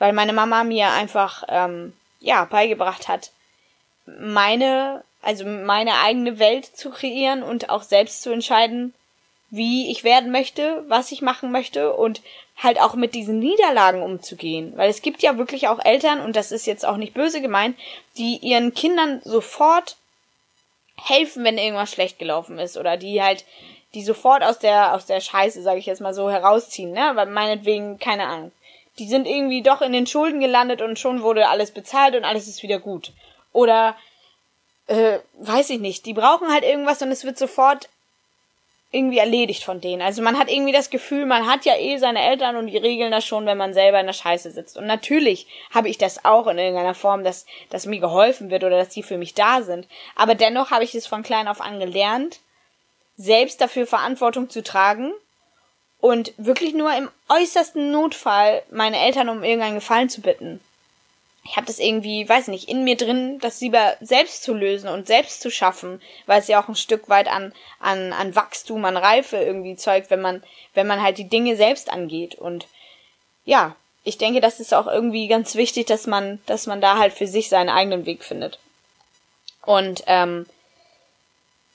weil 0.00 0.12
meine 0.12 0.32
Mama 0.32 0.64
mir 0.64 0.90
einfach 0.90 1.44
ähm, 1.48 1.92
ja 2.18 2.44
beigebracht 2.44 3.06
hat, 3.06 3.30
meine, 4.06 5.02
also 5.22 5.44
meine 5.44 5.94
eigene 6.00 6.38
Welt 6.38 6.64
zu 6.66 6.90
kreieren 6.90 7.42
und 7.42 7.70
auch 7.70 7.82
selbst 7.82 8.22
zu 8.22 8.30
entscheiden, 8.30 8.94
wie 9.50 9.90
ich 9.90 10.04
werden 10.04 10.32
möchte, 10.32 10.84
was 10.88 11.12
ich 11.12 11.22
machen 11.22 11.52
möchte 11.52 11.92
und 11.92 12.22
halt 12.56 12.80
auch 12.80 12.94
mit 12.94 13.14
diesen 13.14 13.38
Niederlagen 13.38 14.02
umzugehen. 14.02 14.72
Weil 14.76 14.90
es 14.90 15.02
gibt 15.02 15.22
ja 15.22 15.38
wirklich 15.38 15.68
auch 15.68 15.84
Eltern, 15.84 16.20
und 16.20 16.36
das 16.36 16.52
ist 16.52 16.66
jetzt 16.66 16.84
auch 16.84 16.96
nicht 16.96 17.14
böse 17.14 17.40
gemeint, 17.40 17.76
die 18.16 18.38
ihren 18.38 18.74
Kindern 18.74 19.20
sofort 19.24 19.96
helfen, 20.96 21.44
wenn 21.44 21.58
irgendwas 21.58 21.90
schlecht 21.90 22.18
gelaufen 22.18 22.58
ist 22.58 22.76
oder 22.76 22.96
die 22.96 23.22
halt 23.22 23.44
die 23.94 24.02
sofort 24.02 24.42
aus 24.42 24.58
der 24.58 24.94
aus 24.94 25.06
der 25.06 25.20
Scheiße, 25.20 25.62
sage 25.62 25.78
ich 25.78 25.86
jetzt 25.86 26.00
mal 26.00 26.14
so, 26.14 26.30
herausziehen, 26.30 26.92
ne? 26.92 27.12
Weil 27.14 27.26
meinetwegen 27.26 27.98
keine 27.98 28.26
Ahnung. 28.26 28.52
Die 28.98 29.08
sind 29.08 29.26
irgendwie 29.26 29.62
doch 29.62 29.82
in 29.82 29.92
den 29.92 30.06
Schulden 30.06 30.40
gelandet 30.40 30.82
und 30.82 30.98
schon 30.98 31.22
wurde 31.22 31.48
alles 31.48 31.72
bezahlt 31.72 32.14
und 32.14 32.24
alles 32.24 32.46
ist 32.48 32.62
wieder 32.62 32.78
gut. 32.78 33.12
Oder 33.54 33.96
äh, 34.88 35.20
weiß 35.38 35.70
ich 35.70 35.80
nicht, 35.80 36.04
die 36.04 36.12
brauchen 36.12 36.52
halt 36.52 36.64
irgendwas 36.64 37.00
und 37.00 37.10
es 37.10 37.24
wird 37.24 37.38
sofort 37.38 37.88
irgendwie 38.90 39.18
erledigt 39.18 39.64
von 39.64 39.80
denen. 39.80 40.02
Also 40.02 40.22
man 40.22 40.38
hat 40.38 40.50
irgendwie 40.50 40.72
das 40.72 40.90
Gefühl, 40.90 41.24
man 41.24 41.46
hat 41.46 41.64
ja 41.64 41.76
eh 41.76 41.96
seine 41.96 42.22
Eltern 42.22 42.56
und 42.56 42.66
die 42.66 42.76
regeln 42.76 43.10
das 43.10 43.24
schon, 43.24 43.46
wenn 43.46 43.58
man 43.58 43.74
selber 43.74 43.98
in 43.98 44.06
der 44.06 44.12
Scheiße 44.12 44.50
sitzt. 44.50 44.76
Und 44.76 44.86
natürlich 44.86 45.46
habe 45.72 45.88
ich 45.88 45.98
das 45.98 46.24
auch 46.24 46.46
in 46.46 46.58
irgendeiner 46.58 46.94
Form, 46.94 47.24
dass, 47.24 47.46
dass 47.70 47.86
mir 47.86 47.98
geholfen 47.98 48.50
wird 48.50 48.62
oder 48.62 48.76
dass 48.76 48.90
die 48.90 49.02
für 49.02 49.18
mich 49.18 49.34
da 49.34 49.62
sind. 49.62 49.88
Aber 50.14 50.34
dennoch 50.34 50.70
habe 50.70 50.84
ich 50.84 50.94
es 50.94 51.06
von 51.06 51.24
klein 51.24 51.48
auf 51.48 51.60
an 51.60 51.80
gelernt, 51.80 52.40
selbst 53.16 53.60
dafür 53.60 53.86
Verantwortung 53.86 54.50
zu 54.50 54.62
tragen 54.62 55.12
und 55.98 56.32
wirklich 56.36 56.74
nur 56.74 56.94
im 56.96 57.10
äußersten 57.28 57.90
Notfall 57.90 58.62
meine 58.70 58.98
Eltern 58.98 59.28
um 59.28 59.42
irgendeinen 59.42 59.76
Gefallen 59.76 60.08
zu 60.08 60.20
bitten 60.20 60.60
ich 61.46 61.56
habe 61.56 61.66
das 61.66 61.78
irgendwie, 61.78 62.26
weiß 62.26 62.48
nicht, 62.48 62.68
in 62.68 62.84
mir 62.84 62.96
drin, 62.96 63.38
das 63.38 63.60
lieber 63.60 63.96
selbst 64.00 64.42
zu 64.42 64.54
lösen 64.54 64.88
und 64.88 65.06
selbst 65.06 65.42
zu 65.42 65.50
schaffen, 65.50 66.00
weil 66.26 66.40
es 66.40 66.48
ja 66.48 66.62
auch 66.62 66.68
ein 66.68 66.74
Stück 66.74 67.08
weit 67.10 67.28
an, 67.28 67.52
an, 67.80 68.14
an 68.14 68.34
Wachstum, 68.34 68.84
an 68.86 68.96
Reife 68.96 69.36
irgendwie 69.36 69.76
zeugt, 69.76 70.10
wenn 70.10 70.22
man, 70.22 70.42
wenn 70.72 70.86
man 70.86 71.02
halt 71.02 71.18
die 71.18 71.28
Dinge 71.28 71.56
selbst 71.56 71.92
angeht. 71.92 72.34
Und 72.34 72.66
ja, 73.44 73.76
ich 74.04 74.16
denke, 74.16 74.40
das 74.40 74.58
ist 74.58 74.72
auch 74.72 74.86
irgendwie 74.86 75.28
ganz 75.28 75.54
wichtig, 75.54 75.86
dass 75.86 76.06
man, 76.06 76.40
dass 76.46 76.66
man 76.66 76.80
da 76.80 76.98
halt 76.98 77.12
für 77.12 77.26
sich 77.26 77.50
seinen 77.50 77.68
eigenen 77.68 78.06
Weg 78.06 78.24
findet. 78.24 78.58
Und 79.66 80.02
ähm, 80.06 80.46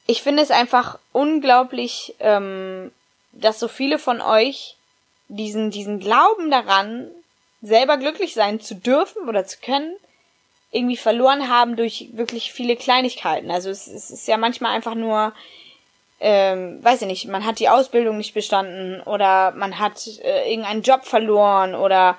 ich 0.07 0.23
finde 0.23 0.41
es 0.41 0.49
einfach 0.49 0.97
unglaublich, 1.11 2.15
ähm, 2.19 2.91
dass 3.33 3.59
so 3.59 3.67
viele 3.67 3.99
von 3.99 4.19
euch 4.21 4.75
diesen, 5.27 5.69
diesen 5.69 5.99
Glauben 5.99 6.49
daran, 6.49 7.11
selber 7.61 7.97
glücklich 7.97 8.33
sein 8.33 8.59
zu 8.59 8.75
dürfen 8.75 9.27
oder 9.27 9.45
zu 9.45 9.57
können, 9.59 9.95
irgendwie 10.71 10.97
verloren 10.97 11.49
haben 11.49 11.75
durch 11.75 12.09
wirklich 12.13 12.53
viele 12.53 12.75
Kleinigkeiten. 12.75 13.51
Also 13.51 13.69
es, 13.69 13.87
es 13.87 14.11
ist 14.11 14.27
ja 14.27 14.37
manchmal 14.37 14.75
einfach 14.75 14.95
nur, 14.95 15.33
ähm, 16.19 16.83
weiß 16.83 17.01
ich 17.01 17.07
nicht, 17.07 17.27
man 17.27 17.45
hat 17.45 17.59
die 17.59 17.69
Ausbildung 17.69 18.17
nicht 18.17 18.33
bestanden 18.33 19.01
oder 19.01 19.51
man 19.51 19.79
hat 19.79 20.05
äh, 20.21 20.49
irgendeinen 20.49 20.83
Job 20.83 21.05
verloren 21.05 21.75
oder 21.75 22.17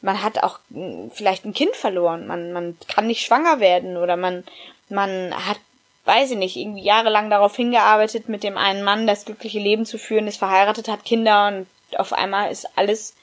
man 0.00 0.22
hat 0.22 0.42
auch 0.42 0.60
mh, 0.70 0.86
hm, 0.86 1.10
vielleicht 1.12 1.44
ein 1.44 1.52
Kind 1.52 1.76
verloren, 1.76 2.26
man, 2.26 2.52
man 2.52 2.78
kann 2.88 3.06
nicht 3.06 3.24
schwanger 3.24 3.60
werden 3.60 3.96
oder 3.96 4.16
man, 4.16 4.44
man 4.88 5.34
hat 5.46 5.58
weiß 6.04 6.32
ich 6.32 6.38
nicht, 6.38 6.56
irgendwie 6.56 6.82
jahrelang 6.82 7.30
darauf 7.30 7.54
hingearbeitet, 7.54 8.28
mit 8.28 8.42
dem 8.42 8.56
einen 8.56 8.82
Mann 8.82 9.06
das 9.06 9.26
glückliche 9.26 9.58
Leben 9.58 9.84
zu 9.84 9.98
führen, 9.98 10.26
ist 10.26 10.38
verheiratet, 10.38 10.88
hat 10.88 11.04
Kinder 11.04 11.48
und 11.48 11.66
auf 11.98 12.12
einmal 12.12 12.50
ist 12.50 12.66
alles 12.76 13.14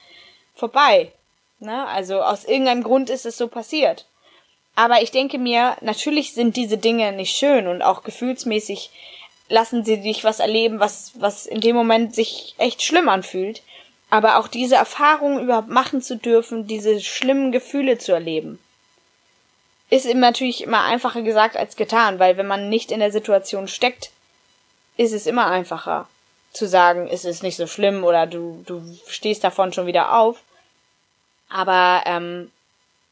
vorbei. 0.54 1.12
Ne? 1.60 1.86
Also 1.86 2.22
aus 2.22 2.44
irgendeinem 2.44 2.82
Grund 2.82 3.10
ist 3.10 3.26
es 3.26 3.36
so 3.36 3.48
passiert. 3.48 4.06
Aber 4.74 5.02
ich 5.02 5.10
denke 5.10 5.38
mir, 5.38 5.76
natürlich 5.80 6.32
sind 6.32 6.56
diese 6.56 6.78
Dinge 6.78 7.12
nicht 7.12 7.36
schön 7.36 7.66
und 7.66 7.82
auch 7.82 8.04
gefühlsmäßig 8.04 8.90
lassen 9.48 9.84
sie 9.84 10.00
dich 10.00 10.24
was 10.24 10.40
erleben, 10.40 10.78
was, 10.78 11.12
was 11.14 11.46
in 11.46 11.60
dem 11.60 11.74
Moment 11.74 12.14
sich 12.14 12.54
echt 12.58 12.82
schlimm 12.82 13.08
anfühlt. 13.08 13.62
Aber 14.10 14.38
auch 14.38 14.48
diese 14.48 14.76
Erfahrung 14.76 15.40
überhaupt 15.40 15.68
machen 15.68 16.00
zu 16.00 16.16
dürfen, 16.16 16.66
diese 16.66 17.00
schlimmen 17.00 17.52
Gefühle 17.52 17.98
zu 17.98 18.12
erleben 18.12 18.58
ist 19.90 20.06
ihm 20.06 20.20
natürlich 20.20 20.62
immer 20.62 20.82
einfacher 20.82 21.22
gesagt 21.22 21.56
als 21.56 21.76
getan, 21.76 22.18
weil 22.18 22.36
wenn 22.36 22.46
man 22.46 22.68
nicht 22.68 22.92
in 22.92 23.00
der 23.00 23.12
Situation 23.12 23.68
steckt, 23.68 24.10
ist 24.96 25.12
es 25.12 25.26
immer 25.26 25.46
einfacher 25.46 26.08
zu 26.52 26.66
sagen, 26.66 27.08
es 27.10 27.24
ist 27.24 27.42
nicht 27.42 27.56
so 27.56 27.66
schlimm 27.66 28.04
oder 28.04 28.26
du, 28.26 28.62
du 28.66 28.82
stehst 29.06 29.44
davon 29.44 29.72
schon 29.72 29.86
wieder 29.86 30.16
auf. 30.18 30.42
Aber 31.48 32.02
ähm, 32.06 32.50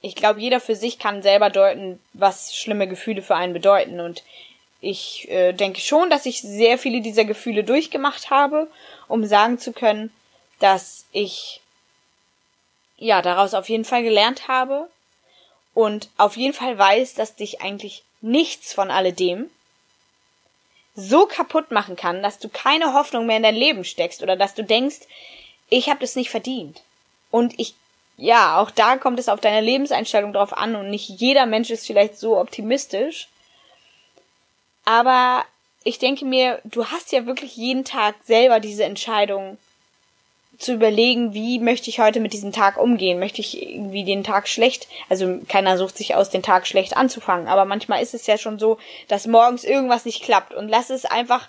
ich 0.00 0.14
glaube, 0.14 0.40
jeder 0.40 0.60
für 0.60 0.76
sich 0.76 0.98
kann 0.98 1.22
selber 1.22 1.50
deuten, 1.50 2.00
was 2.12 2.54
schlimme 2.54 2.86
Gefühle 2.86 3.22
für 3.22 3.36
einen 3.36 3.52
bedeuten. 3.52 4.00
Und 4.00 4.22
ich 4.80 5.28
äh, 5.30 5.52
denke 5.52 5.80
schon, 5.80 6.10
dass 6.10 6.26
ich 6.26 6.42
sehr 6.42 6.78
viele 6.78 7.00
dieser 7.00 7.24
Gefühle 7.24 7.64
durchgemacht 7.64 8.30
habe, 8.30 8.68
um 9.08 9.24
sagen 9.24 9.58
zu 9.58 9.72
können, 9.72 10.12
dass 10.60 11.04
ich 11.12 11.60
ja 12.98 13.22
daraus 13.22 13.54
auf 13.54 13.68
jeden 13.68 13.84
Fall 13.84 14.02
gelernt 14.02 14.48
habe 14.48 14.88
und 15.74 16.08
auf 16.16 16.36
jeden 16.36 16.54
Fall 16.54 16.78
weiß, 16.78 17.14
dass 17.14 17.36
dich 17.36 17.60
eigentlich 17.60 18.02
nichts 18.20 18.72
von 18.72 18.90
alledem 18.90 19.50
so 20.94 21.26
kaputt 21.26 21.70
machen 21.70 21.96
kann, 21.96 22.22
dass 22.22 22.38
du 22.38 22.48
keine 22.48 22.94
Hoffnung 22.94 23.26
mehr 23.26 23.36
in 23.36 23.42
dein 23.42 23.54
Leben 23.54 23.84
steckst 23.84 24.22
oder 24.22 24.36
dass 24.36 24.54
du 24.54 24.64
denkst, 24.64 25.00
ich 25.68 25.90
habe 25.90 26.00
das 26.00 26.16
nicht 26.16 26.30
verdient. 26.30 26.80
Und 27.30 27.58
ich, 27.58 27.74
ja, 28.16 28.58
auch 28.58 28.70
da 28.70 28.96
kommt 28.96 29.18
es 29.18 29.28
auf 29.28 29.40
deine 29.40 29.60
Lebenseinstellung 29.60 30.32
drauf 30.32 30.56
an 30.56 30.74
und 30.74 30.90
nicht 30.90 31.08
jeder 31.08 31.46
Mensch 31.46 31.70
ist 31.70 31.86
vielleicht 31.86 32.18
so 32.18 32.38
optimistisch. 32.38 33.28
Aber 34.84 35.44
ich 35.84 35.98
denke 35.98 36.24
mir, 36.24 36.60
du 36.64 36.86
hast 36.86 37.12
ja 37.12 37.26
wirklich 37.26 37.56
jeden 37.56 37.84
Tag 37.84 38.14
selber 38.24 38.60
diese 38.60 38.84
Entscheidung 38.84 39.58
zu 40.58 40.72
überlegen, 40.72 41.34
wie 41.34 41.58
möchte 41.58 41.90
ich 41.90 42.00
heute 42.00 42.20
mit 42.20 42.32
diesem 42.32 42.52
Tag 42.52 42.78
umgehen? 42.78 43.18
Möchte 43.18 43.42
ich 43.42 43.60
irgendwie 43.60 44.04
den 44.04 44.24
Tag 44.24 44.48
schlecht, 44.48 44.88
also 45.10 45.38
keiner 45.48 45.76
sucht 45.76 45.98
sich 45.98 46.14
aus, 46.14 46.30
den 46.30 46.42
Tag 46.42 46.66
schlecht 46.66 46.96
anzufangen, 46.96 47.46
aber 47.46 47.66
manchmal 47.66 48.02
ist 48.02 48.14
es 48.14 48.26
ja 48.26 48.38
schon 48.38 48.58
so, 48.58 48.78
dass 49.08 49.26
morgens 49.26 49.64
irgendwas 49.64 50.06
nicht 50.06 50.22
klappt 50.22 50.54
und 50.54 50.68
lass 50.68 50.88
es 50.88 51.04
einfach 51.04 51.48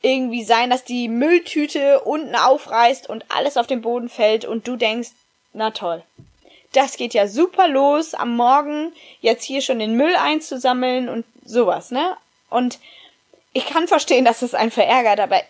irgendwie 0.00 0.44
sein, 0.44 0.70
dass 0.70 0.84
die 0.84 1.08
Mülltüte 1.08 2.00
unten 2.00 2.34
aufreißt 2.34 3.10
und 3.10 3.26
alles 3.28 3.58
auf 3.58 3.66
den 3.66 3.82
Boden 3.82 4.08
fällt 4.08 4.46
und 4.46 4.66
du 4.66 4.76
denkst, 4.76 5.10
na 5.52 5.70
toll. 5.70 6.02
Das 6.72 6.96
geht 6.96 7.14
ja 7.14 7.26
super 7.26 7.66
los 7.68 8.14
am 8.14 8.36
Morgen, 8.36 8.92
jetzt 9.20 9.44
hier 9.44 9.60
schon 9.60 9.80
den 9.80 9.96
Müll 9.96 10.14
einzusammeln 10.14 11.08
und 11.08 11.24
sowas, 11.44 11.90
ne? 11.90 12.16
Und 12.48 12.78
ich 13.52 13.66
kann 13.66 13.88
verstehen, 13.88 14.24
dass 14.24 14.42
es 14.42 14.54
einen 14.54 14.70
verärgert, 14.70 15.18
aber 15.18 15.40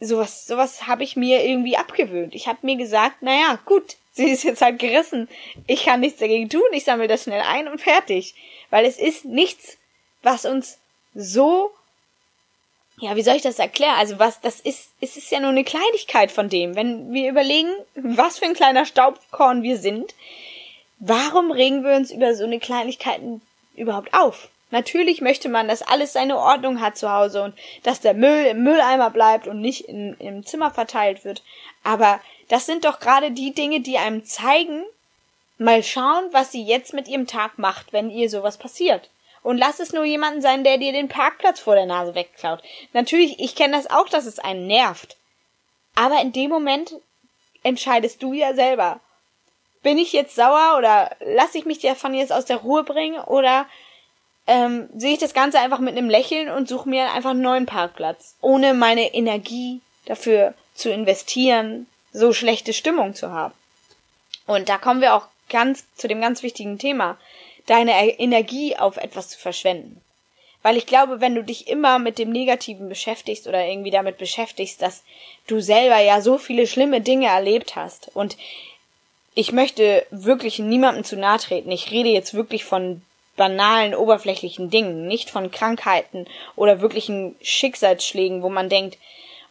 sowas, 0.00 0.46
sowas 0.46 0.86
habe 0.86 1.04
ich 1.04 1.16
mir 1.16 1.44
irgendwie 1.44 1.76
abgewöhnt. 1.76 2.34
Ich 2.34 2.46
habe 2.48 2.58
mir 2.62 2.76
gesagt, 2.76 3.22
naja, 3.22 3.58
gut, 3.66 3.96
sie 4.12 4.30
ist 4.30 4.44
jetzt 4.44 4.62
halt 4.62 4.78
gerissen. 4.78 5.28
Ich 5.66 5.84
kann 5.84 6.00
nichts 6.00 6.20
dagegen 6.20 6.48
tun, 6.48 6.62
ich 6.72 6.84
sammle 6.84 7.08
das 7.08 7.24
schnell 7.24 7.42
ein 7.42 7.68
und 7.68 7.80
fertig. 7.80 8.34
Weil 8.70 8.86
es 8.86 8.98
ist 8.98 9.24
nichts, 9.24 9.76
was 10.22 10.44
uns 10.44 10.78
so, 11.14 11.70
ja, 12.98 13.16
wie 13.16 13.22
soll 13.22 13.36
ich 13.36 13.42
das 13.42 13.58
erklären? 13.58 13.96
Also 13.98 14.18
was, 14.18 14.40
das 14.40 14.60
ist, 14.60 14.90
es 15.00 15.16
ist 15.16 15.30
ja 15.30 15.40
nur 15.40 15.50
eine 15.50 15.64
Kleinigkeit 15.64 16.30
von 16.30 16.48
dem. 16.48 16.76
Wenn 16.76 17.12
wir 17.12 17.28
überlegen, 17.28 17.70
was 17.94 18.38
für 18.38 18.44
ein 18.44 18.54
kleiner 18.54 18.86
Staubkorn 18.86 19.62
wir 19.62 19.78
sind, 19.78 20.14
warum 21.00 21.50
regen 21.50 21.84
wir 21.84 21.96
uns 21.96 22.10
über 22.10 22.34
so 22.34 22.44
eine 22.44 22.60
Kleinigkeiten 22.60 23.42
überhaupt 23.76 24.14
auf? 24.14 24.48
Natürlich 24.70 25.20
möchte 25.20 25.48
man, 25.48 25.68
dass 25.68 25.82
alles 25.82 26.12
seine 26.12 26.38
Ordnung 26.38 26.80
hat 26.80 26.96
zu 26.96 27.10
Hause 27.10 27.42
und 27.42 27.54
dass 27.82 28.00
der 28.00 28.14
Müll 28.14 28.46
im 28.46 28.62
Mülleimer 28.62 29.10
bleibt 29.10 29.46
und 29.46 29.60
nicht 29.60 29.82
in, 29.82 30.14
im 30.18 30.44
Zimmer 30.44 30.70
verteilt 30.70 31.24
wird. 31.24 31.42
Aber 31.82 32.20
das 32.48 32.66
sind 32.66 32.84
doch 32.84 32.98
gerade 33.00 33.30
die 33.30 33.52
Dinge, 33.52 33.80
die 33.80 33.98
einem 33.98 34.24
zeigen, 34.24 34.82
mal 35.58 35.82
schauen, 35.82 36.24
was 36.32 36.50
sie 36.50 36.62
jetzt 36.62 36.92
mit 36.92 37.08
ihrem 37.08 37.26
Tag 37.26 37.58
macht, 37.58 37.92
wenn 37.92 38.10
ihr 38.10 38.28
sowas 38.28 38.56
passiert. 38.56 39.10
Und 39.44 39.58
lass 39.58 39.78
es 39.78 39.92
nur 39.92 40.04
jemanden 40.04 40.40
sein, 40.40 40.64
der 40.64 40.78
dir 40.78 40.92
den 40.92 41.08
Parkplatz 41.08 41.60
vor 41.60 41.74
der 41.74 41.84
Nase 41.84 42.14
wegklaut. 42.14 42.62
Natürlich, 42.94 43.38
ich 43.38 43.54
kenne 43.54 43.76
das 43.76 43.90
auch, 43.90 44.08
dass 44.08 44.24
es 44.24 44.38
einen 44.38 44.66
nervt. 44.66 45.16
Aber 45.94 46.20
in 46.22 46.32
dem 46.32 46.50
Moment 46.50 46.94
entscheidest 47.62 48.22
du 48.22 48.32
ja 48.32 48.54
selber. 48.54 49.00
Bin 49.82 49.98
ich 49.98 50.14
jetzt 50.14 50.34
sauer 50.34 50.76
oder 50.78 51.14
lass 51.20 51.54
ich 51.54 51.66
mich 51.66 51.78
davon 51.78 52.14
jetzt 52.14 52.32
aus 52.32 52.46
der 52.46 52.56
Ruhe 52.56 52.84
bringen 52.84 53.20
oder 53.20 53.66
ähm, 54.46 54.88
sehe 54.96 55.12
ich 55.12 55.18
das 55.18 55.34
Ganze 55.34 55.60
einfach 55.60 55.78
mit 55.78 55.94
einem 55.94 56.08
Lächeln 56.08 56.48
und 56.48 56.66
suche 56.66 56.88
mir 56.88 57.12
einfach 57.12 57.30
einen 57.30 57.42
neuen 57.42 57.66
Parkplatz, 57.66 58.36
ohne 58.40 58.72
meine 58.72 59.14
Energie 59.14 59.82
dafür 60.06 60.54
zu 60.74 60.90
investieren, 60.90 61.86
so 62.14 62.32
schlechte 62.32 62.72
Stimmung 62.72 63.14
zu 63.14 63.30
haben. 63.30 63.54
Und 64.46 64.70
da 64.70 64.78
kommen 64.78 65.02
wir 65.02 65.14
auch 65.14 65.26
ganz 65.50 65.84
zu 65.96 66.08
dem 66.08 66.22
ganz 66.22 66.42
wichtigen 66.42 66.78
Thema, 66.78 67.18
deine 67.66 68.18
Energie 68.18 68.76
auf 68.76 68.96
etwas 68.96 69.28
zu 69.28 69.38
verschwenden. 69.38 70.00
Weil 70.62 70.76
ich 70.76 70.86
glaube, 70.86 71.20
wenn 71.20 71.34
du 71.34 71.44
dich 71.44 71.68
immer 71.68 71.98
mit 71.98 72.18
dem 72.18 72.30
Negativen 72.30 72.88
beschäftigst 72.88 73.46
oder 73.46 73.66
irgendwie 73.66 73.90
damit 73.90 74.16
beschäftigst, 74.16 74.80
dass 74.80 75.04
du 75.46 75.60
selber 75.60 76.00
ja 76.00 76.22
so 76.22 76.38
viele 76.38 76.66
schlimme 76.66 77.02
Dinge 77.02 77.26
erlebt 77.26 77.76
hast 77.76 78.10
und 78.14 78.36
ich 79.34 79.52
möchte 79.52 80.06
wirklich 80.10 80.58
niemandem 80.58 81.04
zu 81.04 81.16
nahe 81.16 81.38
treten. 81.38 81.70
Ich 81.70 81.90
rede 81.90 82.08
jetzt 82.08 82.34
wirklich 82.34 82.64
von 82.64 83.02
banalen, 83.36 83.94
oberflächlichen 83.94 84.70
Dingen, 84.70 85.06
nicht 85.06 85.28
von 85.28 85.50
Krankheiten 85.50 86.26
oder 86.56 86.80
wirklichen 86.80 87.34
Schicksalsschlägen, 87.42 88.42
wo 88.42 88.48
man 88.48 88.68
denkt, 88.68 88.96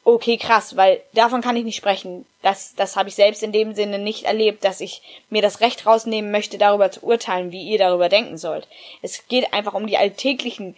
okay, 0.06 0.38
krass, 0.38 0.76
weil 0.76 1.02
davon 1.14 1.42
kann 1.42 1.56
ich 1.56 1.64
nicht 1.64 1.78
sprechen. 1.78 2.26
Das, 2.42 2.76
das 2.76 2.96
habe 2.96 3.10
ich 3.10 3.16
selbst 3.16 3.44
in 3.44 3.52
dem 3.52 3.74
Sinne 3.74 4.00
nicht 4.00 4.26
erlebt, 4.26 4.64
dass 4.64 4.82
ich 4.82 5.02
mir 5.30 5.42
das 5.42 5.62
Recht 5.62 5.86
rausnehmen 5.86 6.32
möchte, 6.32 6.58
darüber 6.58 6.92
zu 6.92 7.04
urteilen, 7.04 7.52
wie 7.52 7.64
ihr 7.64 7.78
darüber 7.78 8.10
denken 8.10 8.38
sollt. 8.38 8.68
Es 9.02 9.28
geht 9.28 9.54
einfach 9.54 9.74
um 9.74 9.88
die 9.88 9.98
alltäglichen 9.98 10.76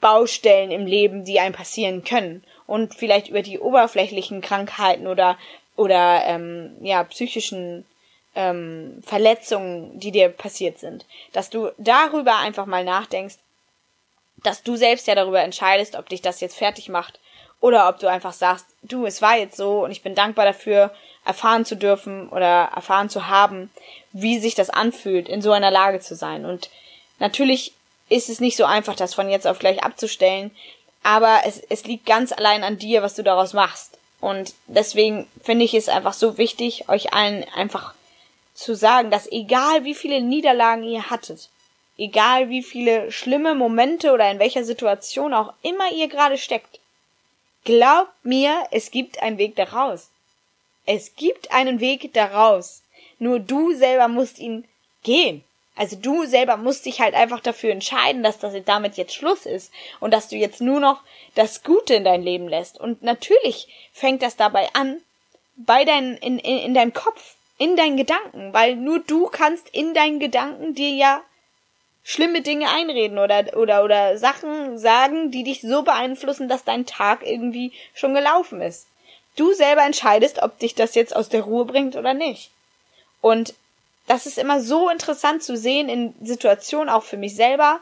Baustellen 0.00 0.70
im 0.70 0.86
Leben, 0.86 1.24
die 1.24 1.40
einem 1.40 1.54
passieren 1.54 2.04
können. 2.04 2.44
Und 2.66 2.94
vielleicht 2.94 3.28
über 3.28 3.42
die 3.42 3.58
oberflächlichen 3.58 4.40
Krankheiten 4.40 5.06
oder, 5.06 5.36
oder 5.76 6.22
ähm, 6.26 6.76
ja, 6.80 7.02
psychischen 7.04 7.84
ähm, 8.34 9.02
Verletzungen, 9.04 9.98
die 9.98 10.12
dir 10.12 10.28
passiert 10.28 10.78
sind. 10.78 11.04
Dass 11.32 11.50
du 11.50 11.70
darüber 11.78 12.38
einfach 12.38 12.66
mal 12.66 12.84
nachdenkst, 12.84 13.36
dass 14.42 14.62
du 14.62 14.76
selbst 14.76 15.06
ja 15.06 15.14
darüber 15.14 15.42
entscheidest, 15.42 15.96
ob 15.96 16.08
dich 16.08 16.22
das 16.22 16.40
jetzt 16.40 16.56
fertig 16.56 16.88
macht 16.88 17.20
oder 17.62 17.88
ob 17.88 18.00
du 18.00 18.08
einfach 18.08 18.32
sagst, 18.32 18.66
du, 18.82 19.06
es 19.06 19.22
war 19.22 19.38
jetzt 19.38 19.56
so 19.56 19.84
und 19.84 19.92
ich 19.92 20.02
bin 20.02 20.14
dankbar 20.14 20.44
dafür, 20.44 20.92
erfahren 21.24 21.64
zu 21.64 21.76
dürfen 21.76 22.28
oder 22.28 22.70
erfahren 22.74 23.08
zu 23.08 23.28
haben, 23.28 23.70
wie 24.12 24.40
sich 24.40 24.56
das 24.56 24.68
anfühlt, 24.68 25.28
in 25.28 25.40
so 25.40 25.52
einer 25.52 25.70
Lage 25.70 26.00
zu 26.00 26.16
sein. 26.16 26.44
Und 26.44 26.68
natürlich 27.20 27.72
ist 28.08 28.28
es 28.28 28.40
nicht 28.40 28.56
so 28.56 28.64
einfach, 28.64 28.96
das 28.96 29.14
von 29.14 29.30
jetzt 29.30 29.46
auf 29.46 29.60
gleich 29.60 29.84
abzustellen, 29.84 30.50
aber 31.04 31.42
es, 31.46 31.60
es 31.68 31.84
liegt 31.84 32.04
ganz 32.04 32.32
allein 32.32 32.64
an 32.64 32.78
dir, 32.78 33.02
was 33.02 33.14
du 33.14 33.22
daraus 33.22 33.52
machst. 33.52 33.96
Und 34.20 34.54
deswegen 34.66 35.28
finde 35.42 35.64
ich 35.64 35.74
es 35.74 35.88
einfach 35.88 36.14
so 36.14 36.38
wichtig, 36.38 36.88
euch 36.88 37.14
allen 37.14 37.44
einfach 37.54 37.94
zu 38.54 38.74
sagen, 38.74 39.12
dass 39.12 39.30
egal 39.30 39.84
wie 39.84 39.94
viele 39.94 40.20
Niederlagen 40.20 40.82
ihr 40.82 41.10
hattet, 41.10 41.48
egal 41.96 42.48
wie 42.48 42.64
viele 42.64 43.12
schlimme 43.12 43.54
Momente 43.54 44.12
oder 44.12 44.28
in 44.30 44.40
welcher 44.40 44.64
Situation 44.64 45.32
auch 45.32 45.52
immer 45.62 45.92
ihr 45.92 46.08
gerade 46.08 46.38
steckt, 46.38 46.80
glaubt 47.64 48.24
mir, 48.24 48.66
es 48.70 48.90
gibt 48.90 49.22
einen 49.22 49.38
Weg 49.38 49.56
daraus. 49.56 50.10
Es 50.86 51.14
gibt 51.14 51.52
einen 51.52 51.80
Weg 51.80 52.12
daraus. 52.12 52.82
Nur 53.18 53.38
du 53.38 53.72
selber 53.74 54.08
musst 54.08 54.38
ihn 54.38 54.66
gehen. 55.02 55.44
Also 55.74 55.96
du 55.96 56.26
selber 56.26 56.56
musst 56.56 56.84
dich 56.84 57.00
halt 57.00 57.14
einfach 57.14 57.40
dafür 57.40 57.70
entscheiden, 57.70 58.22
dass 58.22 58.38
das 58.38 58.54
damit 58.64 58.96
jetzt 58.96 59.14
Schluss 59.14 59.46
ist 59.46 59.72
und 60.00 60.12
dass 60.12 60.28
du 60.28 60.36
jetzt 60.36 60.60
nur 60.60 60.80
noch 60.80 61.00
das 61.34 61.62
Gute 61.62 61.94
in 61.94 62.04
dein 62.04 62.22
Leben 62.22 62.48
lässt. 62.48 62.78
Und 62.78 63.02
natürlich 63.02 63.68
fängt 63.92 64.22
das 64.22 64.36
dabei 64.36 64.68
an, 64.74 65.00
bei 65.56 65.84
dein, 65.84 66.16
in, 66.18 66.38
in, 66.38 66.58
in 66.58 66.74
deinem 66.74 66.92
Kopf, 66.92 67.36
in 67.58 67.76
deinen 67.76 67.96
Gedanken, 67.96 68.52
weil 68.52 68.76
nur 68.76 68.98
du 68.98 69.28
kannst 69.28 69.68
in 69.70 69.94
deinen 69.94 70.18
Gedanken 70.18 70.74
dir 70.74 70.90
ja 70.90 71.22
schlimme 72.02 72.42
Dinge 72.42 72.68
einreden 72.68 73.18
oder, 73.18 73.56
oder, 73.56 73.84
oder 73.84 74.18
Sachen 74.18 74.78
sagen, 74.78 75.30
die 75.30 75.44
dich 75.44 75.60
so 75.60 75.82
beeinflussen, 75.82 76.48
dass 76.48 76.64
dein 76.64 76.86
Tag 76.86 77.24
irgendwie 77.24 77.72
schon 77.94 78.14
gelaufen 78.14 78.60
ist. 78.60 78.86
Du 79.36 79.52
selber 79.52 79.82
entscheidest, 79.82 80.42
ob 80.42 80.58
dich 80.58 80.74
das 80.74 80.94
jetzt 80.94 81.14
aus 81.14 81.28
der 81.28 81.42
Ruhe 81.42 81.64
bringt 81.64 81.96
oder 81.96 82.12
nicht. 82.12 82.50
Und 83.20 83.54
das 84.06 84.26
ist 84.26 84.36
immer 84.36 84.60
so 84.60 84.88
interessant 84.90 85.42
zu 85.42 85.56
sehen 85.56 85.88
in 85.88 86.14
Situationen, 86.22 86.88
auch 86.88 87.04
für 87.04 87.16
mich 87.16 87.34
selber, 87.34 87.80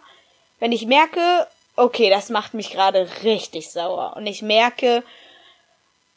wenn 0.61 0.70
ich 0.70 0.87
merke, 0.87 1.46
okay, 1.76 2.11
das 2.11 2.28
macht 2.28 2.54
mich 2.54 2.70
gerade 2.70 3.09
richtig 3.22 3.70
sauer. 3.70 4.14
Und 4.16 4.26
ich 4.26 4.42
merke, 4.42 5.02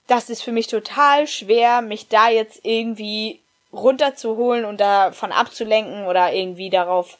das 0.07 0.29
ist 0.29 0.43
für 0.43 0.51
mich 0.51 0.67
total 0.67 1.25
schwer, 1.27 1.81
mich 1.81 2.09
da 2.09 2.29
jetzt 2.29 2.59
irgendwie 2.63 3.39
runterzuholen 3.71 4.65
und 4.65 4.81
davon 4.81 5.31
abzulenken 5.31 6.05
oder 6.05 6.33
irgendwie 6.33 6.69
darauf, 6.69 7.17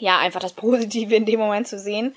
ja, 0.00 0.18
einfach 0.18 0.40
das 0.40 0.52
Positive 0.54 1.14
in 1.14 1.26
dem 1.26 1.40
Moment 1.40 1.68
zu 1.68 1.78
sehen. 1.78 2.14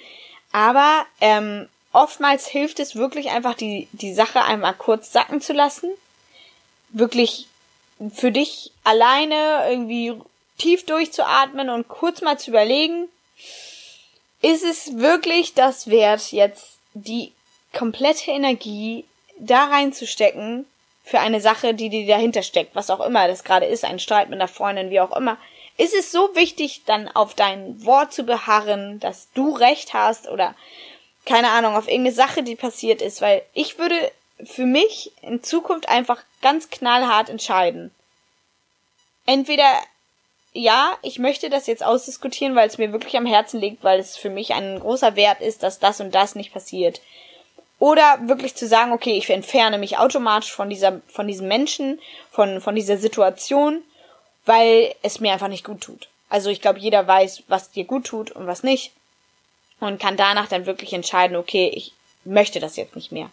Aber 0.52 1.06
ähm, 1.22 1.68
oftmals 1.92 2.48
hilft 2.48 2.80
es 2.80 2.96
wirklich 2.96 3.30
einfach, 3.30 3.56
die, 3.56 3.88
die 3.92 4.14
Sache 4.14 4.44
einmal 4.44 4.74
kurz 4.74 5.12
sacken 5.12 5.42
zu 5.42 5.54
lassen. 5.54 5.90
Wirklich 6.90 7.48
für 8.14 8.32
dich 8.32 8.72
alleine 8.84 9.68
irgendwie 9.70 10.14
tief 10.58 10.86
durchzuatmen 10.86 11.70
und 11.70 11.88
kurz 11.88 12.22
mal 12.22 12.38
zu 12.38 12.52
überlegen, 12.52 13.08
ist 14.42 14.64
es 14.64 14.98
wirklich 14.98 15.54
das 15.54 15.90
wert, 15.90 16.32
jetzt 16.32 16.78
die 16.94 17.32
komplette 17.74 18.32
Energie 18.32 19.06
da 19.40 19.66
reinzustecken 19.66 20.66
für 21.04 21.20
eine 21.20 21.42
Sache, 21.42 21.74
die 21.74 21.90
dir 21.90 22.06
dahinter 22.08 22.44
steckt, 22.44 22.76
was 22.76 22.90
auch 22.90 23.02
immer 23.06 23.28
das 23.28 23.44
gerade 23.44 23.66
ist, 23.66 23.84
ein 23.84 24.00
Streit 24.00 24.30
mit 24.30 24.40
einer 24.40 24.48
Freundin, 24.48 24.90
wie 24.90 25.00
auch 25.00 25.16
immer. 25.16 25.38
Ist 25.78 25.94
es 25.94 26.12
so 26.12 26.36
wichtig, 26.36 26.84
dann 26.86 27.08
auf 27.08 27.34
dein 27.34 27.84
Wort 27.86 28.14
zu 28.14 28.24
beharren, 28.24 29.00
dass 29.00 29.28
du 29.34 29.52
recht 29.56 29.94
hast 29.94 30.28
oder 30.30 30.56
keine 31.26 31.50
Ahnung, 31.50 31.76
auf 31.76 31.88
irgendeine 31.88 32.16
Sache, 32.16 32.44
die 32.44 32.56
passiert 32.56 33.02
ist, 33.02 33.22
weil 33.22 33.44
ich 33.54 33.80
würde 33.80 34.12
für 34.44 34.66
mich 34.66 35.12
in 35.22 35.42
Zukunft 35.42 35.88
einfach 35.88 36.22
ganz 36.42 36.70
knallhart 36.70 37.30
entscheiden. 37.30 37.92
Entweder 39.26 39.66
ja, 40.54 40.98
ich 41.02 41.18
möchte 41.18 41.50
das 41.50 41.66
jetzt 41.66 41.84
ausdiskutieren, 41.84 42.56
weil 42.56 42.68
es 42.68 42.78
mir 42.78 42.92
wirklich 42.92 43.18
am 43.18 43.26
Herzen 43.26 43.60
liegt, 43.60 43.84
weil 43.84 44.00
es 44.00 44.16
für 44.16 44.30
mich 44.30 44.54
ein 44.54 44.80
großer 44.80 45.16
Wert 45.16 45.42
ist, 45.42 45.64
dass 45.64 45.80
das 45.80 46.00
und 46.00 46.14
das 46.14 46.36
nicht 46.36 46.54
passiert. 46.54 47.02
Oder 47.80 48.20
wirklich 48.28 48.56
zu 48.56 48.68
sagen, 48.68 48.92
okay, 48.92 49.18
ich 49.18 49.30
entferne 49.30 49.78
mich 49.78 49.98
automatisch 49.98 50.54
von 50.54 50.70
dieser, 50.70 51.02
von 51.08 51.28
diesem 51.28 51.48
Menschen, 51.48 52.00
von, 52.32 52.62
von 52.62 52.76
dieser 52.76 52.98
Situation, 52.98 53.84
weil 54.46 54.94
es 55.02 55.20
mir 55.20 55.34
einfach 55.34 55.48
nicht 55.48 55.66
gut 55.66 55.82
tut. 55.82 56.08
Also 56.30 56.50
ich 56.50 56.62
glaube, 56.62 56.80
jeder 56.80 57.08
weiß, 57.08 57.44
was 57.48 57.72
dir 57.72 57.86
gut 57.86 58.06
tut 58.06 58.32
und 58.32 58.48
was 58.48 58.64
nicht. 58.64 58.92
Und 59.80 60.00
kann 60.00 60.18
danach 60.18 60.48
dann 60.48 60.66
wirklich 60.66 60.94
entscheiden, 60.94 61.36
okay, 61.36 61.72
ich 61.74 61.94
möchte 62.24 62.60
das 62.60 62.76
jetzt 62.76 62.96
nicht 62.96 63.12
mehr. 63.12 63.30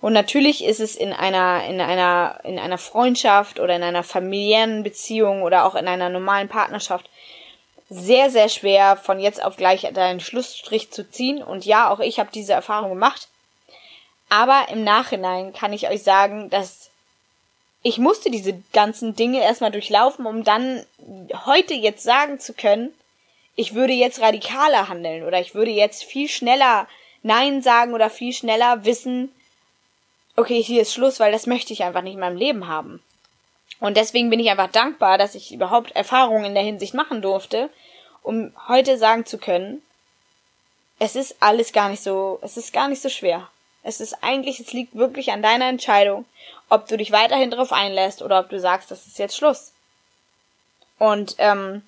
Und 0.00 0.12
natürlich 0.12 0.64
ist 0.64 0.80
es 0.80 0.96
in 0.96 1.12
einer, 1.12 1.64
in 1.64 1.80
einer, 1.80 2.40
in 2.44 2.58
einer 2.58 2.78
Freundschaft 2.78 3.60
oder 3.60 3.76
in 3.76 3.82
einer 3.82 4.02
familiären 4.02 4.82
Beziehung 4.82 5.42
oder 5.42 5.64
auch 5.64 5.74
in 5.74 5.88
einer 5.88 6.10
normalen 6.10 6.48
Partnerschaft 6.48 7.08
sehr, 7.88 8.30
sehr 8.30 8.48
schwer, 8.48 8.96
von 8.96 9.20
jetzt 9.20 9.42
auf 9.42 9.56
gleich 9.56 9.88
deinen 9.94 10.20
Schlussstrich 10.20 10.90
zu 10.90 11.08
ziehen. 11.08 11.42
Und 11.42 11.64
ja, 11.64 11.90
auch 11.90 12.00
ich 12.00 12.18
habe 12.18 12.30
diese 12.34 12.52
Erfahrung 12.52 12.90
gemacht. 12.90 13.28
Aber 14.28 14.66
im 14.70 14.84
Nachhinein 14.84 15.52
kann 15.52 15.72
ich 15.72 15.88
euch 15.88 16.02
sagen, 16.02 16.50
dass 16.50 16.90
ich 17.86 17.98
musste 17.98 18.30
diese 18.30 18.60
ganzen 18.72 19.14
Dinge 19.14 19.42
erstmal 19.42 19.70
durchlaufen, 19.70 20.24
um 20.24 20.42
dann 20.42 20.84
heute 21.44 21.74
jetzt 21.74 22.02
sagen 22.02 22.40
zu 22.40 22.54
können, 22.54 22.92
ich 23.56 23.74
würde 23.74 23.92
jetzt 23.92 24.20
radikaler 24.20 24.88
handeln 24.88 25.22
oder 25.22 25.38
ich 25.38 25.54
würde 25.54 25.70
jetzt 25.70 26.02
viel 26.02 26.28
schneller 26.28 26.88
Nein 27.22 27.62
sagen 27.62 27.92
oder 27.92 28.08
viel 28.08 28.32
schneller 28.32 28.86
wissen, 28.86 29.30
okay, 30.34 30.62
hier 30.62 30.80
ist 30.80 30.94
Schluss, 30.94 31.20
weil 31.20 31.30
das 31.30 31.46
möchte 31.46 31.74
ich 31.74 31.84
einfach 31.84 32.00
nicht 32.00 32.14
in 32.14 32.20
meinem 32.20 32.38
Leben 32.38 32.68
haben. 32.68 33.02
Und 33.80 33.98
deswegen 33.98 34.30
bin 34.30 34.40
ich 34.40 34.50
einfach 34.50 34.70
dankbar, 34.70 35.18
dass 35.18 35.34
ich 35.34 35.52
überhaupt 35.52 35.92
Erfahrungen 35.92 36.46
in 36.46 36.54
der 36.54 36.64
Hinsicht 36.64 36.94
machen 36.94 37.20
durfte, 37.20 37.68
um 38.22 38.54
heute 38.66 38.96
sagen 38.96 39.26
zu 39.26 39.36
können, 39.36 39.82
es 40.98 41.16
ist 41.16 41.36
alles 41.40 41.72
gar 41.72 41.90
nicht 41.90 42.02
so, 42.02 42.38
es 42.40 42.56
ist 42.56 42.72
gar 42.72 42.88
nicht 42.88 43.02
so 43.02 43.10
schwer. 43.10 43.50
Es 43.84 44.00
ist 44.00 44.22
eigentlich, 44.22 44.58
es 44.58 44.72
liegt 44.72 44.96
wirklich 44.96 45.30
an 45.30 45.42
deiner 45.42 45.68
Entscheidung, 45.68 46.24
ob 46.68 46.88
du 46.88 46.96
dich 46.96 47.12
weiterhin 47.12 47.50
darauf 47.50 47.72
einlässt 47.72 48.22
oder 48.22 48.40
ob 48.40 48.48
du 48.48 48.58
sagst, 48.58 48.90
das 48.90 49.06
ist 49.06 49.18
jetzt 49.18 49.36
Schluss. 49.36 49.72
Und 50.98 51.36
ähm, 51.38 51.82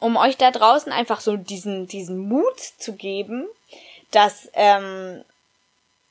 um 0.00 0.16
euch 0.16 0.36
da 0.36 0.50
draußen 0.50 0.90
einfach 0.90 1.20
so 1.20 1.36
diesen, 1.36 1.86
diesen 1.86 2.18
Mut 2.18 2.58
zu 2.58 2.94
geben, 2.94 3.46
dass 4.10 4.48
ähm, 4.54 5.22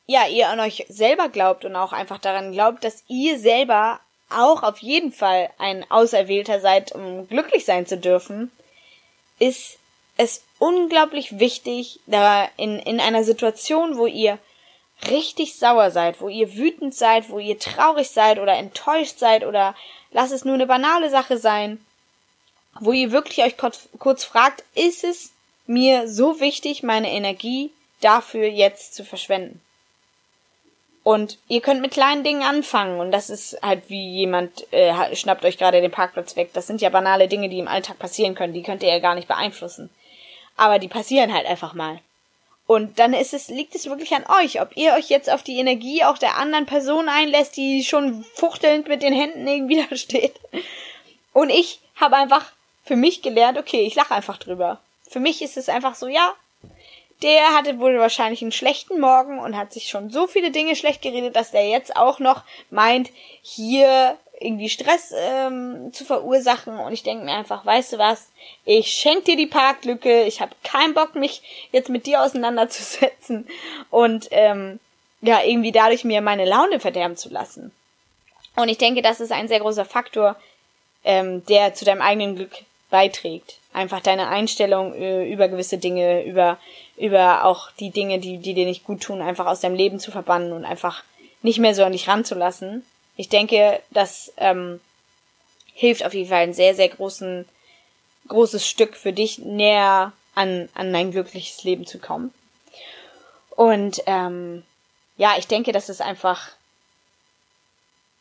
ja, 0.07 0.27
ihr 0.27 0.49
an 0.49 0.59
euch 0.59 0.85
selber 0.87 1.29
glaubt 1.29 1.65
und 1.65 1.75
auch 1.75 1.93
einfach 1.93 2.19
daran 2.19 2.51
glaubt, 2.51 2.83
dass 2.83 3.03
ihr 3.07 3.39
selber 3.39 3.99
auch 4.29 4.63
auf 4.63 4.79
jeden 4.79 5.11
Fall 5.11 5.49
ein 5.57 5.89
Auserwählter 5.89 6.59
seid, 6.59 6.93
um 6.93 7.27
glücklich 7.27 7.65
sein 7.65 7.85
zu 7.85 7.97
dürfen, 7.97 8.51
ist 9.39 9.77
es 10.17 10.43
unglaublich 10.59 11.39
wichtig, 11.39 11.99
da 12.05 12.47
in, 12.57 12.77
in 12.79 12.99
einer 12.99 13.23
Situation, 13.23 13.97
wo 13.97 14.05
ihr 14.05 14.37
richtig 15.09 15.55
sauer 15.55 15.91
seid, 15.91 16.21
wo 16.21 16.29
ihr 16.29 16.55
wütend 16.55 16.93
seid, 16.93 17.29
wo 17.29 17.39
ihr 17.39 17.57
traurig 17.57 18.09
seid 18.09 18.39
oder 18.39 18.53
enttäuscht 18.55 19.17
seid 19.17 19.45
oder 19.45 19.75
lasst 20.11 20.33
es 20.33 20.45
nur 20.45 20.55
eine 20.55 20.67
banale 20.67 21.09
Sache 21.09 21.37
sein, 21.37 21.83
wo 22.79 22.91
ihr 22.91 23.11
wirklich 23.11 23.43
euch 23.43 23.57
kurz, 23.57 23.89
kurz 23.99 24.23
fragt, 24.23 24.63
ist 24.75 25.03
es 25.03 25.31
mir 25.67 26.07
so 26.07 26.39
wichtig, 26.39 26.83
meine 26.83 27.11
Energie 27.11 27.71
dafür 28.01 28.47
jetzt 28.47 28.93
zu 28.93 29.03
verschwenden? 29.03 29.61
Und 31.03 31.39
ihr 31.47 31.61
könnt 31.61 31.81
mit 31.81 31.91
kleinen 31.91 32.23
Dingen 32.23 32.43
anfangen 32.43 32.99
und 32.99 33.11
das 33.11 33.31
ist 33.31 33.57
halt 33.63 33.89
wie 33.89 34.11
jemand 34.11 34.71
äh, 34.71 35.15
schnappt 35.15 35.43
euch 35.45 35.57
gerade 35.57 35.81
den 35.81 35.89
Parkplatz 35.89 36.35
weg. 36.35 36.51
Das 36.53 36.67
sind 36.67 36.79
ja 36.79 36.89
banale 36.89 37.27
Dinge, 37.27 37.49
die 37.49 37.57
im 37.57 37.67
Alltag 37.67 37.97
passieren 37.97 38.35
können, 38.35 38.53
die 38.53 38.61
könnt 38.61 38.83
ihr 38.83 38.89
ja 38.89 38.99
gar 38.99 39.15
nicht 39.15 39.27
beeinflussen. 39.27 39.89
Aber 40.57 40.77
die 40.77 40.87
passieren 40.87 41.33
halt 41.33 41.47
einfach 41.47 41.73
mal. 41.73 41.99
Und 42.71 42.99
dann 42.99 43.13
ist 43.13 43.33
es, 43.33 43.49
liegt 43.49 43.75
es 43.75 43.87
wirklich 43.87 44.13
an 44.13 44.23
euch, 44.39 44.61
ob 44.61 44.77
ihr 44.77 44.93
euch 44.93 45.09
jetzt 45.09 45.29
auf 45.29 45.43
die 45.43 45.57
Energie 45.57 46.05
auch 46.05 46.17
der 46.17 46.37
anderen 46.37 46.65
Person 46.65 47.09
einlässt, 47.09 47.57
die 47.57 47.83
schon 47.83 48.23
fuchtelnd 48.35 48.87
mit 48.87 49.03
den 49.03 49.11
Händen 49.11 49.45
irgendwie 49.45 49.85
da 49.89 49.97
steht. 49.97 50.39
Und 51.33 51.49
ich 51.49 51.81
habe 51.97 52.15
einfach 52.15 52.53
für 52.85 52.95
mich 52.95 53.21
gelernt, 53.21 53.57
okay, 53.57 53.81
ich 53.81 53.95
lache 53.95 54.15
einfach 54.15 54.37
drüber. 54.37 54.79
Für 55.05 55.19
mich 55.19 55.41
ist 55.41 55.57
es 55.57 55.67
einfach 55.67 55.95
so, 55.95 56.07
ja, 56.07 56.33
der 57.21 57.53
hatte 57.53 57.77
wohl 57.77 57.99
wahrscheinlich 57.99 58.41
einen 58.41 58.53
schlechten 58.53 59.01
Morgen 59.01 59.39
und 59.39 59.57
hat 59.57 59.73
sich 59.73 59.89
schon 59.89 60.09
so 60.09 60.25
viele 60.25 60.51
Dinge 60.51 60.77
schlecht 60.77 61.01
geredet, 61.01 61.35
dass 61.35 61.51
der 61.51 61.67
jetzt 61.67 61.97
auch 61.97 62.19
noch 62.19 62.43
meint, 62.69 63.09
hier 63.41 64.17
irgendwie 64.41 64.69
Stress 64.69 65.13
ähm, 65.15 65.91
zu 65.93 66.05
verursachen. 66.05 66.77
Und 66.79 66.93
ich 66.93 67.03
denke 67.03 67.25
mir 67.25 67.33
einfach, 67.33 67.65
weißt 67.65 67.93
du 67.93 67.97
was, 67.97 68.29
ich 68.65 68.87
schenk 68.87 69.25
dir 69.25 69.37
die 69.37 69.47
Parklücke, 69.47 70.23
ich 70.23 70.41
habe 70.41 70.55
keinen 70.63 70.93
Bock, 70.93 71.15
mich 71.15 71.69
jetzt 71.71 71.89
mit 71.89 72.05
dir 72.05 72.21
auseinanderzusetzen 72.21 73.47
und 73.89 74.27
ähm, 74.31 74.79
ja, 75.21 75.41
irgendwie 75.43 75.71
dadurch 75.71 76.03
mir 76.03 76.21
meine 76.21 76.45
Laune 76.45 76.79
verderben 76.79 77.15
zu 77.15 77.29
lassen. 77.29 77.71
Und 78.55 78.69
ich 78.69 78.77
denke, 78.77 79.01
das 79.01 79.19
ist 79.19 79.31
ein 79.31 79.47
sehr 79.47 79.59
großer 79.59 79.85
Faktor, 79.85 80.35
ähm, 81.03 81.45
der 81.45 81.73
zu 81.73 81.85
deinem 81.85 82.01
eigenen 82.01 82.35
Glück 82.35 82.51
beiträgt. 82.89 83.57
Einfach 83.73 84.01
deine 84.01 84.27
Einstellung 84.27 84.93
äh, 84.93 85.31
über 85.31 85.47
gewisse 85.47 85.77
Dinge, 85.77 86.23
über, 86.25 86.57
über 86.97 87.45
auch 87.45 87.71
die 87.79 87.89
Dinge, 87.89 88.19
die, 88.19 88.37
die 88.37 88.53
dir 88.53 88.65
nicht 88.65 88.83
gut 88.83 89.01
tun, 89.01 89.21
einfach 89.21 89.45
aus 89.45 89.61
deinem 89.61 89.75
Leben 89.75 89.99
zu 89.99 90.11
verbannen 90.11 90.51
und 90.51 90.65
einfach 90.65 91.03
nicht 91.41 91.59
mehr 91.59 91.73
so 91.73 91.83
an 91.83 91.93
dich 91.93 92.07
ranzulassen. 92.07 92.85
Ich 93.15 93.29
denke, 93.29 93.81
das 93.91 94.33
ähm, 94.37 94.79
hilft 95.73 96.05
auf 96.05 96.13
jeden 96.13 96.29
Fall 96.29 96.43
ein 96.43 96.53
sehr, 96.53 96.75
sehr 96.75 96.89
großen, 96.89 97.45
großes 98.27 98.67
Stück 98.67 98.95
für 98.95 99.13
dich 99.13 99.39
näher 99.39 100.13
an, 100.35 100.69
an 100.73 100.93
ein 100.95 101.11
glückliches 101.11 101.63
Leben 101.63 101.85
zu 101.85 101.99
kommen. 101.99 102.33
Und 103.51 104.01
ähm, 104.05 104.63
ja, 105.17 105.35
ich 105.37 105.47
denke, 105.47 105.71
das 105.71 105.89
ist 105.89 106.01
einfach 106.01 106.49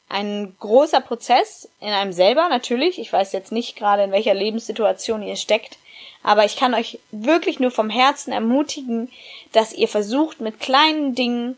ein 0.09 0.57
großer 0.59 1.01
Prozess 1.01 1.69
in 1.81 1.91
einem 1.91 2.13
selber 2.13 2.49
natürlich. 2.49 2.99
Ich 2.99 3.13
weiß 3.13 3.33
jetzt 3.33 3.53
nicht 3.53 3.77
gerade, 3.77 4.03
in 4.03 4.13
welcher 4.13 4.35
Lebenssituation 4.35 5.23
ihr 5.23 5.37
steckt, 5.37 5.79
aber 6.23 6.45
ich 6.45 6.57
kann 6.57 6.75
euch 6.75 6.99
wirklich 7.13 7.61
nur 7.61 7.71
vom 7.71 7.89
Herzen 7.89 8.33
ermutigen, 8.33 9.11
dass 9.53 9.73
ihr 9.73 9.89
versucht, 9.89 10.41
mit 10.41 10.61
kleinen 10.61 11.15
Dingen 11.15 11.57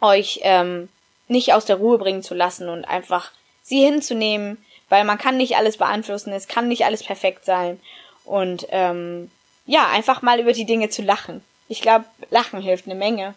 euch 0.00 0.40
ähm, 0.42 0.88
nicht 1.28 1.52
aus 1.52 1.64
der 1.64 1.76
Ruhe 1.76 1.98
bringen 1.98 2.22
zu 2.22 2.34
lassen 2.34 2.68
und 2.68 2.84
einfach 2.84 3.32
sie 3.62 3.84
hinzunehmen, 3.84 4.58
Weil 4.88 5.04
man 5.04 5.18
kann 5.18 5.36
nicht 5.36 5.56
alles 5.56 5.76
beeinflussen, 5.76 6.32
es 6.32 6.46
kann 6.46 6.68
nicht 6.68 6.84
alles 6.84 7.02
perfekt 7.02 7.44
sein. 7.44 7.80
Und 8.24 8.66
ähm, 8.70 9.30
ja, 9.66 9.88
einfach 9.88 10.22
mal 10.22 10.38
über 10.40 10.52
die 10.52 10.64
Dinge 10.64 10.90
zu 10.90 11.02
lachen. 11.02 11.42
Ich 11.68 11.82
glaube, 11.82 12.04
Lachen 12.30 12.60
hilft 12.60 12.86
eine 12.86 12.94
Menge. 12.94 13.34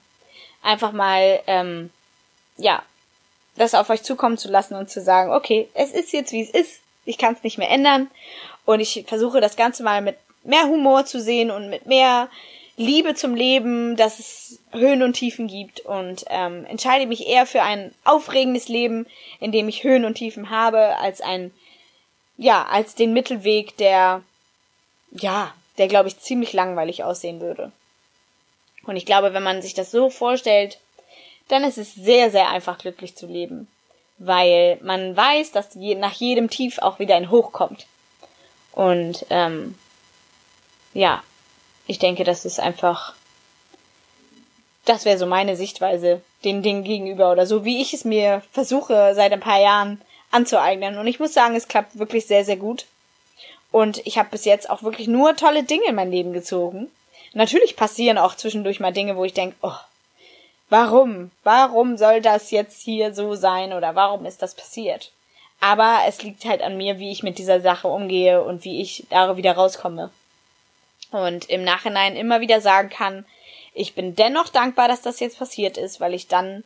Einfach 0.62 0.92
mal, 0.92 1.40
ähm, 1.48 1.90
ja, 2.58 2.84
das 3.56 3.74
auf 3.74 3.90
euch 3.90 4.04
zukommen 4.04 4.38
zu 4.38 4.50
lassen 4.50 4.76
und 4.76 4.90
zu 4.90 5.02
sagen, 5.02 5.32
okay, 5.32 5.70
es 5.74 5.92
ist 5.92 6.14
jetzt 6.14 6.32
wie 6.32 6.42
es 6.42 6.50
ist, 6.50 6.82
ich 7.06 7.18
kann 7.18 7.34
es 7.34 7.44
nicht 7.44 7.58
mehr 7.58 7.72
ändern. 7.72 8.12
Und 8.66 8.80
ich 8.80 9.06
versuche 9.08 9.42
das 9.42 9.56
Ganze 9.56 9.82
mal 9.82 10.02
mit 10.02 10.18
mehr 10.44 10.68
Humor 10.68 11.06
zu 11.06 11.20
sehen 11.20 11.50
und 11.50 11.70
mit 11.70 11.88
mehr 11.88 12.30
Liebe 12.80 13.14
zum 13.14 13.36
Leben, 13.36 13.98
dass 13.98 14.20
es 14.20 14.60
Höhen 14.72 15.04
und 15.04 15.12
Tiefen 15.12 15.48
gibt 15.48 15.82
und 15.82 16.24
ähm, 16.30 16.66
entscheide 16.66 17.08
mich 17.08 17.28
eher 17.28 17.46
für 17.46 17.62
ein 17.62 17.94
aufregendes 18.06 18.70
Leben, 18.70 19.06
in 19.42 19.52
dem 19.52 19.68
ich 19.68 19.84
Höhen 19.84 20.06
und 20.06 20.14
Tiefen 20.14 20.50
habe, 20.50 20.96
als 20.96 21.20
ein, 21.20 21.52
ja, 22.38 22.66
als 22.68 22.96
den 22.96 23.12
Mittelweg, 23.12 23.76
der, 23.76 24.24
ja, 25.12 25.54
der 25.78 25.90
glaube 25.90 26.08
ich 26.08 26.22
ziemlich 26.22 26.54
langweilig 26.54 27.04
aussehen 27.04 27.42
würde. 27.42 27.74
Und 28.86 28.96
ich 28.96 29.06
glaube, 29.06 29.34
wenn 29.34 29.44
man 29.44 29.62
sich 29.62 29.74
das 29.74 29.92
so 29.92 30.10
vorstellt, 30.10 30.80
dann 31.50 31.66
ist 31.66 31.78
es 31.78 31.94
sehr, 31.96 32.32
sehr 32.32 32.48
einfach 32.48 32.78
glücklich 32.78 33.14
zu 33.14 33.28
leben. 33.28 33.68
Weil 34.20 34.80
man 34.82 35.18
weiß, 35.18 35.52
dass 35.52 35.76
je, 35.76 35.96
nach 35.96 36.14
jedem 36.14 36.50
Tief 36.50 36.80
auch 36.80 36.98
wieder 36.98 37.18
ein 37.18 37.30
Hoch 37.30 37.52
kommt. 37.52 37.88
Und 38.72 39.26
ähm, 39.30 39.76
ja, 40.94 41.22
ich 41.90 41.98
denke, 41.98 42.24
das 42.24 42.46
ist 42.46 42.60
einfach, 42.60 43.16
das 44.86 45.06
wäre 45.06 45.18
so 45.18 45.26
meine 45.26 45.56
Sichtweise 45.56 46.22
den 46.44 46.62
Dingen 46.62 46.84
gegenüber 46.84 47.32
oder 47.32 47.48
so, 47.48 47.66
wie 47.66 47.82
ich 47.82 47.96
es 47.96 48.06
mir 48.06 48.44
versuche 48.52 49.14
seit 49.16 49.34
ein 49.34 49.40
paar 49.40 49.60
Jahren 49.60 50.00
anzueignen. 50.30 51.00
Und 51.00 51.08
ich 51.08 51.20
muss 51.20 51.34
sagen, 51.34 51.56
es 51.56 51.68
klappt 51.68 51.98
wirklich 51.98 52.28
sehr, 52.28 52.46
sehr 52.46 52.58
gut. 52.58 52.86
Und 53.72 54.06
ich 54.06 54.20
habe 54.20 54.30
bis 54.30 54.46
jetzt 54.46 54.70
auch 54.70 54.84
wirklich 54.84 55.08
nur 55.08 55.36
tolle 55.36 55.64
Dinge 55.64 55.86
in 55.88 55.96
mein 55.96 56.12
Leben 56.12 56.32
gezogen. 56.32 56.92
Natürlich 57.34 57.76
passieren 57.76 58.20
auch 58.20 58.36
zwischendurch 58.36 58.80
mal 58.80 58.94
Dinge, 58.94 59.18
wo 59.18 59.26
ich 59.26 59.34
denke, 59.34 59.56
oh, 59.64 59.78
warum? 60.70 61.32
Warum 61.44 61.98
soll 61.98 62.22
das 62.22 62.52
jetzt 62.52 62.84
hier 62.84 63.16
so 63.16 63.34
sein 63.34 63.74
oder 63.74 63.96
warum 63.96 64.28
ist 64.28 64.44
das 64.44 64.54
passiert? 64.54 65.12
Aber 65.60 66.02
es 66.08 66.22
liegt 66.22 66.46
halt 66.46 66.62
an 66.62 66.78
mir, 66.78 67.00
wie 67.00 67.12
ich 67.12 67.24
mit 67.24 67.40
dieser 67.40 67.62
Sache 67.62 67.88
umgehe 67.88 68.44
und 68.44 68.64
wie 68.64 68.80
ich 68.80 69.08
da 69.10 69.38
wieder 69.38 69.54
rauskomme 69.54 70.12
und 71.12 71.50
im 71.50 71.64
Nachhinein 71.64 72.16
immer 72.16 72.42
wieder 72.42 72.62
sagen 72.62 72.90
kann, 72.90 73.26
ich 73.74 73.96
bin 73.96 74.16
dennoch 74.16 74.50
dankbar, 74.50 74.88
dass 74.88 75.02
das 75.02 75.20
jetzt 75.20 75.40
passiert 75.40 75.78
ist, 75.78 76.00
weil 76.00 76.14
ich 76.14 76.28
dann 76.28 76.64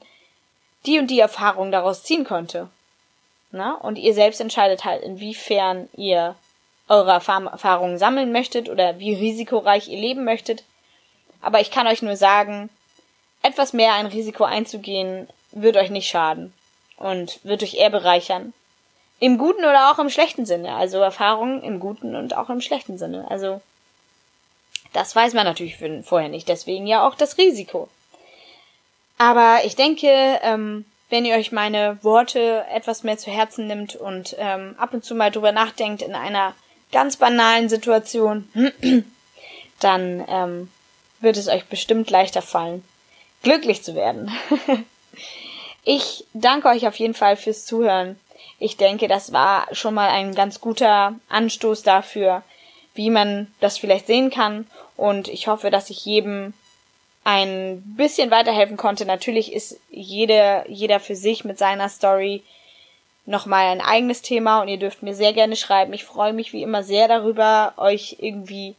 die 0.85 0.99
und 0.99 1.07
die 1.07 1.19
Erfahrung 1.19 1.71
daraus 1.71 2.03
ziehen 2.03 2.23
konnte. 2.23 2.69
Na? 3.51 3.75
Und 3.75 3.97
ihr 3.97 4.13
selbst 4.13 4.41
entscheidet 4.41 4.83
halt, 4.83 5.03
inwiefern 5.03 5.89
ihr 5.95 6.35
eure 6.89 7.11
Erfahrungen 7.11 7.97
sammeln 7.97 8.31
möchtet 8.31 8.69
oder 8.69 8.99
wie 8.99 9.13
risikoreich 9.13 9.87
ihr 9.87 9.99
leben 9.99 10.25
möchtet. 10.25 10.63
Aber 11.41 11.61
ich 11.61 11.71
kann 11.71 11.87
euch 11.87 12.01
nur 12.01 12.15
sagen, 12.15 12.69
etwas 13.41 13.73
mehr 13.73 13.93
ein 13.93 14.05
Risiko 14.05 14.43
einzugehen, 14.43 15.27
wird 15.51 15.77
euch 15.77 15.89
nicht 15.89 16.09
schaden 16.09 16.53
und 16.97 17.39
wird 17.43 17.63
euch 17.63 17.75
eher 17.75 17.89
bereichern. 17.89 18.53
Im 19.19 19.37
guten 19.37 19.63
oder 19.63 19.91
auch 19.91 19.99
im 19.99 20.09
schlechten 20.09 20.45
Sinne. 20.45 20.75
Also 20.75 20.97
Erfahrungen 20.99 21.61
im 21.61 21.79
guten 21.79 22.15
und 22.15 22.35
auch 22.35 22.49
im 22.49 22.61
schlechten 22.61 22.97
Sinne. 22.97 23.29
Also 23.29 23.61
das 24.93 25.15
weiß 25.15 25.33
man 25.33 25.45
natürlich 25.45 25.77
vorher 26.03 26.29
nicht, 26.29 26.47
deswegen 26.47 26.87
ja 26.87 27.07
auch 27.07 27.15
das 27.15 27.37
Risiko. 27.37 27.89
Aber 29.17 29.61
ich 29.63 29.75
denke, 29.75 30.07
ähm, 30.41 30.85
wenn 31.09 31.25
ihr 31.25 31.35
euch 31.35 31.51
meine 31.51 31.97
Worte 32.03 32.65
etwas 32.71 33.03
mehr 33.03 33.17
zu 33.17 33.29
Herzen 33.29 33.67
nimmt 33.67 33.95
und 33.95 34.35
ähm, 34.39 34.75
ab 34.77 34.93
und 34.93 35.05
zu 35.05 35.15
mal 35.15 35.31
drüber 35.31 35.51
nachdenkt 35.51 36.01
in 36.01 36.15
einer 36.15 36.55
ganz 36.91 37.17
banalen 37.17 37.69
Situation, 37.69 38.49
dann 39.79 40.25
ähm, 40.27 40.71
wird 41.19 41.37
es 41.37 41.47
euch 41.47 41.65
bestimmt 41.65 42.09
leichter 42.09 42.41
fallen, 42.41 42.83
glücklich 43.43 43.83
zu 43.83 43.95
werden. 43.95 44.31
ich 45.83 46.25
danke 46.33 46.67
euch 46.69 46.87
auf 46.87 46.95
jeden 46.95 47.13
Fall 47.13 47.37
fürs 47.37 47.65
Zuhören. 47.65 48.19
Ich 48.59 48.77
denke, 48.77 49.07
das 49.07 49.33
war 49.33 49.67
schon 49.71 49.93
mal 49.93 50.09
ein 50.09 50.35
ganz 50.35 50.61
guter 50.61 51.15
Anstoß 51.29 51.83
dafür, 51.83 52.43
wie 52.95 53.09
man 53.09 53.47
das 53.59 53.77
vielleicht 53.77 54.07
sehen 54.07 54.29
kann 54.29 54.67
und 54.97 55.27
ich 55.27 55.47
hoffe, 55.47 55.71
dass 55.71 55.89
ich 55.89 56.05
jedem 56.05 56.53
ein 57.23 57.81
bisschen 57.97 58.31
weiterhelfen 58.31 58.77
konnte. 58.77 59.05
Natürlich 59.05 59.53
ist 59.53 59.79
jeder, 59.89 60.69
jeder 60.69 60.99
für 60.99 61.15
sich 61.15 61.45
mit 61.45 61.57
seiner 61.57 61.89
Story 61.89 62.43
nochmal 63.25 63.67
ein 63.67 63.81
eigenes 63.81 64.21
Thema 64.21 64.61
und 64.61 64.67
ihr 64.67 64.77
dürft 64.77 65.03
mir 65.03 65.15
sehr 65.15 65.33
gerne 65.33 65.55
schreiben. 65.55 65.93
Ich 65.93 66.03
freue 66.03 66.33
mich 66.33 66.51
wie 66.51 66.63
immer 66.63 66.83
sehr 66.83 67.07
darüber, 67.07 67.73
euch 67.77 68.17
irgendwie 68.19 68.75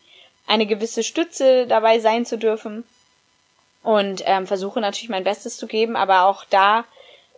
eine 0.47 0.67
gewisse 0.67 1.03
Stütze 1.03 1.67
dabei 1.67 2.01
sein 2.01 2.27
zu 2.27 2.37
dürfen 2.37 2.85
und 3.83 4.23
ähm, 4.27 4.47
versuche 4.47 4.81
natürlich 4.81 5.09
mein 5.09 5.25
Bestes 5.25 5.57
zu 5.57 5.67
geben, 5.67 5.97
aber 5.97 6.27
auch 6.27 6.45
da 6.45 6.85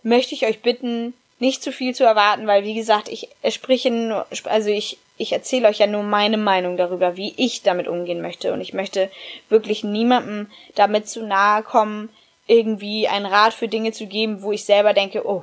möchte 0.02 0.34
ich 0.34 0.46
euch 0.46 0.62
bitten, 0.62 1.14
nicht 1.38 1.62
zu 1.62 1.70
viel 1.70 1.94
zu 1.94 2.04
erwarten, 2.04 2.46
weil 2.46 2.64
wie 2.64 2.74
gesagt, 2.74 3.08
ich 3.08 3.28
spreche 3.50 3.90
nur, 3.90 4.26
also 4.44 4.70
ich 4.70 4.98
ich 5.18 5.32
erzähle 5.32 5.68
euch 5.68 5.78
ja 5.78 5.86
nur 5.86 6.02
meine 6.02 6.36
Meinung 6.36 6.76
darüber, 6.76 7.16
wie 7.16 7.32
ich 7.36 7.62
damit 7.62 7.88
umgehen 7.88 8.20
möchte. 8.20 8.52
Und 8.52 8.60
ich 8.60 8.74
möchte 8.74 9.10
wirklich 9.48 9.82
niemandem 9.82 10.50
damit 10.74 11.08
zu 11.08 11.22
nahe 11.22 11.62
kommen, 11.62 12.10
irgendwie 12.46 13.08
einen 13.08 13.26
Rat 13.26 13.54
für 13.54 13.68
Dinge 13.68 13.92
zu 13.92 14.06
geben, 14.06 14.42
wo 14.42 14.52
ich 14.52 14.64
selber 14.64 14.92
denke, 14.92 15.26
oh, 15.26 15.42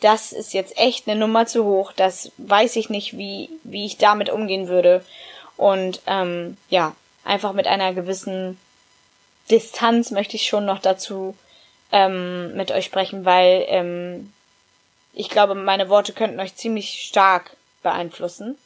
das 0.00 0.32
ist 0.32 0.54
jetzt 0.54 0.78
echt 0.78 1.08
eine 1.08 1.18
Nummer 1.18 1.46
zu 1.46 1.64
hoch, 1.64 1.92
das 1.92 2.30
weiß 2.38 2.76
ich 2.76 2.88
nicht, 2.88 3.18
wie, 3.18 3.50
wie 3.64 3.84
ich 3.84 3.98
damit 3.98 4.30
umgehen 4.30 4.68
würde. 4.68 5.04
Und 5.56 6.00
ähm, 6.06 6.56
ja, 6.70 6.94
einfach 7.24 7.52
mit 7.52 7.66
einer 7.66 7.92
gewissen 7.92 8.58
Distanz 9.50 10.12
möchte 10.12 10.36
ich 10.36 10.46
schon 10.46 10.64
noch 10.64 10.78
dazu 10.78 11.36
ähm, 11.90 12.54
mit 12.54 12.70
euch 12.70 12.84
sprechen, 12.84 13.24
weil 13.24 13.64
ähm, 13.66 14.32
ich 15.14 15.28
glaube, 15.30 15.56
meine 15.56 15.88
Worte 15.88 16.12
könnten 16.12 16.38
euch 16.38 16.54
ziemlich 16.54 17.02
stark 17.02 17.56
beeinflussen 17.82 18.56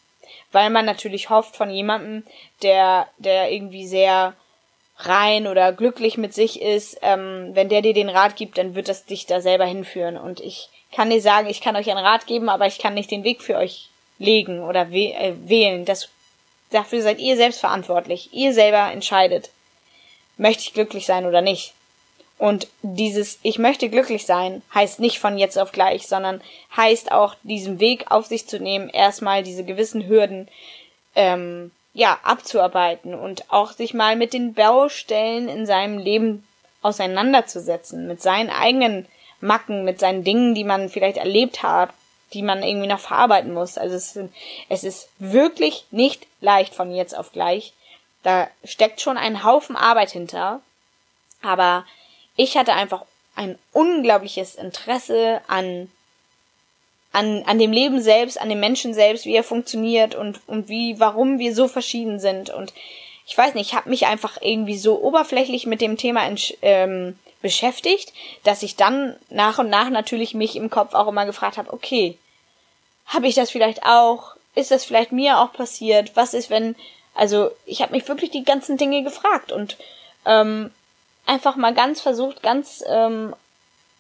weil 0.51 0.71
man 0.71 0.85
natürlich 0.85 1.31
hofft 1.31 1.57
von 1.57 1.71
jemandem, 1.71 2.25
der, 2.63 3.09
der 3.19 3.51
irgendwie 3.51 3.87
sehr 3.87 4.35
rein 4.99 5.47
oder 5.47 5.73
glücklich 5.73 6.17
mit 6.17 6.35
sich 6.35 6.61
ist, 6.61 6.99
ähm, 7.03 7.51
wenn 7.53 7.69
der 7.69 7.83
dir 7.83 7.95
den 7.95 8.09
Rat 8.09 8.37
gibt, 8.37 8.59
dann 8.59 8.75
wird 8.75 8.89
das 8.89 9.05
dich 9.05 9.27
da 9.27 9.41
selber 9.41 9.65
hinführen. 9.65 10.17
Und 10.17 10.41
ich 10.41 10.69
kann 10.95 11.11
dir 11.11 11.21
sagen, 11.21 11.49
ich 11.49 11.61
kann 11.61 11.77
euch 11.77 11.91
einen 11.91 12.05
Rat 12.05 12.27
geben, 12.27 12.49
aber 12.49 12.67
ich 12.67 12.79
kann 12.79 12.95
nicht 12.95 13.11
den 13.11 13.25
Weg 13.25 13.43
für 13.43 13.57
euch 13.57 13.89
legen 14.19 14.63
oder 14.63 14.91
wäh 14.91 15.13
äh, 15.13 15.35
wählen. 15.45 15.85
Das, 15.85 16.09
dafür 16.71 17.03
seid 17.03 17.19
ihr 17.19 17.37
selbst 17.37 17.61
verantwortlich. 17.61 18.33
Ihr 18.33 18.53
selber 18.53 18.93
entscheidet, 18.93 19.51
möchte 20.37 20.63
ich 20.63 20.75
glücklich 20.75 21.07
sein 21.07 21.27
oder 21.27 21.41
nicht. 21.41 21.75
Und 22.43 22.67
dieses 22.83 23.39
Ich 23.45 23.61
möchte 23.61 23.89
glücklich 23.89 24.27
sein 24.27 24.63
heißt 24.75 24.99
nicht 24.99 25.21
von 25.21 25.39
jetzt 25.39 25.57
auf 25.57 25.71
gleich, 25.71 26.09
sondern 26.09 26.41
heißt 26.77 27.13
auch 27.13 27.37
diesen 27.45 27.79
Weg 27.79 28.11
auf 28.11 28.27
sich 28.27 28.49
zu 28.49 28.59
nehmen, 28.59 28.89
erstmal 28.89 29.45
diese 29.45 29.63
gewissen 29.63 30.09
Hürden 30.09 30.49
ähm, 31.15 31.71
ja 31.95 32.19
abzuarbeiten 32.25 33.15
und 33.15 33.49
auch 33.53 33.71
sich 33.71 33.95
mal 33.95 34.17
mit 34.17 34.33
den 34.33 34.55
Baustellen 34.55 35.49
in 35.49 35.67
seinem 35.67 35.99
Leben 35.99 36.45
auseinanderzusetzen, 36.81 38.09
mit 38.09 38.21
seinen 38.21 38.51
eigenen 38.51 39.07
Macken, 39.41 39.85
mit 39.85 40.01
seinen 40.01 40.25
Dingen, 40.25 40.57
die 40.57 40.65
man 40.65 40.89
vielleicht 40.89 41.19
erlebt 41.19 41.63
hat, 41.63 41.91
die 42.33 42.43
man 42.43 42.65
irgendwie 42.65 42.89
noch 42.89 42.99
verarbeiten 42.99 43.55
muss. 43.55 43.79
Also 43.79 43.95
es, 43.95 44.19
es 44.69 44.83
ist 44.83 45.09
wirklich 45.21 45.85
nicht 45.93 46.27
leicht 46.41 46.75
von 46.75 46.93
jetzt 46.93 47.17
auf 47.17 47.31
gleich. 47.31 47.73
Da 48.25 48.49
steckt 48.65 49.01
schon 49.01 49.17
ein 49.17 49.45
Haufen 49.45 49.77
Arbeit 49.77 50.11
hinter. 50.11 50.61
Aber 51.41 51.85
ich 52.37 52.57
hatte 52.57 52.73
einfach 52.75 53.05
ein 53.35 53.59
unglaubliches 53.73 54.55
Interesse 54.57 55.41
an 55.47 55.91
an, 57.13 57.43
an 57.47 57.59
dem 57.59 57.73
Leben 57.73 58.01
selbst, 58.01 58.41
an 58.41 58.49
dem 58.49 58.61
Menschen 58.61 58.95
selbst, 58.95 59.27
wie 59.27 59.37
er 59.37 59.45
funktioniert 59.45 60.15
und, 60.15 60.41
und 60.49 60.69
wie, 60.69 60.99
warum 60.99 61.39
wir 61.39 61.55
so 61.55 61.69
verschieden 61.69 62.19
sind. 62.19 62.51
Und 62.51 62.73
ich 63.27 63.37
weiß 63.37 63.55
nicht, 63.55 63.69
ich 63.69 63.75
habe 63.75 63.91
mich 63.91 64.07
einfach 64.07 64.39
irgendwie 64.41 64.79
so 64.79 65.01
oberflächlich 65.01 65.67
mit 65.67 65.81
dem 65.81 65.97
Thema 65.97 66.23
ähm, 66.63 67.19
beschäftigt, 67.43 68.13
dass 68.45 68.63
ich 68.63 68.77
dann 68.77 69.17
nach 69.29 69.59
und 69.59 69.69
nach 69.69 69.91
natürlich 69.91 70.35
mich 70.35 70.57
im 70.57 70.71
Kopf 70.71 70.95
auch 70.95 71.09
immer 71.09 71.27
gefragt 71.27 71.59
habe, 71.59 71.73
okay, 71.73 72.17
habe 73.07 73.27
ich 73.27 73.35
das 73.35 73.51
vielleicht 73.51 73.85
auch? 73.85 74.35
Ist 74.55 74.71
das 74.71 74.85
vielleicht 74.85 75.13
mir 75.13 75.39
auch 75.39 75.53
passiert? 75.53 76.13
Was 76.15 76.35
ist, 76.35 76.51
wenn, 76.51 76.77
also 77.15 77.51
ich 77.67 77.83
habe 77.83 77.93
mich 77.93 78.09
wirklich 78.09 78.31
die 78.31 78.45
ganzen 78.45 78.79
Dinge 78.79 79.03
gefragt 79.03 79.53
und 79.53 79.77
ähm, 80.25 80.71
einfach 81.27 81.57
mal 81.57 81.75
ganz 81.75 82.01
versucht, 82.01 82.43
ganz 82.43 82.83
ähm, 82.89 83.35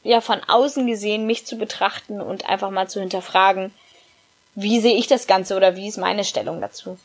ja 0.03 0.21
von 0.21 0.41
außen 0.47 0.87
gesehen 0.87 1.27
mich 1.27 1.47
zu 1.47 1.57
betrachten 1.57 2.21
und 2.21 2.49
einfach 2.49 2.71
mal 2.71 2.89
zu 2.89 3.01
hinterfragen, 3.01 3.73
wie 4.55 4.81
sehe 4.81 4.97
ich 4.97 5.07
das 5.07 5.27
Ganze 5.27 5.57
oder 5.57 5.77
wie 5.77 5.89
ist 5.89 5.99
meine 5.99 6.25
Stellung 6.25 6.61
dazu. 6.61 6.99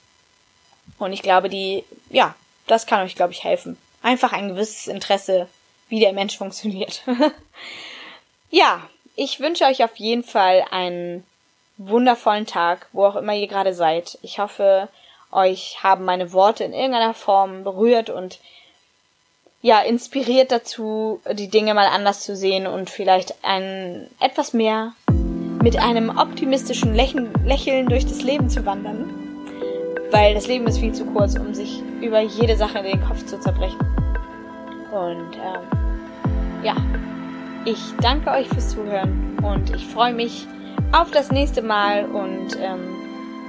Und 0.98 1.14
ich 1.14 1.22
glaube, 1.22 1.50
die, 1.50 1.84
ja, 2.10 2.36
das 2.66 2.86
kann 2.86 3.02
euch, 3.02 3.16
glaube 3.16 3.34
ich, 3.34 3.44
helfen. 3.44 3.78
Einfach 4.02 4.34
ein 4.34 4.50
gewisses 4.50 4.88
Interesse, 4.88 5.48
wie 5.90 6.00
der 6.00 6.14
Mensch 6.14 6.38
funktioniert. 6.38 7.04
ja, 8.50 8.82
ich 9.16 9.40
wünsche 9.40 9.66
euch 9.66 9.84
auf 9.84 9.96
jeden 9.98 10.24
Fall 10.24 10.66
einen 10.72 11.26
wundervollen 11.78 12.46
Tag, 12.46 12.88
wo 12.92 13.06
auch 13.06 13.16
immer 13.16 13.34
ihr 13.34 13.48
gerade 13.48 13.74
seid. 13.74 14.18
Ich 14.22 14.40
hoffe, 14.40 14.90
euch 15.32 15.84
haben 15.84 16.06
meine 16.06 16.34
Worte 16.34 16.64
in 16.64 16.74
irgendeiner 16.74 17.14
Form 17.14 17.64
berührt 17.64 18.10
und 18.10 18.40
ja, 19.62 19.80
inspiriert 19.82 20.52
dazu, 20.52 21.22
die 21.34 21.50
Dinge 21.50 21.74
mal 21.74 21.88
anders 21.88 22.22
zu 22.22 22.36
sehen 22.36 22.68
und 22.68 22.90
vielleicht 22.90 23.36
ein 23.44 24.08
etwas 24.20 24.54
mehr 24.54 24.94
mit 25.62 25.78
einem 25.78 26.16
optimistischen 26.18 26.94
Lächeln, 26.94 27.34
Lächeln 27.44 27.88
durch 27.88 28.06
das 28.06 28.22
Leben 28.22 28.50
zu 28.50 28.66
wandern. 28.66 29.14
Weil 30.12 30.36
das 30.36 30.48
Leben 30.48 30.68
ist 30.68 30.78
viel 30.78 30.94
zu 30.94 31.06
kurz, 31.06 31.38
um 31.38 31.54
sich 31.54 31.82
über 32.02 32.22
jede 32.22 32.56
Sache 32.56 32.82
den 32.82 33.04
Kopf 33.04 33.26
zu 33.26 33.40
zerbrechen. 33.40 33.80
Und 34.94 35.36
ähm, 35.36 36.64
ja, 36.64 36.76
ich 37.66 37.80
danke 38.02 38.32
euch 38.32 38.48
fürs 38.48 38.70
Zuhören 38.70 39.38
und 39.44 39.76
ich 39.76 39.86
freue 39.88 40.14
mich 40.14 40.48
auf 40.92 41.12
das 41.12 41.32
nächste 41.32 41.62
Mal 41.62 42.06
und 42.06 42.56
ähm, 42.62 42.96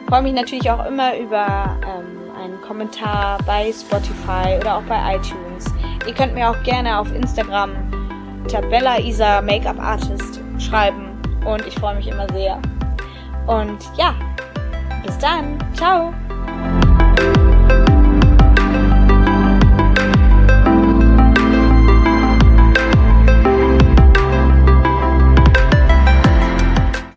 freue 0.09 0.23
mich 0.23 0.33
natürlich 0.33 0.71
auch 0.71 0.85
immer 0.87 1.17
über 1.17 1.79
ähm, 1.87 2.33
einen 2.37 2.61
Kommentar 2.63 3.39
bei 3.47 3.73
Spotify 3.73 4.59
oder 4.61 4.79
auch 4.79 4.83
bei 4.83 5.15
iTunes. 5.15 5.67
Ihr 6.07 6.15
könnt 6.15 6.35
mir 6.35 6.51
auch 6.51 6.63
gerne 6.63 6.99
auf 6.99 7.13
Instagram 7.15 7.71
Tabella 8.49 8.99
Isa 8.99 9.43
Make-up 9.43 9.79
Artist 9.79 10.41
schreiben 10.59 11.21
und 11.45 11.67
ich 11.67 11.75
freue 11.75 11.97
mich 11.97 12.09
immer 12.09 12.27
sehr. 12.33 12.61
Und 13.47 13.79
ja, 13.97 14.15
bis 15.05 15.17
dann. 15.19 15.59
Ciao. 15.75 16.13